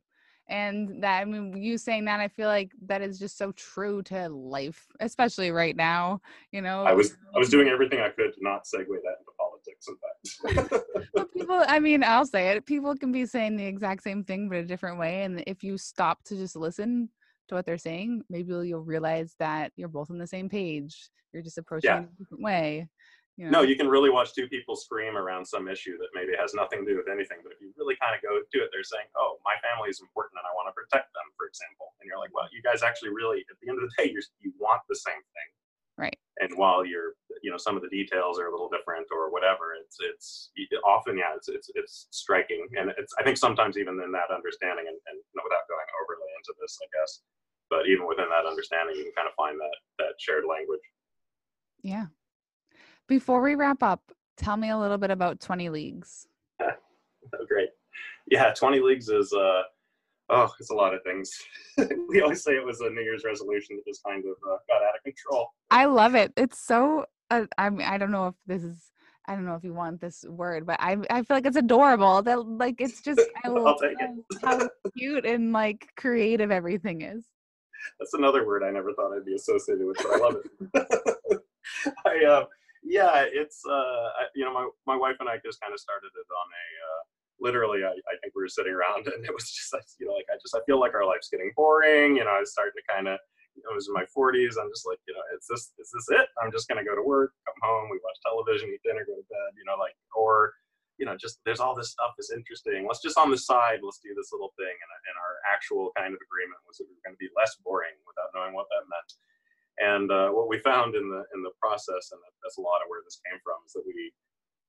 and 0.48 1.02
that 1.02 1.20
I 1.20 1.24
mean, 1.24 1.56
you 1.56 1.78
saying 1.78 2.04
that, 2.06 2.20
I 2.20 2.28
feel 2.28 2.48
like 2.48 2.72
that 2.86 3.02
is 3.02 3.18
just 3.18 3.38
so 3.38 3.52
true 3.52 4.02
to 4.04 4.28
life, 4.28 4.86
especially 5.00 5.50
right 5.50 5.76
now. 5.76 6.20
You 6.50 6.62
know, 6.62 6.84
I 6.84 6.92
was 6.92 7.16
I 7.34 7.38
was 7.38 7.48
doing 7.48 7.68
everything 7.68 8.00
I 8.00 8.08
could 8.08 8.32
to 8.34 8.42
not 8.42 8.64
segue 8.64 8.86
that 8.86 9.18
into 9.18 9.32
politics 9.38 9.52
politics, 9.62 9.88
in 9.88 9.96
fact. 9.96 10.84
well, 11.14 11.26
people, 11.26 11.64
I 11.66 11.78
mean, 11.78 12.02
I'll 12.04 12.26
say 12.26 12.50
it. 12.50 12.66
People 12.66 12.96
can 12.96 13.12
be 13.12 13.26
saying 13.26 13.56
the 13.56 13.64
exact 13.64 14.02
same 14.02 14.24
thing, 14.24 14.48
but 14.48 14.58
a 14.58 14.64
different 14.64 14.98
way. 14.98 15.22
And 15.22 15.42
if 15.46 15.62
you 15.62 15.78
stop 15.78 16.22
to 16.24 16.36
just 16.36 16.56
listen 16.56 17.08
to 17.48 17.54
what 17.54 17.66
they're 17.66 17.78
saying, 17.78 18.22
maybe 18.30 18.52
you'll 18.52 18.80
realize 18.80 19.34
that 19.38 19.72
you're 19.76 19.88
both 19.88 20.10
on 20.10 20.18
the 20.18 20.26
same 20.26 20.48
page. 20.48 21.10
You're 21.32 21.42
just 21.42 21.58
approaching 21.58 21.90
yeah. 21.90 22.00
it 22.00 22.08
a 22.12 22.18
different 22.18 22.42
way. 22.42 22.88
You 23.36 23.48
know? 23.48 23.60
No, 23.60 23.62
you 23.64 23.76
can 23.76 23.88
really 23.88 24.10
watch 24.10 24.34
two 24.34 24.46
people 24.48 24.76
scream 24.76 25.16
around 25.16 25.46
some 25.46 25.66
issue 25.66 25.96
that 25.96 26.12
maybe 26.12 26.36
has 26.38 26.52
nothing 26.52 26.84
to 26.84 26.86
do 26.92 26.96
with 27.00 27.08
anything. 27.08 27.40
But 27.42 27.56
if 27.56 27.60
you 27.64 27.72
really 27.80 27.96
kind 27.96 28.12
of 28.14 28.20
go 28.20 28.36
to 28.36 28.58
it, 28.60 28.68
they're 28.70 28.84
saying, 28.84 29.08
"Oh, 29.16 29.40
my 29.40 29.56
family 29.64 29.88
is 29.88 30.04
important, 30.04 30.36
and 30.36 30.44
I 30.44 30.52
want 30.52 30.68
to 30.68 30.76
protect 30.76 31.08
them," 31.16 31.24
for 31.40 31.48
example. 31.48 31.96
And 32.00 32.06
you're 32.06 32.20
like, 32.20 32.28
"Well, 32.36 32.44
you 32.52 32.60
guys 32.60 32.84
actually 32.84 33.08
really, 33.16 33.40
at 33.48 33.56
the 33.64 33.72
end 33.72 33.80
of 33.80 33.88
the 33.88 33.94
day, 33.96 34.12
you 34.12 34.20
you 34.44 34.52
want 34.60 34.82
the 34.88 34.96
same 34.96 35.16
thing." 35.16 35.48
Right. 35.96 36.18
And 36.44 36.52
while 36.60 36.84
you're, 36.84 37.16
you 37.42 37.50
know, 37.50 37.58
some 37.58 37.76
of 37.76 37.82
the 37.82 37.90
details 37.90 38.38
are 38.38 38.46
a 38.46 38.52
little 38.52 38.70
different 38.70 39.06
or 39.10 39.30
whatever, 39.30 39.74
it's 39.74 39.98
it's 40.00 40.50
often 40.86 41.18
yeah, 41.18 41.34
it's 41.36 41.48
it's 41.48 41.70
it's 41.74 42.06
striking, 42.10 42.66
and 42.78 42.90
it's 42.96 43.12
I 43.18 43.22
think 43.22 43.36
sometimes 43.36 43.76
even 43.76 44.00
in 44.00 44.12
that 44.12 44.30
understanding, 44.32 44.86
and, 44.86 44.98
and 45.10 45.16
you 45.18 45.34
know, 45.36 45.44
without 45.44 45.66
going 45.68 45.88
overly 46.02 46.30
into 46.38 46.54
this, 46.60 46.78
I 46.80 46.88
guess, 46.94 47.20
but 47.68 47.86
even 47.86 48.06
within 48.06 48.30
that 48.30 48.48
understanding, 48.48 48.96
you 48.96 49.04
can 49.10 49.16
kind 49.16 49.28
of 49.28 49.34
find 49.34 49.58
that 49.58 49.76
that 49.98 50.14
shared 50.18 50.44
language. 50.48 50.86
Yeah, 51.82 52.06
before 53.08 53.42
we 53.42 53.54
wrap 53.54 53.82
up, 53.82 54.00
tell 54.36 54.56
me 54.56 54.70
a 54.70 54.78
little 54.78 54.98
bit 54.98 55.10
about 55.10 55.40
20 55.40 55.68
Leagues. 55.68 56.26
oh, 56.62 57.46
great. 57.48 57.68
Yeah, 58.30 58.52
20 58.52 58.80
Leagues 58.80 59.08
is, 59.08 59.32
uh, 59.32 59.62
oh, 60.30 60.50
it's 60.58 60.70
a 60.70 60.74
lot 60.74 60.94
of 60.94 61.02
things. 61.02 61.30
we 62.08 62.22
always 62.22 62.42
say 62.42 62.52
it 62.52 62.64
was 62.64 62.80
a 62.80 62.90
New 62.90 63.02
Year's 63.02 63.24
resolution 63.24 63.76
that 63.76 63.86
just 63.86 64.02
kind 64.04 64.24
of 64.24 64.36
uh, 64.50 64.56
got 64.68 64.82
out 64.82 64.96
of 64.96 65.02
control. 65.04 65.48
I 65.70 65.86
love 65.86 66.14
it. 66.14 66.32
It's 66.36 66.58
so, 66.58 67.06
uh, 67.32 67.46
I 67.58 67.70
mean, 67.70 67.86
I 67.86 67.98
don't 67.98 68.10
know 68.10 68.28
if 68.28 68.34
this 68.46 68.62
is, 68.62 68.76
I 69.26 69.34
don't 69.34 69.46
know 69.46 69.54
if 69.54 69.64
you 69.64 69.72
want 69.72 70.00
this 70.00 70.24
word, 70.28 70.66
but 70.66 70.76
I 70.80 70.96
I 71.10 71.22
feel 71.22 71.36
like 71.36 71.46
it's 71.46 71.56
adorable. 71.56 72.22
That 72.22 72.46
like 72.46 72.80
it's 72.80 73.00
just 73.02 73.20
I 73.44 73.48
love 73.48 73.80
how 74.42 74.68
cute 74.96 75.24
and 75.24 75.52
like 75.52 75.88
creative 75.96 76.50
everything 76.50 77.02
is. 77.02 77.24
That's 77.98 78.14
another 78.14 78.46
word 78.46 78.62
I 78.62 78.70
never 78.70 78.92
thought 78.92 79.16
I'd 79.16 79.24
be 79.24 79.34
associated 79.34 79.86
with, 79.86 79.96
but 79.98 80.14
I 80.14 80.18
love 80.18 80.36
it. 80.36 81.40
I 82.06 82.24
uh, 82.24 82.44
yeah, 82.82 83.24
it's 83.32 83.62
uh, 83.64 84.08
you 84.34 84.44
know, 84.44 84.52
my 84.52 84.68
my 84.86 84.96
wife 84.96 85.16
and 85.20 85.28
I 85.28 85.38
just 85.44 85.60
kind 85.60 85.72
of 85.72 85.80
started 85.80 86.10
it 86.14 86.26
on 86.30 86.48
a 86.50 86.66
uh, 86.82 87.02
literally. 87.40 87.84
I, 87.84 87.90
I 87.90 88.14
think 88.20 88.34
we 88.34 88.42
were 88.42 88.48
sitting 88.48 88.72
around 88.72 89.06
and 89.06 89.24
it 89.24 89.32
was 89.32 89.50
just 89.50 89.72
like 89.72 89.84
you 89.98 90.06
know, 90.06 90.12
like 90.12 90.26
I 90.30 90.36
just 90.42 90.54
I 90.54 90.60
feel 90.66 90.80
like 90.80 90.94
our 90.94 91.06
life's 91.06 91.28
getting 91.28 91.52
boring. 91.56 92.16
You 92.16 92.24
know, 92.24 92.30
I 92.30 92.40
was 92.40 92.52
starting 92.52 92.74
to 92.76 92.94
kind 92.94 93.08
of. 93.08 93.18
I 93.68 93.74
was 93.74 93.88
in 93.88 93.94
my 93.94 94.08
40s. 94.08 94.56
I'm 94.56 94.72
just 94.72 94.88
like, 94.88 94.98
you 95.06 95.14
know, 95.14 95.24
is 95.36 95.46
this 95.48 95.72
is 95.78 95.90
this 95.92 96.08
it? 96.12 96.28
I'm 96.40 96.52
just 96.52 96.68
gonna 96.68 96.84
go 96.84 96.96
to 96.96 97.04
work, 97.04 97.32
come 97.44 97.58
home, 97.62 97.92
we 97.92 98.00
watch 98.00 98.18
television, 98.24 98.72
eat 98.72 98.82
dinner, 98.84 99.04
go 99.04 99.16
to 99.16 99.26
bed. 99.28 99.50
You 99.56 99.64
know, 99.68 99.76
like 99.76 99.96
or 100.16 100.52
you 101.02 101.06
know, 101.06 101.16
just 101.16 101.40
there's 101.44 101.60
all 101.60 101.74
this 101.74 101.90
stuff 101.90 102.14
that's 102.16 102.30
interesting. 102.30 102.86
Let's 102.86 103.02
just 103.02 103.18
on 103.18 103.30
the 103.30 103.38
side, 103.38 103.80
let's 103.82 103.98
do 103.98 104.14
this 104.14 104.30
little 104.30 104.52
thing. 104.54 104.70
And, 104.70 104.90
and 105.10 105.16
our 105.18 105.34
actual 105.50 105.90
kind 105.96 106.14
of 106.14 106.20
agreement 106.20 106.62
was 106.62 106.78
that 106.78 106.86
we 106.86 106.94
were 106.94 107.02
going 107.02 107.16
to 107.16 107.22
be 107.22 107.32
less 107.34 107.58
boring 107.64 107.96
without 108.06 108.30
knowing 108.36 108.54
what 108.54 108.70
that 108.70 108.86
meant. 108.86 109.10
And 109.80 110.06
uh, 110.12 110.30
what 110.30 110.46
we 110.52 110.60
found 110.60 110.94
in 110.94 111.08
the 111.08 111.24
in 111.34 111.40
the 111.42 111.50
process, 111.58 112.12
and 112.12 112.20
that's 112.44 112.60
a 112.60 112.62
lot 112.62 112.84
of 112.84 112.92
where 112.92 113.00
this 113.02 113.18
came 113.24 113.40
from, 113.40 113.58
is 113.64 113.72
that 113.72 113.82
we 113.82 114.12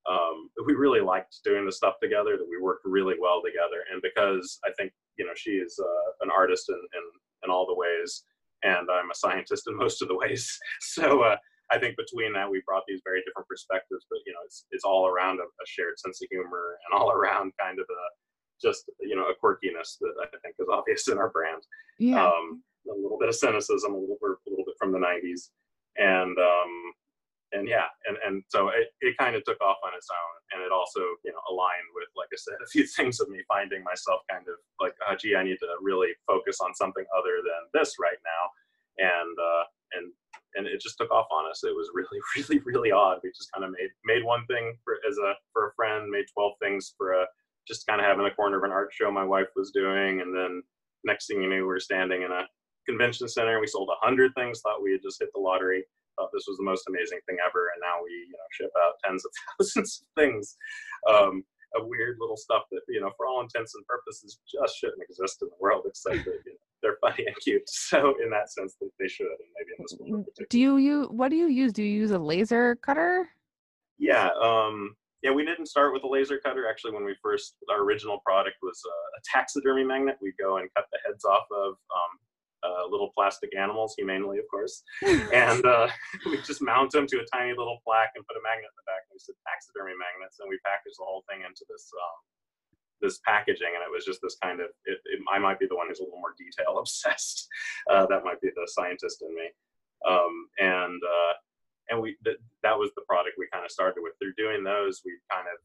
um, 0.09 0.49
we 0.65 0.73
really 0.73 1.05
liked 1.05 1.43
doing 1.43 1.67
the 1.67 1.75
stuff 1.75 1.99
together. 2.01 2.33
That 2.39 2.49
we 2.49 2.57
worked 2.57 2.87
really 2.87 3.15
well 3.19 3.43
together, 3.43 3.83
and 3.91 4.01
because 4.01 4.57
I 4.63 4.71
think 4.73 4.95
you 5.19 5.27
know 5.27 5.35
she 5.35 5.59
is 5.59 5.75
uh, 5.77 6.09
an 6.25 6.31
artist 6.31 6.65
in, 6.71 6.79
in 6.79 7.05
in 7.43 7.51
all 7.51 7.67
the 7.67 7.75
ways, 7.75 8.23
and 8.63 8.87
I'm 8.89 9.11
a 9.11 9.15
scientist 9.15 9.67
in 9.67 9.77
most 9.77 10.01
of 10.01 10.07
the 10.07 10.17
ways. 10.17 10.47
So 10.81 11.21
uh, 11.21 11.37
I 11.71 11.79
think 11.79 11.97
between 11.97 12.33
that, 12.33 12.49
we 12.49 12.61
brought 12.65 12.83
these 12.87 13.01
very 13.03 13.21
different 13.25 13.47
perspectives. 13.47 14.05
But 14.09 14.19
you 14.25 14.33
know, 14.33 14.39
it's 14.45 14.65
it's 14.71 14.83
all 14.83 15.07
around 15.07 15.39
a, 15.39 15.43
a 15.43 15.65
shared 15.65 15.99
sense 15.99 16.21
of 16.21 16.27
humor 16.29 16.77
and 16.85 16.99
all 16.99 17.11
around 17.17 17.53
kind 17.59 17.79
of 17.79 17.85
a 17.89 18.03
just 18.61 18.85
you 19.01 19.15
know 19.15 19.27
a 19.27 19.35
quirkiness 19.35 19.97
that 19.99 20.13
I 20.21 20.27
think 20.43 20.55
is 20.59 20.67
obvious 20.71 21.07
in 21.07 21.17
our 21.17 21.29
brand. 21.29 21.63
Yeah. 21.99 22.25
Um, 22.25 22.63
a 22.89 22.95
little 22.95 23.17
bit 23.17 23.29
of 23.29 23.35
cynicism, 23.35 23.93
a 23.93 23.97
little, 23.97 24.17
a 24.21 24.49
little 24.49 24.65
bit 24.65 24.75
from 24.77 24.91
the 24.91 24.99
90s. 24.99 25.49
And, 25.97 26.37
um, 26.37 26.73
and 27.53 27.67
yeah, 27.67 27.85
and, 28.07 28.17
and 28.25 28.43
so 28.49 28.69
it, 28.69 28.89
it 29.01 29.17
kind 29.17 29.35
of 29.35 29.43
took 29.45 29.61
off 29.61 29.77
on 29.85 29.93
its 29.95 30.09
own. 30.09 30.33
And 30.51 30.65
it 30.65 30.71
also, 30.71 30.99
you 31.23 31.31
know, 31.31 31.41
aligned 31.49 31.91
with, 31.93 32.09
like 32.17 32.29
I 32.33 32.37
said, 32.37 32.57
a 32.63 32.67
few 32.67 32.85
things 32.87 33.19
of 33.19 33.29
me 33.29 33.39
finding 33.47 33.83
myself 33.83 34.21
kind 34.29 34.45
of 34.47 34.55
like, 34.81 34.95
oh, 35.07 35.15
gee, 35.15 35.35
I 35.35 35.43
need 35.43 35.59
to 35.61 35.69
really 35.81 36.09
focus 36.25 36.59
on 36.61 36.73
something 36.73 37.05
other 37.15 37.45
than 37.45 37.69
this 37.73 37.95
right 37.99 38.19
now. 38.25 38.42
And, 38.97 39.37
uh, 39.39 39.63
and, 39.93 40.11
and 40.55 40.67
it 40.67 40.81
just 40.81 40.97
took 40.97 41.11
off 41.11 41.27
on 41.31 41.49
us. 41.49 41.63
It 41.63 41.75
was 41.75 41.89
really, 41.93 42.19
really, 42.35 42.61
really 42.65 42.91
odd. 42.91 43.19
We 43.23 43.31
just 43.31 43.51
kind 43.53 43.65
of 43.65 43.71
made, 43.71 43.89
made 44.05 44.23
one 44.23 44.45
thing 44.47 44.77
for, 44.83 44.97
as 45.07 45.17
a, 45.17 45.33
for 45.51 45.69
a 45.69 45.73
friend, 45.75 46.09
made 46.09 46.25
12 46.33 46.53
things 46.61 46.93
for 46.97 47.13
a, 47.13 47.25
just 47.67 47.87
kind 47.87 48.01
of 48.01 48.07
having 48.07 48.25
the 48.25 48.31
corner 48.31 48.57
of 48.57 48.63
an 48.63 48.71
art 48.71 48.91
show 48.91 49.11
my 49.11 49.23
wife 49.23 49.47
was 49.55 49.71
doing. 49.71 50.21
And 50.21 50.35
then 50.35 50.61
next 51.03 51.27
thing 51.27 51.41
you 51.41 51.49
knew, 51.49 51.61
we 51.61 51.63
were 51.63 51.79
standing 51.79 52.23
in 52.23 52.31
a 52.31 52.45
convention 52.87 53.27
center. 53.27 53.59
We 53.59 53.67
sold 53.67 53.89
a 53.89 54.05
hundred 54.05 54.33
things. 54.35 54.61
Thought 54.61 54.83
we 54.83 54.91
had 54.91 55.01
just 55.01 55.19
hit 55.19 55.29
the 55.33 55.39
lottery. 55.39 55.83
Thought 56.17 56.29
this 56.33 56.45
was 56.47 56.57
the 56.57 56.63
most 56.63 56.87
amazing 56.87 57.19
thing 57.25 57.37
ever. 57.45 57.71
And 57.73 57.81
now 57.81 58.03
we, 58.03 58.11
you 58.11 58.35
know, 58.35 58.49
ship 58.51 58.71
out 58.77 58.93
tens 59.03 59.25
of 59.25 59.31
thousands 59.59 60.03
of 60.03 60.21
things. 60.21 60.57
Um, 61.09 61.43
a 61.75 61.83
weird 61.83 62.17
little 62.19 62.37
stuff 62.37 62.63
that, 62.71 62.81
you 62.87 63.01
know, 63.01 63.11
for 63.17 63.25
all 63.25 63.41
intents 63.41 63.73
and 63.73 63.85
purposes, 63.87 64.37
just 64.45 64.77
shouldn't 64.77 65.01
exist 65.01 65.41
in 65.41 65.49
the 65.49 65.57
world, 65.59 65.83
except 65.87 66.23
that 66.25 66.39
you 66.45 66.53
know, 66.53 66.62
they're 66.83 66.97
funny 67.01 67.25
and 67.25 67.35
cute. 67.41 67.63
So 67.73 68.13
in 68.23 68.29
that 68.29 68.51
sense, 68.51 68.75
they 68.99 69.07
should, 69.07 69.25
and 69.25 69.49
maybe 69.57 69.71
in 69.77 69.83
this 69.83 69.95
one. 69.97 70.25
Do 70.49 70.59
you 70.59 70.77
use 70.77 71.07
what 71.09 71.29
do 71.29 71.35
you 71.35 71.47
use? 71.47 71.73
Do 71.73 71.81
you 71.81 72.01
use 72.01 72.11
a 72.11 72.19
laser 72.19 72.75
cutter? 72.75 73.29
Yeah. 73.97 74.29
Um, 74.41 74.95
yeah, 75.21 75.31
we 75.31 75.45
didn't 75.45 75.67
start 75.67 75.93
with 75.93 76.03
a 76.03 76.07
laser 76.07 76.37
cutter. 76.37 76.67
Actually, 76.67 76.93
when 76.93 77.05
we 77.05 77.15
first, 77.21 77.55
our 77.71 77.81
original 77.81 78.19
product 78.25 78.57
was 78.61 78.81
a, 78.85 78.91
a 78.91 79.21
taxidermy 79.31 79.83
magnet. 79.83 80.17
We'd 80.21 80.35
go 80.39 80.57
and 80.57 80.67
cut 80.75 80.85
the 80.91 80.99
heads 81.07 81.23
off 81.23 81.47
of 81.51 81.79
um, 81.95 82.11
uh, 82.63 82.83
little 82.91 83.11
plastic 83.15 83.55
animals, 83.55 83.95
humanely, 83.97 84.39
of 84.39 84.47
course. 84.51 84.83
and 85.31 85.63
uh, 85.63 85.87
we 86.25 86.39
just 86.43 86.61
mount 86.61 86.91
them 86.91 87.07
to 87.07 87.19
a 87.19 87.25
tiny 87.31 87.55
little 87.55 87.79
plaque 87.83 88.11
and 88.15 88.25
put 88.27 88.35
a 88.35 88.43
magnet 88.43 88.67
in 88.67 88.77
the 88.79 88.87
back. 88.87 89.07
And 89.07 89.15
we 89.15 89.23
said 89.23 89.35
taxidermy 89.47 89.95
magnets, 89.95 90.39
and 90.39 90.49
we 90.51 90.59
packaged 90.63 90.99
the 90.99 91.07
whole 91.07 91.23
thing 91.31 91.43
into 91.43 91.63
this 91.71 91.87
um, 91.95 92.19
this 93.03 93.19
packaging. 93.27 93.75
And 93.75 93.83
it 93.83 93.91
was 93.91 94.05
just 94.05 94.23
this 94.23 94.37
kind 94.41 94.61
of. 94.63 94.71
It, 94.85 94.97
it, 95.05 95.19
I 95.31 95.37
might 95.37 95.59
be 95.59 95.67
the 95.67 95.75
one 95.75 95.87
who's 95.87 95.99
a 95.99 96.03
little 96.03 96.23
more 96.23 96.33
detail 96.39 96.77
obsessed. 96.79 97.47
Uh, 97.91 98.07
that 98.07 98.23
might 98.23 98.39
be 98.39 98.49
the 98.55 98.65
scientist 98.65 99.21
in 99.21 99.35
me. 99.35 99.51
Um, 100.07 100.47
and 100.57 101.01
uh, 101.03 101.33
and 101.89 102.01
we 102.01 102.15
th- 102.23 102.39
that 102.63 102.79
was 102.79 102.91
the 102.95 103.03
product 103.07 103.35
we 103.37 103.51
kind 103.51 103.65
of 103.65 103.71
started 103.71 104.01
with. 104.01 104.13
Through 104.17 104.39
doing 104.39 104.63
those, 104.63 105.03
we 105.03 105.19
kind 105.29 105.45
of 105.51 105.59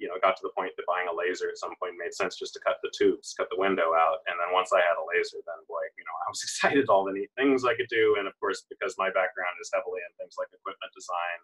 you 0.00 0.08
know, 0.08 0.16
got 0.24 0.32
to 0.32 0.42
the 0.42 0.56
point 0.56 0.72
that 0.80 0.88
buying 0.88 1.12
a 1.12 1.14
laser 1.14 1.52
at 1.52 1.60
some 1.60 1.76
point 1.76 2.00
made 2.00 2.16
sense 2.16 2.40
just 2.40 2.56
to 2.56 2.64
cut 2.64 2.80
the 2.80 2.88
tubes, 2.96 3.36
cut 3.36 3.52
the 3.52 3.60
window 3.60 3.92
out. 3.92 4.24
And 4.32 4.40
then 4.40 4.48
once 4.48 4.72
I 4.72 4.80
had 4.80 4.96
a 4.96 5.04
laser, 5.04 5.36
then 5.44 5.60
boy, 5.68 5.84
you 6.00 6.04
know, 6.08 6.16
I 6.24 6.32
was 6.32 6.40
excited 6.48 6.88
all 6.88 7.04
the 7.04 7.12
neat 7.12 7.28
things 7.36 7.68
I 7.68 7.76
could 7.76 7.92
do. 7.92 8.16
And 8.16 8.24
of 8.24 8.32
course, 8.40 8.64
because 8.72 8.96
my 8.96 9.12
background 9.12 9.60
is 9.60 9.68
heavily 9.68 10.00
in 10.00 10.10
things 10.16 10.40
like 10.40 10.48
equipment 10.56 10.90
design 10.96 11.38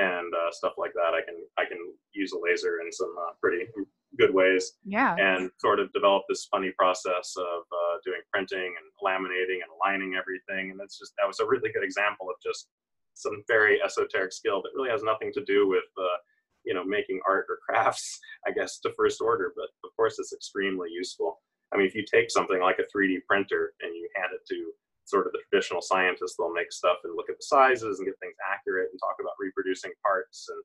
and 0.00 0.32
uh, 0.32 0.48
stuff 0.56 0.80
like 0.80 0.96
that, 0.96 1.12
I 1.12 1.20
can 1.20 1.36
I 1.60 1.68
can 1.68 1.78
use 2.16 2.32
a 2.32 2.40
laser 2.40 2.80
in 2.80 2.88
some 2.88 3.12
uh, 3.12 3.36
pretty 3.44 3.68
good 4.18 4.34
ways. 4.34 4.72
Yeah. 4.84 5.14
And 5.18 5.50
sort 5.58 5.80
of 5.80 5.92
develop 5.92 6.24
this 6.28 6.46
funny 6.50 6.72
process 6.76 7.34
of 7.36 7.62
uh, 7.72 7.96
doing 8.04 8.20
printing 8.32 8.74
and 8.76 8.86
laminating 9.02 9.60
and 9.64 9.70
aligning 9.80 10.14
everything. 10.14 10.70
And 10.70 10.80
that's 10.80 10.98
just 10.98 11.12
that 11.18 11.26
was 11.26 11.40
a 11.40 11.46
really 11.46 11.72
good 11.72 11.84
example 11.84 12.28
of 12.28 12.36
just 12.44 12.68
some 13.14 13.42
very 13.48 13.80
esoteric 13.82 14.32
skill 14.32 14.62
that 14.62 14.72
really 14.74 14.90
has 14.90 15.02
nothing 15.02 15.32
to 15.34 15.44
do 15.44 15.68
with 15.68 15.84
uh, 15.98 16.16
you 16.64 16.74
know 16.74 16.84
making 16.84 17.20
art 17.28 17.46
or 17.48 17.58
crafts 17.66 18.18
i 18.46 18.50
guess 18.50 18.78
to 18.78 18.92
first 18.96 19.20
order 19.20 19.52
but 19.56 19.68
of 19.84 19.94
course 19.96 20.18
it's 20.18 20.32
extremely 20.32 20.88
useful 20.90 21.40
i 21.72 21.76
mean 21.76 21.86
if 21.86 21.94
you 21.94 22.04
take 22.06 22.30
something 22.30 22.60
like 22.60 22.78
a 22.78 22.96
3d 22.96 23.18
printer 23.26 23.72
and 23.80 23.94
you 23.94 24.08
hand 24.16 24.30
it 24.32 24.40
to 24.48 24.72
sort 25.04 25.26
of 25.26 25.32
the 25.32 25.42
traditional 25.50 25.82
scientists 25.82 26.36
they'll 26.38 26.52
make 26.52 26.70
stuff 26.70 26.98
and 27.04 27.16
look 27.16 27.28
at 27.28 27.36
the 27.36 27.42
sizes 27.44 27.98
and 27.98 28.06
get 28.06 28.14
things 28.20 28.36
accurate 28.46 28.88
and 28.90 29.00
talk 29.00 29.16
about 29.20 29.34
reproducing 29.40 29.92
parts 30.02 30.46
and 30.48 30.62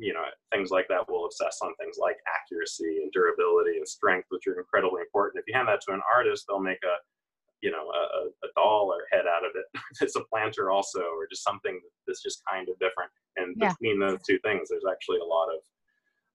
you 0.00 0.12
know 0.12 0.24
things 0.52 0.70
like 0.70 0.86
that 0.88 1.08
will 1.08 1.26
obsess 1.26 1.58
on 1.62 1.74
things 1.76 1.96
like 1.98 2.16
accuracy 2.26 3.02
and 3.02 3.12
durability 3.12 3.76
and 3.78 3.88
strength 3.88 4.26
which 4.30 4.46
are 4.46 4.58
incredibly 4.58 5.02
important. 5.02 5.40
If 5.40 5.46
you 5.46 5.54
hand 5.54 5.68
that 5.68 5.80
to 5.86 5.94
an 5.94 6.02
artist 6.14 6.44
they'll 6.48 6.60
make 6.60 6.82
a 6.84 6.96
you 7.60 7.70
know 7.70 7.90
a, 7.90 8.30
a 8.46 8.48
doll 8.56 8.90
or 8.92 9.02
head 9.10 9.26
out 9.26 9.44
of 9.44 9.52
it. 9.54 9.66
It's 10.00 10.16
a 10.16 10.24
planter 10.30 10.70
also 10.70 11.00
or 11.00 11.26
just 11.28 11.42
something 11.42 11.80
that's 12.06 12.22
just 12.22 12.42
kind 12.48 12.68
of 12.68 12.78
different. 12.78 13.10
And 13.36 13.56
yeah. 13.58 13.74
between 13.74 13.98
those 13.98 14.22
two 14.22 14.38
things 14.44 14.68
there's 14.70 14.88
actually 14.88 15.18
a 15.18 15.26
lot 15.26 15.50
of 15.50 15.60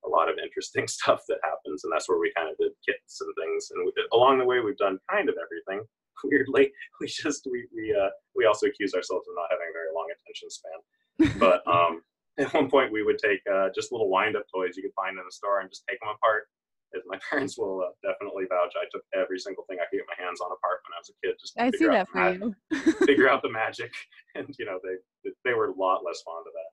a 0.06 0.10
lot 0.10 0.30
of 0.30 0.36
interesting 0.38 0.88
stuff 0.98 1.22
that 1.30 1.40
happens 1.44 1.84
and 1.84 1.92
that's 1.92 2.10
where 2.10 2.20
we 2.20 2.34
kind 2.36 2.50
of 2.50 2.58
did 2.58 2.72
kits 2.86 3.22
and 3.22 3.32
things. 3.40 3.72
And 3.72 3.88
did, 3.96 4.06
along 4.12 4.40
the 4.40 4.46
way 4.46 4.60
we've 4.60 4.78
done 4.78 5.00
kind 5.10 5.30
of 5.30 5.36
everything 5.40 5.86
weirdly. 6.24 6.72
We 7.00 7.08
just 7.08 7.48
we 7.50 7.68
we 7.74 7.96
uh 7.96 8.12
we 8.36 8.46
also 8.46 8.68
accuse 8.68 8.94
ourselves 8.94 9.28
of 9.28 9.36
not 9.36 9.52
having 9.52 9.72
a 9.72 9.76
very 9.76 9.92
long 9.96 10.12
attention 10.12 10.50
span. 10.52 11.40
But 11.40 11.64
um 11.68 12.03
at 12.40 12.54
one 12.54 12.70
point 12.70 12.92
we 12.92 13.04
would 13.04 13.18
take 13.18 13.40
uh, 13.52 13.70
just 13.76 13.92
little 13.92 14.10
wind 14.10 14.36
up 14.36 14.44
toys 14.54 14.76
you 14.76 14.84
could 14.84 14.96
find 14.96 15.18
in 15.18 15.26
the 15.26 15.32
store 15.32 15.60
and 15.60 15.70
just 15.70 15.84
take 15.88 16.00
them 16.00 16.10
apart 16.10 16.48
as 16.96 17.02
my 17.06 17.18
parents 17.30 17.58
will 17.58 17.82
uh, 17.82 17.94
definitely 18.06 18.46
vouch, 18.50 18.74
I 18.78 18.86
took 18.92 19.04
every 19.14 19.40
single 19.40 19.66
thing 19.68 19.78
I 19.82 19.90
could 19.90 19.98
get 19.98 20.10
my 20.10 20.20
hands 20.22 20.42
on 20.42 20.54
apart 20.54 20.82
when 20.86 20.94
I 20.94 21.00
was 21.02 21.10
a 21.10 21.18
kid. 21.22 21.36
Just 21.42 21.58
I 21.58 21.70
see 21.74 21.90
that 21.90 22.10
for 22.10 22.34
you. 22.34 22.54
figure 23.06 23.30
out 23.30 23.42
the 23.42 23.52
magic, 23.52 23.92
and 24.36 24.48
you 24.58 24.66
know 24.66 24.80
they 24.82 24.98
they 25.46 25.54
were 25.54 25.74
a 25.74 25.78
lot 25.78 26.06
less 26.06 26.22
fond 26.22 26.46
of 26.46 26.54
that. 26.54 26.72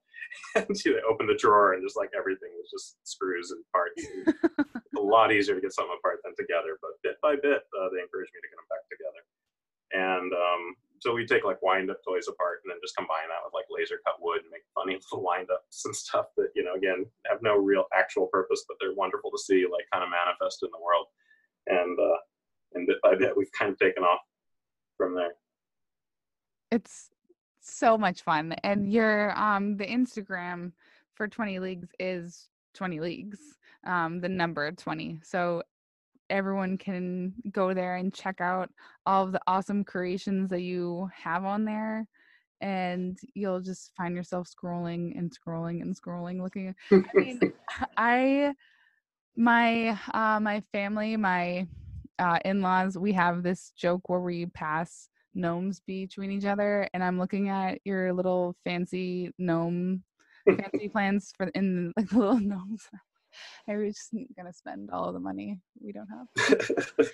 and 0.68 0.76
you 0.84 0.96
know, 0.96 1.02
opened 1.08 1.28
the 1.28 1.40
drawer 1.40 1.74
and 1.74 1.82
just 1.82 1.96
like 1.96 2.11
everything 2.16 2.52
was 2.56 2.70
just 2.70 2.96
screws 3.04 3.50
and 3.50 3.64
parts. 3.72 4.00
And 4.04 4.98
a 4.98 5.00
lot 5.00 5.32
easier 5.32 5.54
to 5.54 5.61
get 5.61 5.72
something 5.72 5.96
apart 5.96 6.20
than 6.24 6.36
together. 6.36 6.78
But 6.80 7.00
bit 7.02 7.16
by 7.22 7.34
bit, 7.40 7.64
uh, 7.72 7.88
they 7.90 8.04
encouraged 8.04 8.32
me 8.36 8.40
to 8.44 8.50
get 8.52 8.58
them 8.61 8.70
back 8.70 8.84
together. 8.92 9.22
And 9.90 10.30
um, 10.32 10.62
so 11.01 11.14
we 11.14 11.26
take 11.26 11.44
like 11.44 11.62
wind 11.62 11.90
up 11.90 12.05
toys 12.05 12.28
apart 12.28 12.61
and 12.62 12.70
then 12.70 12.78
just 12.82 12.94
combine 12.94 13.28
that 13.28 13.40
with 13.42 13.55
like 13.55 13.64
laser 13.70 14.01
cut 14.05 14.16
wood 14.20 14.42
and 14.42 14.51
make 14.51 14.62
funny 14.74 14.94
little 15.12 15.24
wind 15.24 15.48
ups 15.51 15.84
and 15.86 15.96
stuff 15.96 16.26
that, 16.36 16.51
you 16.55 16.62
know, 16.62 16.74
again, 16.74 17.07
have 17.26 17.40
no 17.42 17.57
real 17.57 17.84
actual 17.94 18.26
purpose, 18.26 18.64
but 18.68 18.76
they're 18.78 18.94
wonderful 18.94 19.30
to 19.30 19.38
see 19.38 19.64
like 19.64 19.86
kind 19.90 20.05
of 20.05 20.11
manifest 20.11 20.62
in 20.62 20.68
the 20.70 20.84
world. 20.84 21.07
And, 21.66 21.98
uh, 21.98 22.18
and 22.74 22.86
bit 22.86 22.98
by 23.03 23.16
bit, 23.16 23.36
we've 23.36 23.51
kind 23.59 23.72
of 23.72 23.78
taken 23.78 24.05
off 24.05 24.20
from 24.98 25.14
there. 25.14 25.32
It's 26.70 27.09
so 27.61 27.96
much 27.96 28.20
fun. 28.22 28.55
And 28.62 28.92
your, 28.92 29.36
um, 29.38 29.78
the 29.78 29.86
Instagram 29.86 30.72
for 31.14 31.28
20 31.28 31.59
leagues 31.61 31.88
is 31.98 32.48
20 32.74 33.01
leagues, 33.01 33.38
um, 33.86 34.20
the 34.20 34.28
number 34.28 34.70
20. 34.70 35.20
So 35.22 35.62
everyone 36.31 36.78
can 36.78 37.35
go 37.51 37.74
there 37.74 37.97
and 37.97 38.14
check 38.14 38.41
out 38.41 38.70
all 39.07 39.24
of 39.24 39.33
the 39.33 39.41
awesome 39.47 39.85
creations 39.85 40.51
that 40.51 40.62
you 40.62 41.09
have 41.14 41.45
on 41.45 41.64
there 41.64 42.07
and 42.61 43.18
you'll 43.35 43.61
just 43.61 43.93
find 43.97 44.14
yourself 44.14 44.49
scrolling 44.49 45.18
and 45.18 45.33
scrolling 45.33 45.83
and 45.83 45.97
scrolling 45.97 46.41
looking 46.43 46.74
i 46.93 46.99
mean 47.14 47.41
i 47.97 48.55
my 49.37 49.99
uh 50.12 50.39
my 50.41 50.62
family 50.72 51.16
my 51.16 51.66
uh 52.18 52.39
in-laws 52.45 52.99
we 52.99 53.12
have 53.12 53.43
this 53.43 53.72
joke 53.76 54.09
where 54.09 54.20
we 54.20 54.47
pass 54.47 55.09
gnomes 55.35 55.81
between 55.87 56.31
each 56.31 56.45
other 56.45 56.89
and 56.93 57.03
i'm 57.03 57.18
looking 57.18 57.49
at 57.49 57.78
your 57.85 58.12
little 58.12 58.55
fancy 58.64 59.31
gnome 59.39 60.03
fancy 60.47 60.89
plans 60.93 61.33
for 61.37 61.47
in 61.55 61.93
like 61.97 62.09
the 62.11 62.18
little 62.18 62.41
gnomes 62.41 62.89
I 63.68 63.76
was 63.76 63.95
just 63.95 64.14
gonna 64.37 64.53
spend 64.53 64.91
all 64.91 65.09
of 65.09 65.14
the 65.14 65.20
money 65.20 65.59
we 65.81 65.93
don't 65.93 66.09
have. 66.09 67.09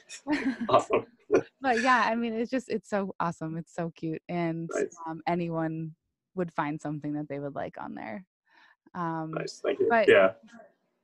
awesome. 0.68 1.06
but 1.60 1.80
yeah, 1.82 2.06
I 2.10 2.14
mean, 2.14 2.34
it's 2.34 2.50
just 2.50 2.68
it's 2.68 2.88
so 2.88 3.14
awesome. 3.20 3.56
It's 3.56 3.74
so 3.74 3.92
cute, 3.94 4.22
and 4.28 4.68
Nice. 4.74 4.96
um, 5.06 5.22
anyone 5.26 5.94
would 6.34 6.52
find 6.52 6.80
something 6.80 7.14
that 7.14 7.28
they 7.28 7.38
would 7.38 7.54
like 7.54 7.76
on 7.80 7.94
there. 7.94 8.24
Um, 8.94 9.32
Nice, 9.32 9.60
thank 9.64 9.80
you. 9.80 9.88
but- 9.88 10.08
yeah, 10.08 10.32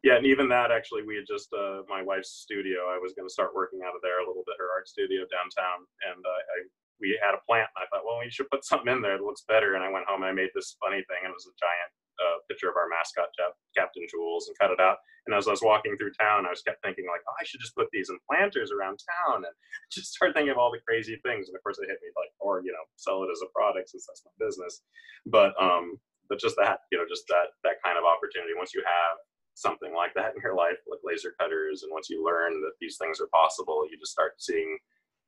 yeah, 0.03 0.17
and 0.17 0.27
even 0.27 0.49
that 0.49 0.71
actually, 0.71 1.03
we 1.03 1.17
had 1.17 1.27
just 1.27 1.53
uh, 1.53 1.83
my 1.89 2.03
wife's 2.03 2.31
studio. 2.31 2.91
I 2.91 2.99
was 2.99 3.15
going 3.15 3.29
to 3.29 3.33
start 3.33 3.55
working 3.55 3.81
out 3.87 3.95
of 3.95 4.03
there 4.03 4.19
a 4.19 4.27
little 4.27 4.43
bit, 4.47 4.57
her 4.59 4.71
art 4.75 4.89
studio 4.89 5.23
downtown, 5.31 5.87
and 6.11 6.19
uh, 6.25 6.41
I 6.59 6.67
we 7.03 7.19
had 7.19 7.35
a 7.35 7.43
plant, 7.45 7.67
and 7.75 7.83
I 7.83 7.87
thought, 7.91 8.07
well, 8.07 8.23
we 8.23 8.31
should 8.31 8.49
put 8.49 8.65
something 8.65 8.91
in 8.91 9.03
there 9.03 9.19
that 9.19 9.27
looks 9.27 9.43
better. 9.51 9.75
And 9.75 9.83
I 9.83 9.91
went 9.91 10.07
home 10.07 10.23
and 10.23 10.31
I 10.31 10.33
made 10.33 10.55
this 10.55 10.79
funny 10.79 11.03
thing. 11.11 11.27
It 11.27 11.35
was 11.35 11.51
a 11.51 11.59
giant 11.59 11.91
uh, 12.21 12.43
picture 12.49 12.69
of 12.69 12.77
our 12.77 12.89
mascot, 12.89 13.33
Cap- 13.39 13.57
Captain 13.77 14.05
Jules, 14.11 14.49
and 14.49 14.59
cut 14.59 14.71
it 14.71 14.81
out. 14.81 14.99
And 15.27 15.35
as 15.35 15.47
I 15.47 15.55
was 15.55 15.63
walking 15.63 15.97
through 15.97 16.13
town, 16.19 16.47
I 16.47 16.51
was 16.51 16.67
kept 16.67 16.83
thinking 16.83 17.07
like, 17.07 17.23
oh, 17.29 17.37
I 17.39 17.45
should 17.45 17.61
just 17.61 17.77
put 17.77 17.87
these 17.93 18.11
in 18.11 18.19
planters 18.27 18.73
around 18.73 18.99
town, 19.01 19.47
and 19.47 19.55
just 19.93 20.15
start 20.15 20.35
thinking 20.35 20.51
of 20.51 20.59
all 20.59 20.73
the 20.73 20.83
crazy 20.87 21.17
things. 21.23 21.49
And 21.49 21.57
of 21.57 21.63
course, 21.63 21.79
it 21.79 21.89
hit 21.89 22.03
me 22.03 22.11
like, 22.19 22.33
or 22.41 22.61
you 22.61 22.73
know, 22.73 22.85
sell 22.97 23.23
it 23.23 23.31
as 23.31 23.41
a 23.41 23.53
product 23.55 23.91
since 23.91 24.07
that's 24.07 24.27
my 24.27 24.35
business. 24.43 24.83
But 25.27 25.55
um, 25.61 25.99
but 26.29 26.41
just 26.41 26.57
that, 26.57 26.89
you 26.91 26.99
know, 26.99 27.05
just 27.09 27.29
that 27.29 27.55
that 27.65 27.83
kind 27.85 27.99
of 27.99 28.05
opportunity. 28.05 28.57
Once 28.57 28.75
you 28.75 28.83
have 28.85 29.17
something 29.55 29.93
like 29.95 30.15
that 30.15 30.35
in 30.35 30.41
your 30.43 30.57
life, 30.57 30.81
like 30.89 31.05
laser 31.05 31.35
cutters, 31.39 31.83
and 31.83 31.93
once 31.93 32.09
you 32.09 32.25
learn 32.25 32.61
that 32.65 32.77
these 32.81 32.97
things 32.97 33.21
are 33.21 33.29
possible, 33.33 33.85
you 33.91 33.99
just 33.99 34.13
start 34.13 34.41
seeing, 34.41 34.79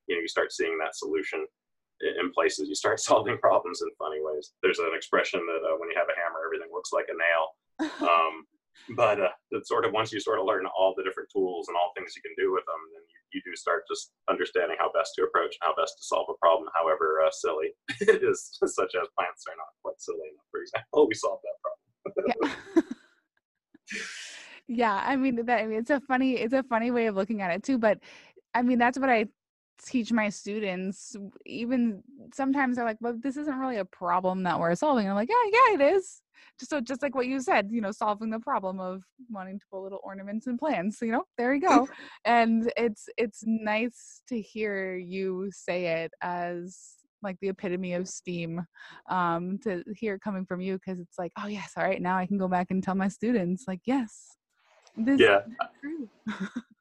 you 0.08 0.16
know, 0.16 0.22
you 0.22 0.28
start 0.28 0.50
seeing 0.52 0.78
that 0.78 0.96
solution 0.96 1.46
in 2.00 2.32
places. 2.32 2.68
You 2.68 2.74
start 2.74 3.00
solving 3.04 3.38
problems 3.38 3.82
in 3.82 3.88
funny 3.98 4.20
ways. 4.20 4.52
There's 4.62 4.78
an 4.78 4.92
expression 4.94 5.40
that 5.46 5.62
uh, 5.62 5.76
when 5.78 5.90
you 5.90 5.96
have 5.98 6.08
a 6.08 6.18
hammer, 6.18 6.43
looks 6.84 6.92
like 6.92 7.08
a 7.08 7.16
nail. 7.16 7.46
Um, 8.04 8.44
but 8.96 9.20
uh, 9.20 9.28
it's 9.52 9.68
sort 9.68 9.84
of 9.84 9.92
once 9.92 10.12
you 10.12 10.20
sort 10.20 10.38
of 10.38 10.46
learn 10.46 10.66
all 10.66 10.94
the 10.96 11.04
different 11.04 11.28
tools 11.32 11.68
and 11.68 11.76
all 11.76 11.92
things 11.96 12.12
you 12.14 12.22
can 12.22 12.34
do 12.36 12.52
with 12.52 12.64
them, 12.66 12.80
then 12.92 13.02
you, 13.08 13.38
you 13.38 13.40
do 13.44 13.56
start 13.56 13.84
just 13.88 14.12
understanding 14.28 14.76
how 14.78 14.90
best 14.92 15.14
to 15.14 15.22
approach 15.22 15.56
and 15.60 15.62
how 15.62 15.74
best 15.80 15.94
to 15.96 16.04
solve 16.04 16.26
a 16.28 16.34
problem, 16.40 16.68
however 16.74 17.22
uh, 17.24 17.30
silly 17.30 17.70
it 18.00 18.22
is, 18.22 18.58
such 18.60 18.94
as 18.94 19.08
plants 19.16 19.44
are 19.48 19.56
not 19.56 19.72
quite 19.82 19.98
silly 19.98 20.26
enough. 20.30 20.46
For 20.50 20.60
example, 20.60 21.08
we 21.08 21.14
solved 21.14 21.42
that 21.44 21.58
problem. 21.62 22.82
yeah. 23.88 24.02
yeah, 24.68 25.04
I 25.06 25.16
mean 25.16 25.44
that 25.46 25.60
I 25.60 25.66
mean, 25.66 25.78
it's 25.78 25.90
a 25.90 26.00
funny 26.00 26.34
it's 26.34 26.54
a 26.54 26.62
funny 26.64 26.90
way 26.90 27.06
of 27.06 27.14
looking 27.14 27.42
at 27.42 27.52
it 27.52 27.62
too, 27.62 27.78
but 27.78 27.98
I 28.54 28.62
mean 28.62 28.78
that's 28.78 28.98
what 28.98 29.10
I 29.10 29.26
teach 29.82 30.12
my 30.12 30.28
students. 30.28 31.16
Even 31.46 32.02
sometimes 32.34 32.76
they're 32.76 32.84
like, 32.84 32.98
"Well, 33.00 33.16
this 33.20 33.36
isn't 33.36 33.58
really 33.58 33.76
a 33.78 33.84
problem 33.84 34.42
that 34.44 34.58
we're 34.58 34.74
solving." 34.74 35.08
I'm 35.08 35.14
like, 35.14 35.28
"Yeah, 35.28 35.50
yeah, 35.52 35.74
it 35.74 35.94
is." 35.96 36.22
Just 36.58 36.70
so 36.70 36.80
just 36.80 37.02
like 37.02 37.14
what 37.14 37.26
you 37.26 37.40
said, 37.40 37.68
you 37.70 37.80
know, 37.80 37.90
solving 37.90 38.30
the 38.30 38.38
problem 38.40 38.80
of 38.80 39.02
wanting 39.30 39.58
to 39.58 39.64
put 39.70 39.82
little 39.82 40.00
ornaments 40.04 40.46
and 40.46 40.58
plants, 40.58 41.00
you 41.02 41.10
know, 41.12 41.24
there 41.38 41.54
you 41.54 41.60
go. 41.68 41.88
and 42.24 42.70
it's 42.76 43.08
it's 43.16 43.42
nice 43.46 44.22
to 44.28 44.40
hear 44.40 44.96
you 44.96 45.50
say 45.52 46.04
it 46.04 46.12
as 46.22 46.96
like 47.22 47.38
the 47.40 47.48
epitome 47.48 47.94
of 47.94 48.06
steam 48.06 48.60
um 49.08 49.58
to 49.62 49.82
hear 49.96 50.14
it 50.16 50.20
coming 50.20 50.44
from 50.44 50.60
you 50.60 50.74
because 50.74 51.00
it's 51.00 51.18
like 51.18 51.32
oh 51.42 51.46
yes 51.46 51.72
all 51.76 51.82
right 51.82 52.02
now 52.02 52.18
i 52.18 52.26
can 52.26 52.36
go 52.36 52.46
back 52.46 52.66
and 52.70 52.82
tell 52.82 52.94
my 52.94 53.08
students 53.08 53.64
like 53.66 53.80
yes 53.86 54.36
this 54.96 55.20
Yeah. 55.20 55.40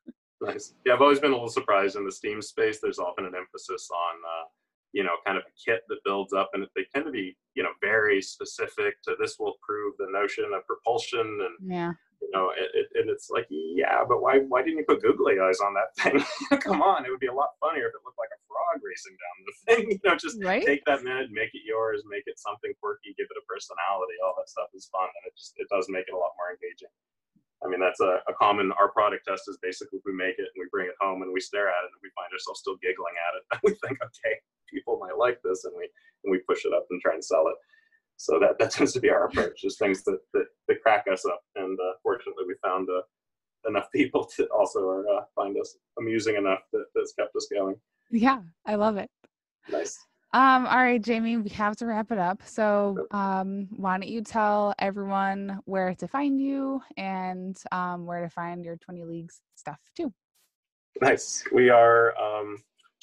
is 0.50 0.50
true 0.50 0.54
Nice. 0.54 0.74
Yeah, 0.86 0.94
I've 0.94 1.02
always 1.02 1.20
been 1.20 1.32
a 1.32 1.36
little 1.36 1.50
surprised 1.50 1.96
in 1.96 2.06
the 2.06 2.12
Steam 2.12 2.41
space. 2.41 2.80
There's 2.82 3.00
often 3.00 3.26
an 3.26 3.34
emphasis 3.36 3.89
on, 3.91 4.16
uh, 4.24 4.46
you 4.91 5.04
know, 5.04 5.16
kind 5.26 5.38
of 5.38 5.44
a 5.44 5.54
kit 5.64 5.82
that 5.89 5.98
builds 6.06 6.34
up, 6.34 6.52
and 6.54 6.66
they 6.76 6.86
tend 6.94 7.06
to 7.06 7.12
be, 7.12 7.36
you 7.56 7.64
know, 7.64 7.72
very 7.82 8.22
specific 8.22 9.02
to 9.04 9.16
this 9.20 9.38
will 9.39 9.56
prove 9.62 9.96
the 9.98 10.08
notion 10.12 10.46
of 10.54 10.66
propulsion, 10.68 11.22
and 11.22 11.72
yeah 11.72 11.94
you 12.24 12.32
know, 12.32 12.56
it, 12.56 12.72
it, 12.72 12.88
and 12.96 13.12
it's 13.12 13.28
like, 13.28 13.44
yeah, 13.52 14.08
but 14.08 14.24
why, 14.24 14.39
why 14.48 14.64
didn't 14.64 14.80
you 14.80 14.88
put 14.88 15.04
googly 15.04 15.36
eyes 15.44 15.60
on 15.60 15.76
that 15.76 15.91
thing? 16.00 16.24
Come 16.64 16.80
on, 16.80 17.04
it 17.04 17.12
would 17.12 17.20
be 17.20 17.28
a 17.28 17.36
lot 17.36 17.60
funnier 17.60 17.91
if 17.91 17.96
it 18.00 18.04
looked 18.08 18.18
like 18.18 18.32
a 18.32 18.39
frog 18.48 18.80
racing 18.80 19.18
down 19.20 19.36
the 19.44 19.56
thing. 19.68 19.84
You 19.91 20.04
know, 20.08 20.16
just 20.16 20.39
right 20.39 20.64
take 20.64 20.88
that 20.88 21.04
minute, 21.04 21.36
make 21.36 21.52
it 21.52 21.68
yours, 21.68 22.02
make 22.08 22.24
it 22.26 22.39
something 22.39 22.72
quirky, 22.80 23.12
give 23.20 23.28
it 23.28 23.36
a 23.36 23.44
personality. 23.44 24.16
All 24.24 24.36
that 24.39 24.48
stuff 24.48 24.72
is 24.72 24.88
fun, 24.88 25.12
and 25.12 25.24
it 25.28 25.36
just 25.36 25.60
it 25.60 25.68
does 25.68 25.91
make 25.91 26.08
it 26.08 26.16
a 26.16 26.20
lot 26.20 26.32
more 26.39 26.56
engaging. 26.56 26.91
I 27.64 27.70
mean, 27.70 27.80
that's 27.80 27.99
a, 28.01 28.20
a 28.28 28.34
common. 28.39 28.72
Our 28.80 28.91
product 28.91 29.26
test 29.28 29.43
is 29.47 29.57
basically 29.61 29.99
we 30.05 30.14
make 30.14 30.36
it 30.38 30.51
and 30.53 30.59
we 30.59 30.68
bring 30.72 30.88
it 30.88 30.95
home 30.99 31.22
and 31.22 31.32
we 31.32 31.39
stare 31.39 31.68
at 31.70 31.86
it 31.86 31.91
and 31.93 32.01
we 32.03 32.11
find 32.16 32.32
ourselves 32.32 32.59
still 32.59 32.78
giggling 32.82 33.16
at 33.28 33.38
it. 33.38 33.43
And 33.51 33.59
we 33.64 33.72
think, 33.88 33.99
okay, 34.03 34.36
people 34.70 34.99
might 34.99 35.18
like 35.18 35.39
this, 35.43 35.66
and 35.66 35.74
we 35.78 35.88
and 36.24 36.32
we 36.32 36.39
push 36.39 36.66
it 36.66 36.74
up 36.74 36.86
and 36.89 37.01
try 37.01 37.14
and 37.14 37.24
sell 37.24 37.47
it. 37.47 37.55
So 38.18 38.39
that 38.39 38.59
that 38.59 38.72
tends 38.76 38.93
to 38.93 38.99
be 38.99 39.09
our 39.09 39.26
approach, 39.26 39.64
is 39.64 39.78
things 39.78 40.03
that 40.03 40.20
that, 40.34 40.45
that 40.68 40.82
crack 40.82 41.05
us 41.11 41.26
up. 41.26 41.41
And 41.55 41.78
uh, 41.80 41.93
fortunately, 42.03 42.43
we 42.47 42.55
found 42.61 42.89
uh, 42.89 43.01
enough 43.70 43.91
people 43.91 44.26
to 44.36 44.47
also 44.47 44.80
are, 44.88 45.07
uh, 45.07 45.22
find 45.36 45.57
us 45.59 45.78
amusing 45.97 46.36
enough 46.36 46.59
that 46.74 46.86
that's 46.95 47.14
kept 47.14 47.36
us 47.36 47.47
going. 47.51 47.76
yeah 48.11 48.41
i 48.66 48.76
love 48.76 48.97
it 48.97 49.09
Nice. 49.70 49.97
Um 50.34 50.65
all 50.67 50.77
right 50.77 51.01
jamie 51.01 51.38
we 51.38 51.49
have 51.49 51.75
to 51.75 51.86
wrap 51.86 52.11
it 52.11 52.17
up 52.17 52.41
so 52.45 53.07
um 53.11 53.67
why 53.71 53.97
don't 53.97 54.09
you 54.09 54.21
tell 54.21 54.73
everyone 54.79 55.59
where 55.65 55.93
to 55.93 56.07
find 56.07 56.41
you 56.41 56.81
and 56.97 57.57
um 57.71 58.05
where 58.05 58.21
to 58.21 58.29
find 58.29 58.65
your 58.65 58.77
20 58.77 59.03
leagues 59.03 59.41
stuff 59.55 59.79
too 59.95 60.11
Nice. 61.01 61.43
We 61.51 61.69
are 61.69 62.13
um, 62.17 62.57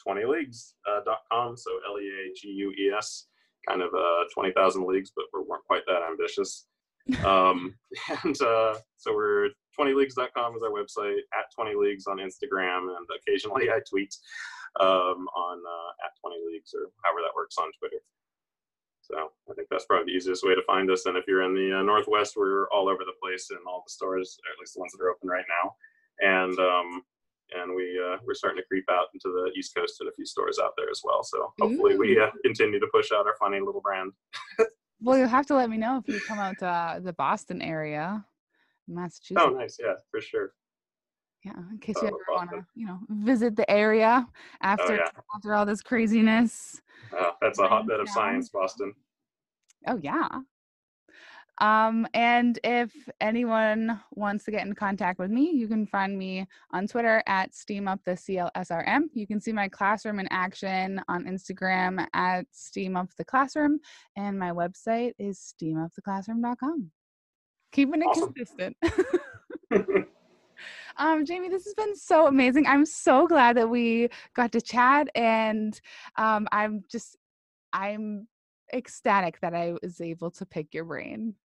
20leagues.com, 0.07 1.57
so 1.57 1.71
L 1.89 2.01
E 2.01 2.09
A 2.09 2.33
G 2.35 2.49
U 2.49 2.73
E 2.73 2.93
S, 2.97 3.27
kind 3.69 3.83
of 3.83 3.93
uh, 3.95 4.25
20,000 4.33 4.87
leagues, 4.87 5.13
but 5.15 5.25
we 5.35 5.41
weren't 5.41 5.65
quite 5.67 5.83
that 5.87 6.03
ambitious. 6.09 6.67
Um, 7.25 7.75
and 8.25 8.41
uh, 8.43 8.75
so 8.99 9.15
we're 9.15 9.49
20leagues.com 9.79 10.55
is 10.55 10.63
our 10.63 10.71
website, 10.71 11.19
at 11.37 11.47
20 11.53 11.75
leagues 11.75 12.07
on 12.07 12.19
Instagram, 12.19 12.95
and 12.97 13.07
occasionally 13.19 13.69
I 13.71 13.81
tweet 13.89 14.15
um, 14.79 15.27
on 15.35 15.59
uh, 15.59 15.91
at 16.07 16.13
20 16.21 16.37
leagues 16.47 16.75
or 16.75 16.91
however 17.03 17.21
that 17.23 17.35
works 17.35 17.57
on 17.59 17.71
Twitter. 17.79 18.03
So 19.03 19.33
I 19.51 19.55
think 19.55 19.69
that's 19.71 19.87
probably 19.87 20.13
the 20.13 20.17
easiest 20.17 20.45
way 20.45 20.55
to 20.55 20.63
find 20.67 20.91
us. 20.91 21.07
And 21.07 21.17
if 21.17 21.25
you're 21.27 21.43
in 21.43 21.55
the 21.55 21.81
uh, 21.81 21.83
Northwest, 21.83 22.35
we're 22.37 22.69
all 22.71 22.89
over 22.89 23.03
the 23.05 23.19
place 23.21 23.51
in 23.51 23.59
all 23.67 23.83
the 23.85 23.91
stores, 23.91 24.39
or 24.47 24.53
at 24.53 24.59
least 24.61 24.75
the 24.75 24.81
ones 24.81 24.93
that 24.93 25.03
are 25.03 25.11
open 25.11 25.29
right 25.29 25.45
now. 25.49 25.75
And 26.21 26.57
um, 26.61 27.03
and 27.53 27.75
we 27.75 27.99
uh, 27.99 28.19
we're 28.25 28.35
starting 28.35 28.63
to 28.63 28.67
creep 28.69 28.85
out 28.91 29.07
into 29.13 29.35
the 29.35 29.51
East 29.59 29.75
Coast 29.75 29.97
and 30.01 30.09
a 30.09 30.13
few 30.13 30.27
stores 30.27 30.61
out 30.63 30.75
there 30.77 30.91
as 30.91 31.01
well. 31.03 31.25
So 31.25 31.53
hopefully 31.59 31.99
we 31.99 32.21
uh, 32.21 32.31
continue 32.45 32.79
to 32.79 32.87
push 32.93 33.11
out 33.11 33.27
our 33.27 33.35
funny 33.41 33.59
little 33.59 33.81
brand. 33.81 34.13
well 35.03 35.17
you'll 35.17 35.29
have 35.29 35.47
to 35.47 35.55
let 35.55 35.71
me 35.71 35.77
know 35.77 35.99
if 35.99 36.13
you 36.13 36.21
come 36.21 36.39
out 36.39 36.59
to 36.59 36.67
uh, 36.67 37.01
the 37.01 37.13
boston 37.13 37.63
area 37.63 38.25
massachusetts 38.87 39.47
Oh, 39.47 39.51
nice, 39.51 39.79
yeah, 39.81 39.95
for 40.11 40.21
sure. 40.21 40.53
Yeah, 41.45 41.53
in 41.71 41.79
case 41.79 41.97
Oh, 41.99 42.03
you 42.03 42.09
ever 42.09 42.19
want 42.29 42.51
to, 42.51 42.67
you 42.75 42.87
know, 42.87 42.99
visit 43.09 43.57
the 43.57 43.69
area 43.71 44.27
after 44.63 44.97
yeah. 44.97 45.07
after 45.35 45.55
all 45.55 45.65
this 45.65 45.81
craziness. 45.81 46.81
Uh, 47.19 47.31
that's 47.41 47.59
a 47.59 47.67
hotbed 47.67 48.01
of 48.01 48.09
science, 48.09 48.49
Boston. 48.51 48.95
Oh 49.87 49.99
yeah. 50.03 50.29
Um, 51.61 52.07
and 52.15 52.59
if 52.65 52.91
anyone 53.21 54.01
wants 54.13 54.45
to 54.45 54.51
get 54.51 54.67
in 54.67 54.75
contact 54.75 55.19
with 55.19 55.31
me, 55.31 55.51
you 55.51 55.69
can 55.69 55.87
find 55.87 56.19
me 56.19 56.47
on 56.73 56.87
Twitter 56.87 57.23
at 57.27 57.55
Steam 57.55 57.87
Up 57.87 58.01
the 58.05 58.13
CLSRM. 58.13 59.03
You 59.13 59.27
can 59.27 59.41
see 59.41 59.53
my 59.53 59.69
classroom 59.69 60.21
in 60.21 60.29
action 60.31 61.03
on 61.09 61.25
Instagram 61.25 62.07
at 62.15 62.47
Steam 62.51 62.97
Up 62.97 63.11
the 63.17 63.25
Classroom, 63.25 63.79
and 64.17 64.39
my 64.39 64.51
website 64.51 65.13
is 65.19 65.39
steamuptheclassroom.com. 65.39 66.91
Keeping 67.73 68.03
it 68.03 68.07
awesome. 68.07 68.33
consistent. 68.33 68.77
Um, 70.97 71.25
Jamie, 71.25 71.49
this 71.49 71.65
has 71.65 71.75
been 71.75 71.97
so 71.97 72.27
amazing. 72.27 72.67
I'm 72.67 72.85
so 72.85 73.27
glad 73.27 73.57
that 73.57 73.69
we 73.69 74.09
got 74.35 74.53
to 74.53 74.61
chat, 74.61 75.09
and 75.15 75.79
um, 76.17 76.49
I'm 76.53 76.85
just, 76.91 77.17
I'm 77.73 78.27
ecstatic 78.73 79.41
that 79.41 79.55
I 79.55 79.75
was 79.83 80.01
able 80.01 80.31
to 80.33 80.47
pick 80.47 80.75
your 80.75 80.85
brain. 80.85 81.35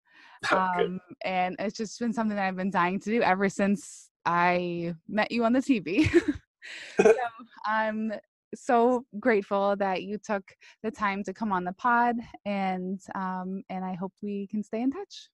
Um, 0.51 0.99
and 1.25 1.55
it's 1.57 1.75
just 1.75 1.99
been 1.99 2.13
something 2.13 2.35
that 2.35 2.47
I've 2.47 2.55
been 2.55 2.69
dying 2.69 2.99
to 2.99 3.09
do 3.09 3.23
ever 3.23 3.49
since 3.49 4.11
I 4.23 4.93
met 5.07 5.31
you 5.31 5.43
on 5.45 5.53
the 5.53 5.59
TV. 5.59 6.07
so 7.01 7.13
I'm 7.65 8.13
so 8.55 9.05
grateful 9.19 9.75
that 9.77 10.03
you 10.03 10.17
took 10.17 10.43
the 10.83 10.91
time 10.91 11.23
to 11.23 11.33
come 11.33 11.51
on 11.51 11.63
the 11.63 11.73
pod, 11.73 12.15
and 12.45 12.99
um, 13.15 13.63
and 13.69 13.83
I 13.83 13.95
hope 13.95 14.13
we 14.21 14.47
can 14.47 14.63
stay 14.63 14.81
in 14.81 14.91
touch. 14.91 15.29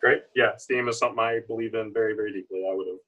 Great. 0.00 0.22
Yeah, 0.34 0.56
STEAM 0.56 0.88
is 0.88 0.98
something 0.98 1.18
I 1.18 1.40
believe 1.46 1.74
in 1.74 1.92
very, 1.92 2.14
very 2.14 2.32
deeply. 2.32 2.64
I 2.70 2.74
would 2.74 2.86
have 2.86 2.98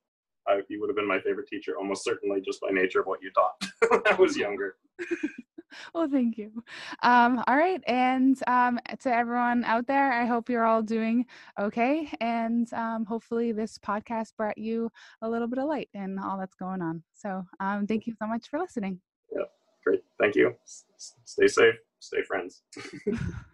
I, 0.49 0.62
you 0.68 0.80
would 0.80 0.88
have 0.88 0.97
been 0.97 1.07
my 1.07 1.20
favorite 1.20 1.49
teacher 1.49 1.76
almost 1.78 2.05
certainly 2.05 2.41
just 2.41 2.61
by 2.61 2.70
nature 2.70 3.01
of 3.01 3.07
what 3.07 3.22
you 3.22 3.30
taught 3.30 3.70
when 3.88 4.01
I 4.07 4.14
was 4.14 4.36
younger. 4.36 4.76
well, 5.95 6.09
thank 6.11 6.38
you. 6.38 6.64
Um, 7.03 7.43
all 7.47 7.57
right. 7.57 7.82
And 7.86 8.41
um, 8.47 8.78
to 9.01 9.14
everyone 9.14 9.64
out 9.64 9.86
there, 9.86 10.12
I 10.12 10.24
hope 10.24 10.49
you're 10.49 10.64
all 10.64 10.82
doing 10.82 11.26
okay. 11.59 12.11
And 12.20 12.72
um, 12.72 13.05
hopefully, 13.05 13.53
this 13.53 13.78
podcast 13.78 14.36
brought 14.36 14.59
you 14.59 14.91
a 15.22 15.28
little 15.28 15.49
bit 15.49 15.59
of 15.59 15.68
light 15.68 15.88
in 15.95 16.18
all 16.18 16.38
that's 16.38 16.57
going 16.57 16.82
on. 16.82 17.03
So, 17.14 17.45
um, 17.61 17.86
thank 17.86 18.07
you 18.07 18.14
so 18.18 18.26
much 18.26 18.49
for 18.49 18.59
listening. 18.59 19.01
Yeah, 19.34 19.45
great. 19.84 20.03
Thank 20.18 20.36
you. 20.36 20.55
S- 20.64 20.84
stay 21.24 21.47
safe. 21.47 21.74
Stay 22.01 22.22
friends. 22.22 22.62